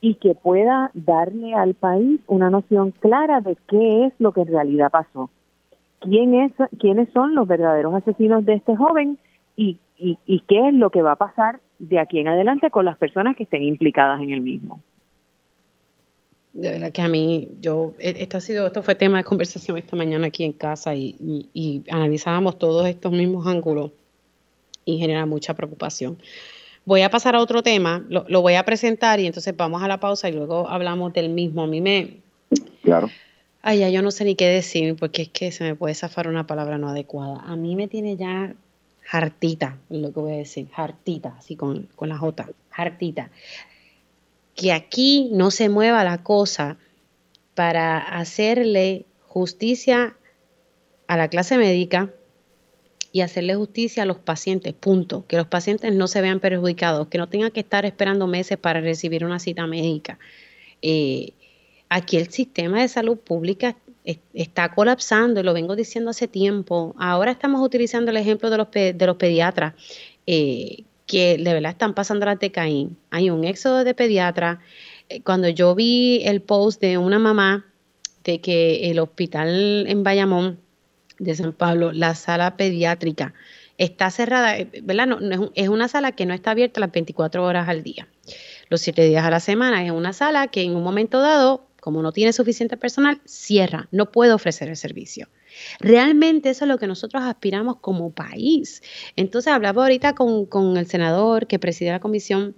[0.00, 4.46] y que pueda darle al país una noción clara de qué es lo que en
[4.46, 5.30] realidad pasó,
[5.98, 9.18] quién es, quiénes son los verdaderos asesinos de este joven
[9.56, 12.84] y, y, y qué es lo que va a pasar de aquí en adelante con
[12.84, 14.82] las personas que estén implicadas en el mismo.
[16.52, 19.78] De verdad que a mí, yo, e, esto ha sido, esto fue tema de conversación
[19.78, 21.16] esta mañana aquí en casa y,
[21.52, 23.90] y analizábamos todos estos mismos ángulos
[24.84, 26.18] y genera mucha preocupación.
[26.84, 30.00] Voy a pasar a otro tema, lo, voy a presentar y entonces vamos a la
[30.00, 31.62] pausa y luego hablamos del mismo.
[31.62, 32.18] A mí me...
[32.82, 33.10] Claro.
[33.62, 36.28] Ay, ya yo no sé ni qué decir porque es que se me puede zafar
[36.28, 37.40] una palabra no adecuada.
[37.46, 38.54] A mí me tiene ya
[39.10, 43.30] hartita, lo que voy a decir, hartita, así con, con la J, hartita.
[44.54, 46.76] Que aquí no se mueva la cosa
[47.54, 50.16] para hacerle justicia
[51.06, 52.10] a la clase médica,
[53.14, 55.24] y hacerle justicia a los pacientes, punto.
[55.28, 58.80] Que los pacientes no se vean perjudicados, que no tengan que estar esperando meses para
[58.80, 60.18] recibir una cita médica.
[60.82, 61.30] Eh,
[61.88, 63.76] aquí el sistema de salud pública
[64.32, 66.92] está colapsando y lo vengo diciendo hace tiempo.
[66.98, 69.74] Ahora estamos utilizando el ejemplo de los, de los pediatras.
[70.26, 72.96] Eh, que de verdad están pasando la Caín.
[73.10, 74.58] Hay un éxodo de pediatras.
[75.08, 77.64] Eh, cuando yo vi el post de una mamá
[78.24, 80.63] de que el hospital en Bayamón
[81.18, 83.34] de San Pablo, la sala pediátrica
[83.78, 85.18] está cerrada, eh, ¿verdad?
[85.54, 88.08] Es, una sala que no está abierta las 24 horas al día,
[88.68, 89.84] los 7 días a la semana.
[89.84, 94.10] Es una sala que en un momento dado como no tiene suficiente personal, cierra, no
[94.10, 95.28] puede ofrecer el servicio.
[95.80, 98.82] Realmente eso es lo que nosotros aspiramos como país.
[99.16, 102.56] Entonces hablaba ahorita con, con el senador que preside la comisión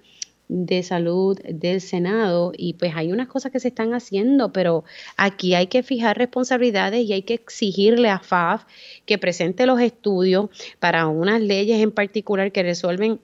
[0.48, 4.84] de salud del Senado y pues hay unas cosas que se están haciendo, pero
[5.16, 8.64] aquí hay que fijar responsabilidades y hay que exigirle a FAF
[9.06, 13.20] que presente los estudios para unas leyes en particular que resuelven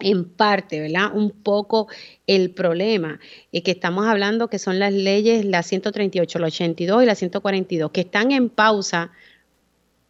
[0.00, 1.14] en parte, ¿verdad?
[1.14, 1.88] Un poco
[2.26, 3.20] el problema
[3.52, 7.90] y que estamos hablando que son las leyes, la 138, la 82 y la 142,
[7.90, 9.10] que están en pausa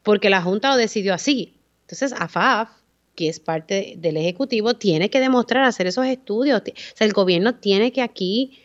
[0.02, 1.55] porque la Junta lo decidió así.
[1.82, 2.70] Entonces, AFAF,
[3.14, 6.60] que es parte del Ejecutivo, tiene que demostrar, hacer esos estudios.
[6.60, 8.58] O sea, el gobierno tiene que aquí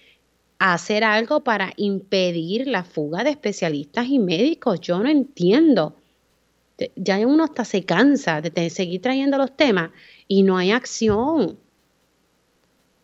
[0.59, 4.79] hacer algo para impedir la fuga de especialistas y médicos.
[4.81, 5.95] Yo no entiendo.
[6.95, 9.91] Ya uno hasta se cansa de seguir trayendo los temas
[10.27, 11.57] y no hay acción.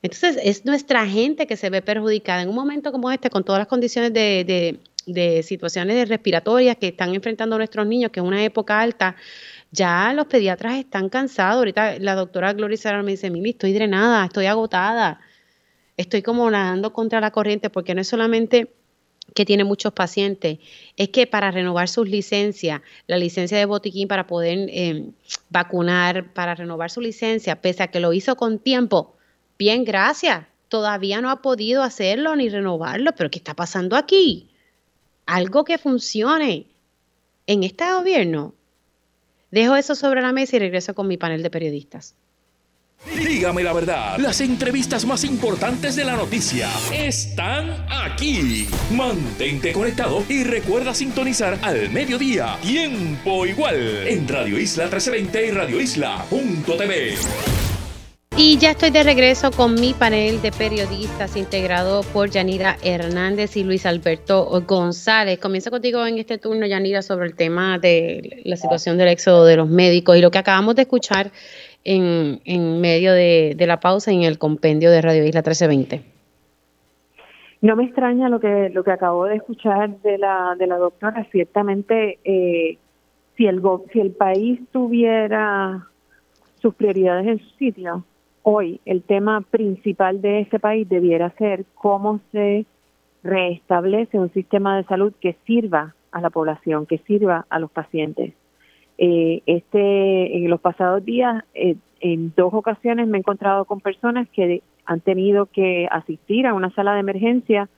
[0.03, 3.59] Entonces es nuestra gente que se ve perjudicada en un momento como este, con todas
[3.59, 8.81] las condiciones de, de, situaciones respiratorias que están enfrentando nuestros niños, que es una época
[8.81, 9.15] alta.
[9.71, 11.57] Ya los pediatras están cansados.
[11.57, 15.21] Ahorita la doctora Gloria Serrano me dice, Mimi, estoy drenada, estoy agotada,
[15.97, 18.73] estoy como nadando contra la corriente, porque no es solamente
[19.33, 20.59] que tiene muchos pacientes,
[20.97, 25.13] es que para renovar sus licencias, la licencia de botiquín para poder em,
[25.49, 29.15] vacunar, para renovar su licencia, pese a que lo hizo con tiempo,
[29.57, 34.49] bien, gracias, todavía no ha podido hacerlo ni renovarlo, pero ¿qué está pasando aquí?
[35.25, 36.67] Algo que funcione
[37.47, 38.53] en este gobierno.
[39.51, 42.15] Dejo eso sobre la mesa y regreso con mi panel de periodistas.
[43.17, 48.67] Dígame la verdad, las entrevistas más importantes de la noticia están aquí.
[48.91, 55.81] Mantente conectado y recuerda sintonizar al mediodía, tiempo igual, en Radio Isla 1320 y Radio
[55.81, 57.15] Isla.tv.
[58.37, 63.63] Y ya estoy de regreso con mi panel de periodistas integrado por Yanira Hernández y
[63.63, 65.37] Luis Alberto González.
[65.37, 69.57] Comienzo contigo en este turno, Yanira, sobre el tema de la situación del éxodo de
[69.57, 71.31] los médicos y lo que acabamos de escuchar
[71.83, 76.01] en, en medio de, la pausa en el compendio de Radio Isla 1320.
[77.61, 81.27] No me extraña lo que lo que acabo de escuchar de la de la doctora.
[81.31, 82.77] Ciertamente, eh,
[83.35, 85.85] si el si el país tuviera
[86.59, 88.03] sus prioridades en su sitio,
[88.43, 92.65] hoy el tema principal de este país debiera ser cómo se
[93.23, 98.33] reestablece un sistema de salud que sirva a la población, que sirva a los pacientes.
[98.97, 104.27] Eh, este, en los pasados días, eh, en dos ocasiones me he encontrado con personas
[104.29, 107.69] que han tenido que asistir a una sala de emergencia,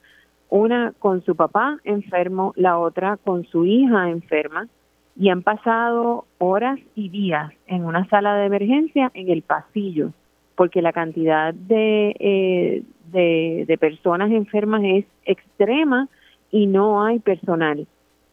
[0.48, 4.68] una con su papá enfermo, la otra con su hija enferma,
[5.16, 10.10] y han pasado horas y días en una sala de emergencia en el pasillo,
[10.56, 12.82] porque la cantidad de, eh,
[13.12, 16.08] de, de personas enfermas es extrema
[16.50, 17.86] y no hay personal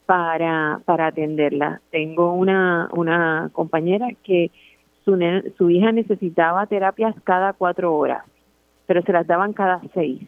[0.06, 1.82] para, para atenderla.
[1.90, 4.52] Tengo una, una compañera que
[5.06, 5.18] su,
[5.58, 8.24] su hija necesitaba terapias cada cuatro horas,
[8.86, 10.22] pero se las daban cada seis,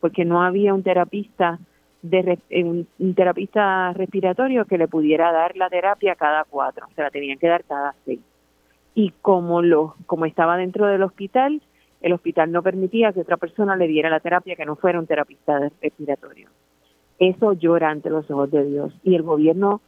[0.00, 1.58] porque no había un terapista
[2.02, 7.38] de un, terapista respiratorio que le pudiera dar la terapia cada cuatro, se la tenían
[7.38, 8.20] que dar cada seis.
[8.96, 11.62] Y como lo, como estaba dentro del hospital,
[12.00, 15.06] el hospital no permitía que otra persona le diera la terapia que no fuera un
[15.06, 16.48] terapista respiratorio
[17.18, 18.92] eso llora ante los ojos de Dios.
[19.02, 19.80] Y el gobierno,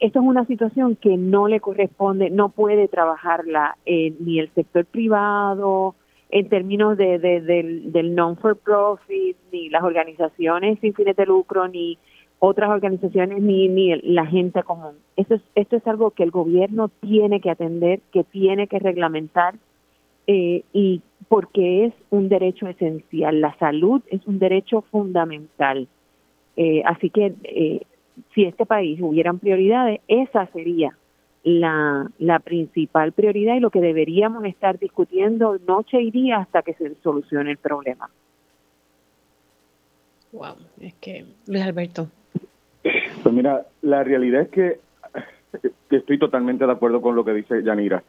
[0.00, 4.84] esto es una situación que no le corresponde, no puede trabajarla eh, ni el sector
[4.84, 5.94] privado,
[6.30, 11.98] en términos de, del, del non-for-profit, ni las organizaciones sin fines de lucro, ni
[12.46, 14.96] otras organizaciones, ni, ni la gente común.
[15.16, 19.54] Esto es, esto es algo que el gobierno tiene que atender, que tiene que reglamentar,
[20.26, 23.40] eh, y porque es un derecho esencial.
[23.40, 25.88] La salud es un derecho fundamental.
[26.56, 27.80] Eh, así que eh,
[28.34, 30.96] si este país hubieran prioridades, esa sería
[31.44, 36.74] la, la principal prioridad y lo que deberíamos estar discutiendo noche y día hasta que
[36.74, 38.10] se solucione el problema.
[40.32, 42.08] Wow, es que Luis Alberto.
[43.24, 44.80] Pues mira, la realidad es que
[45.90, 48.02] estoy totalmente de acuerdo con lo que dice Yanira.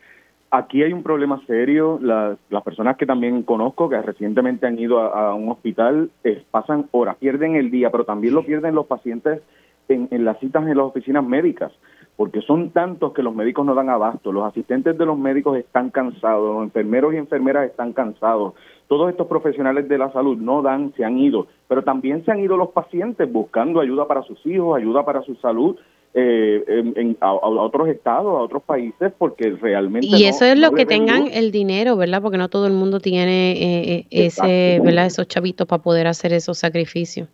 [0.52, 1.98] Aquí hay un problema serio.
[2.02, 6.10] Las, las personas que también conozco, que recientemente han ido a, un hospital,
[6.52, 9.42] pasan horas, pierden el día, pero también lo pierden los pacientes
[9.88, 11.72] en, en las citas en las oficinas médicas,
[12.16, 14.32] porque son tantos que los médicos no dan abasto.
[14.32, 18.54] Los asistentes de los médicos están cansados, los enfermeros y enfermeras están cansados.
[18.88, 22.40] Todos estos profesionales de la salud no dan, se han ido, pero también se han
[22.40, 25.76] ido los pacientes buscando ayuda para sus hijos, ayuda para su salud
[26.14, 26.64] eh,
[26.96, 30.08] en, a, otros estados, a otros países, porque realmente...
[30.08, 32.22] Y eso es lo que tengan el dinero, ¿verdad?
[32.22, 35.08] Porque no todo el mundo tiene eh, eh, ese, ¿verdad?
[35.08, 37.28] Esos chavitos para poder hacer esos sacrificios.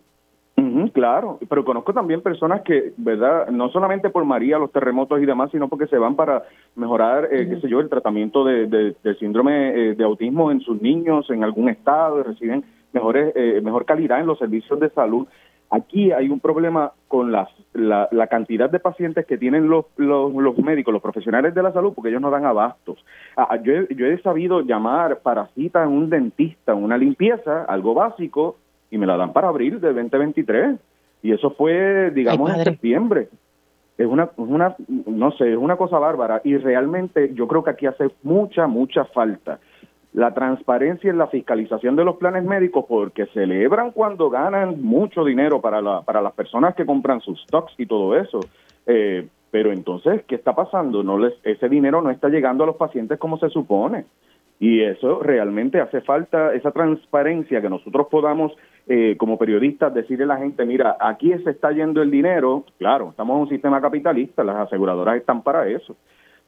[0.94, 3.48] Claro, pero conozco también personas que, ¿verdad?
[3.50, 6.44] No solamente por María, los terremotos y demás, sino porque se van para
[6.76, 10.82] mejorar, eh, qué sé yo, el tratamiento de, del síndrome eh, de autismo en sus
[10.82, 15.28] niños en algún estado y reciben mejores, eh, mejor calidad en los servicios de salud.
[15.70, 20.34] Aquí hay un problema con las, la, la, cantidad de pacientes que tienen los, los,
[20.34, 23.04] los, médicos, los profesionales de la salud, porque ellos no dan abastos.
[23.38, 27.94] Ah, yo, he, yo he sabido llamar para cita en un dentista, una limpieza, algo
[27.94, 28.58] básico,
[28.92, 30.80] y me la dan para abril del 2023.
[31.24, 33.30] Y eso fue, digamos, en septiembre.
[33.98, 36.42] Es una, una, no sé, es una cosa bárbara.
[36.44, 39.60] Y realmente yo creo que aquí hace mucha, mucha falta
[40.14, 45.62] la transparencia en la fiscalización de los planes médicos porque celebran cuando ganan mucho dinero
[45.62, 48.42] para, la, para las personas que compran sus stocks y todo eso.
[48.86, 51.04] Eh, pero entonces, ¿qué está pasando?
[51.04, 54.06] No les, ese dinero no está llegando a los pacientes como se supone.
[54.60, 58.54] Y eso realmente hace falta esa transparencia que nosotros podamos,
[58.88, 62.66] eh, como periodistas, decirle a la gente, mira, aquí se está yendo el dinero.
[62.78, 65.96] Claro, estamos en un sistema capitalista, las aseguradoras están para eso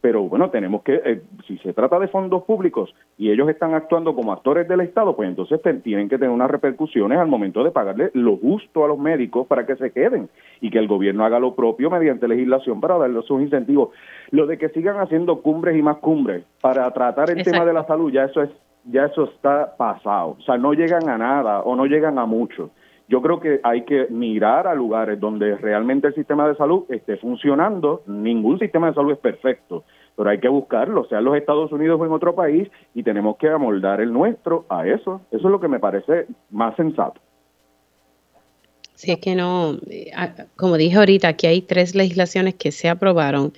[0.03, 4.13] pero bueno, tenemos que, eh, si se trata de fondos públicos y ellos están actuando
[4.13, 8.11] como actores del Estado, pues entonces tienen que tener unas repercusiones al momento de pagarle
[8.13, 10.27] lo justo a los médicos para que se queden
[10.59, 13.91] y que el gobierno haga lo propio mediante legislación para darle sus incentivos.
[14.31, 17.85] Lo de que sigan haciendo cumbres y más cumbres para tratar el tema de la
[17.85, 18.49] salud, ya eso es
[18.85, 22.71] ya eso está pasado, o sea, no llegan a nada o no llegan a mucho.
[23.09, 27.17] Yo creo que hay que mirar a lugares donde realmente el sistema de salud esté
[27.17, 28.01] funcionando.
[28.07, 29.83] Ningún sistema de salud es perfecto,
[30.15, 33.35] pero hay que buscarlo, sea en los Estados Unidos o en otro país, y tenemos
[33.37, 35.21] que amoldar el nuestro a eso.
[35.31, 37.19] Eso es lo que me parece más sensato.
[38.95, 40.11] Sí, es que no, eh,
[40.55, 43.51] como dije ahorita, aquí hay tres legislaciones que se aprobaron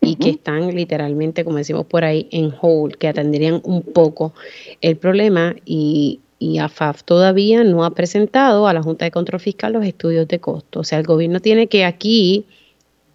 [0.00, 4.32] y que están literalmente, como decimos por ahí, en hold, que atenderían un poco
[4.80, 9.74] el problema y y AFAF todavía no ha presentado a la Junta de Control Fiscal
[9.74, 10.80] los estudios de costo.
[10.80, 12.46] O sea, el gobierno tiene que aquí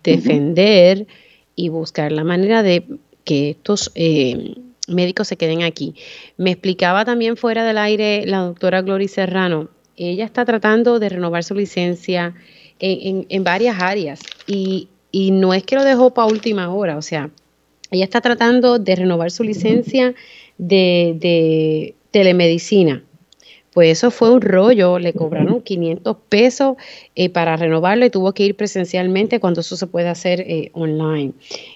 [0.03, 1.07] defender
[1.55, 2.85] y buscar la manera de
[3.23, 4.53] que estos eh,
[4.87, 5.95] médicos se queden aquí.
[6.37, 11.43] Me explicaba también fuera del aire la doctora Gloria Serrano, ella está tratando de renovar
[11.43, 12.35] su licencia
[12.79, 14.89] en, varias áreas y,
[15.31, 17.29] no es que lo dejó para última hora, o sea,
[17.91, 20.13] ella está tratando de renovar su licencia
[20.57, 23.03] de, de telemedicina
[23.75, 26.77] pues eso fue un rollo, le cobraron 500 pesos
[27.13, 31.33] eh, para renovarlo y tuvo que ir presencialmente cuando eso se puede hacer eh, online.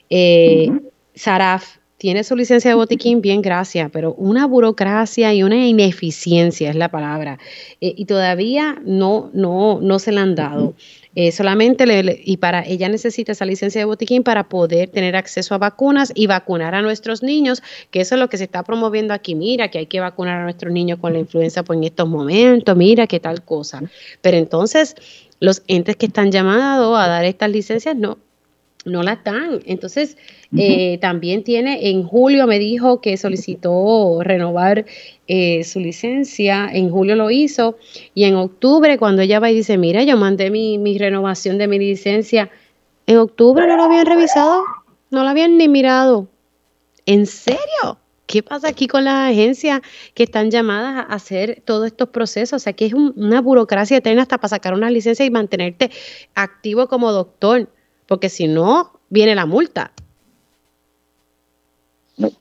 [0.10, 0.70] Eh,
[1.14, 6.78] Saraf tiene su licencia de botiquín, bien, gracias, pero una burocracia y una ineficiencia es
[6.78, 7.38] la palabra.
[7.82, 10.76] y todavía no, no, no se la han dado.
[11.16, 15.56] Eh, solamente le, y para ella necesita esa licencia de botiquín para poder tener acceso
[15.56, 19.14] a vacunas y vacunar a nuestros niños, que eso es lo que se está promoviendo
[19.14, 19.36] aquí.
[19.36, 22.76] Mira, que hay que vacunar a nuestros niños con la influenza pues, en estos momentos,
[22.78, 23.82] mira, qué tal cosa.
[24.22, 24.96] Pero entonces,
[25.40, 28.18] los entes que están llamados a dar estas licencias no,
[28.86, 29.60] no las dan.
[29.66, 30.18] Entonces,
[30.56, 34.86] eh, también tiene, en julio me dijo que solicitó renovar
[35.28, 37.78] eh, su licencia, en julio lo hizo,
[38.14, 41.68] y en octubre cuando ella va y dice, mira, yo mandé mi, mi renovación de
[41.68, 42.50] mi licencia,
[43.06, 44.64] en octubre no lo habían revisado,
[45.10, 46.28] no lo habían ni mirado.
[47.06, 47.98] ¿En serio?
[48.28, 49.82] ¿Qué pasa aquí con las agencias
[50.14, 52.62] que están llamadas a hacer todos estos procesos?
[52.62, 55.90] O sea, que es una burocracia eterna hasta para sacar una licencia y mantenerte
[56.36, 57.70] activo como doctor
[58.10, 59.92] porque si no, viene la multa.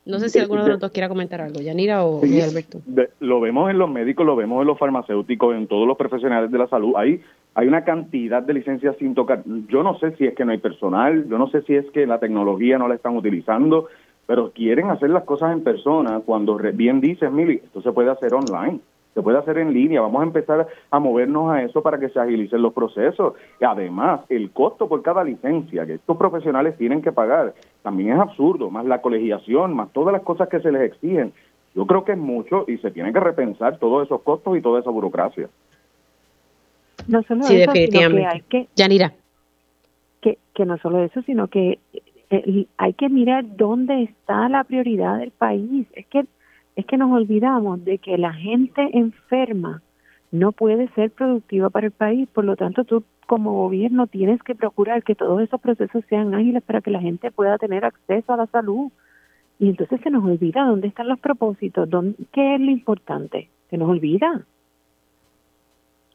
[0.06, 2.80] No, sé si alguno de los dos quiera comentar algo, Yanira o Alberto.
[3.20, 6.58] lo vemos en los médicos, lo vemos en los farmacéuticos, en todos los profesionales de
[6.58, 6.94] la salud.
[6.96, 7.20] Hay,
[7.54, 9.44] hay una cantidad de licencias sin tocar.
[9.68, 12.06] Yo no sé si es que no hay personal, yo no sé si es que
[12.06, 13.88] la tecnología no la están utilizando,
[14.26, 18.34] pero quieren hacer las cosas en persona cuando bien dices, Mili, esto se puede hacer
[18.34, 18.80] online
[19.14, 22.20] se puede hacer en línea, vamos a empezar a movernos a eso para que se
[22.20, 23.34] agilicen los procesos.
[23.60, 28.20] Y además, el costo por cada licencia que estos profesionales tienen que pagar también es
[28.20, 31.32] absurdo, más la colegiación, más todas las cosas que se les exigen.
[31.74, 34.80] Yo creo que es mucho y se tienen que repensar todos esos costos y toda
[34.80, 35.48] esa burocracia.
[37.06, 38.44] No solo sí, eso, definitivamente.
[38.48, 39.12] que hay que, Yanira.
[40.20, 41.78] Que, que no solo eso, sino que
[42.30, 45.86] eh, hay que mirar dónde está la prioridad del país.
[45.92, 46.26] Es que
[46.78, 49.82] es que nos olvidamos de que la gente enferma
[50.30, 54.54] no puede ser productiva para el país, por lo tanto tú como gobierno tienes que
[54.54, 58.36] procurar que todos esos procesos sean ágiles para que la gente pueda tener acceso a
[58.36, 58.92] la salud.
[59.58, 63.76] Y entonces se nos olvida dónde están los propósitos, dónde, qué es lo importante, se
[63.76, 64.46] nos olvida.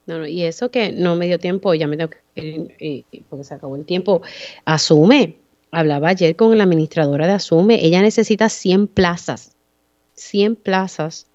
[0.06, 3.53] No, no, y eso que no me dio tiempo, ya me tengo que porque se
[3.53, 4.22] acabó el tiempo,
[4.64, 5.35] asume.
[5.72, 9.53] Hablaba ayer con la administradora de Asume, ella necesita 100 plazas
[10.15, 11.27] 100 plazas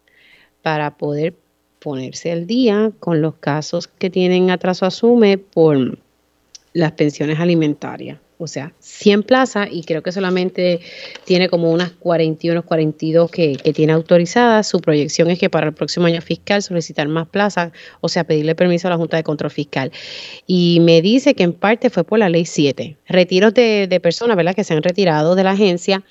[0.62, 1.34] para poder
[1.78, 5.98] ponerse al día con los casos que tienen atraso asume por
[6.72, 8.18] las pensiones alimentarias.
[8.40, 10.78] O sea, 100 plazas y creo que solamente
[11.24, 14.68] tiene como unas 41, 42 que, que tiene autorizadas.
[14.68, 18.54] Su proyección es que para el próximo año fiscal solicitar más plazas, o sea, pedirle
[18.54, 19.90] permiso a la Junta de Control Fiscal.
[20.46, 22.96] Y me dice que en parte fue por la ley 7.
[23.08, 26.04] Retiros de, personas, ¿verdad?, que se han retirado de la agencia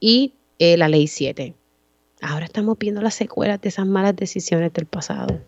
[0.00, 1.52] y eh, la ley 7.
[2.20, 5.40] Ahora estamos viendo las secuelas de esas malas decisiones del pasado.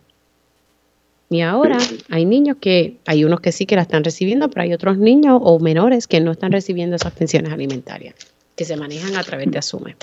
[1.29, 1.79] Y ahora
[2.09, 5.39] hay niños que, hay unos que sí que la están recibiendo, pero hay otros niños
[5.43, 8.17] o menores que no están recibiendo esas pensiones alimentarias,
[8.57, 9.95] que se manejan a través de Asume.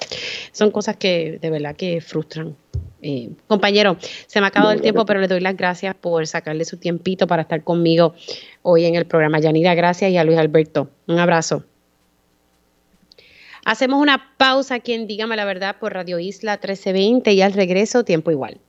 [0.54, 2.56] Son cosas que de verdad que frustran.
[3.02, 6.64] Eh, compañero, se me ha acabado el tiempo, pero le doy las gracias por sacarle
[6.64, 8.14] su tiempito para estar conmigo
[8.62, 9.40] hoy en el programa.
[9.40, 10.90] Yanira, gracias y a Luis Alberto.
[11.08, 11.64] Un abrazo.
[13.68, 18.06] Hacemos una pausa aquí en Dígame la Verdad por Radio Isla 1320 y al regreso,
[18.06, 18.62] tiempo igual.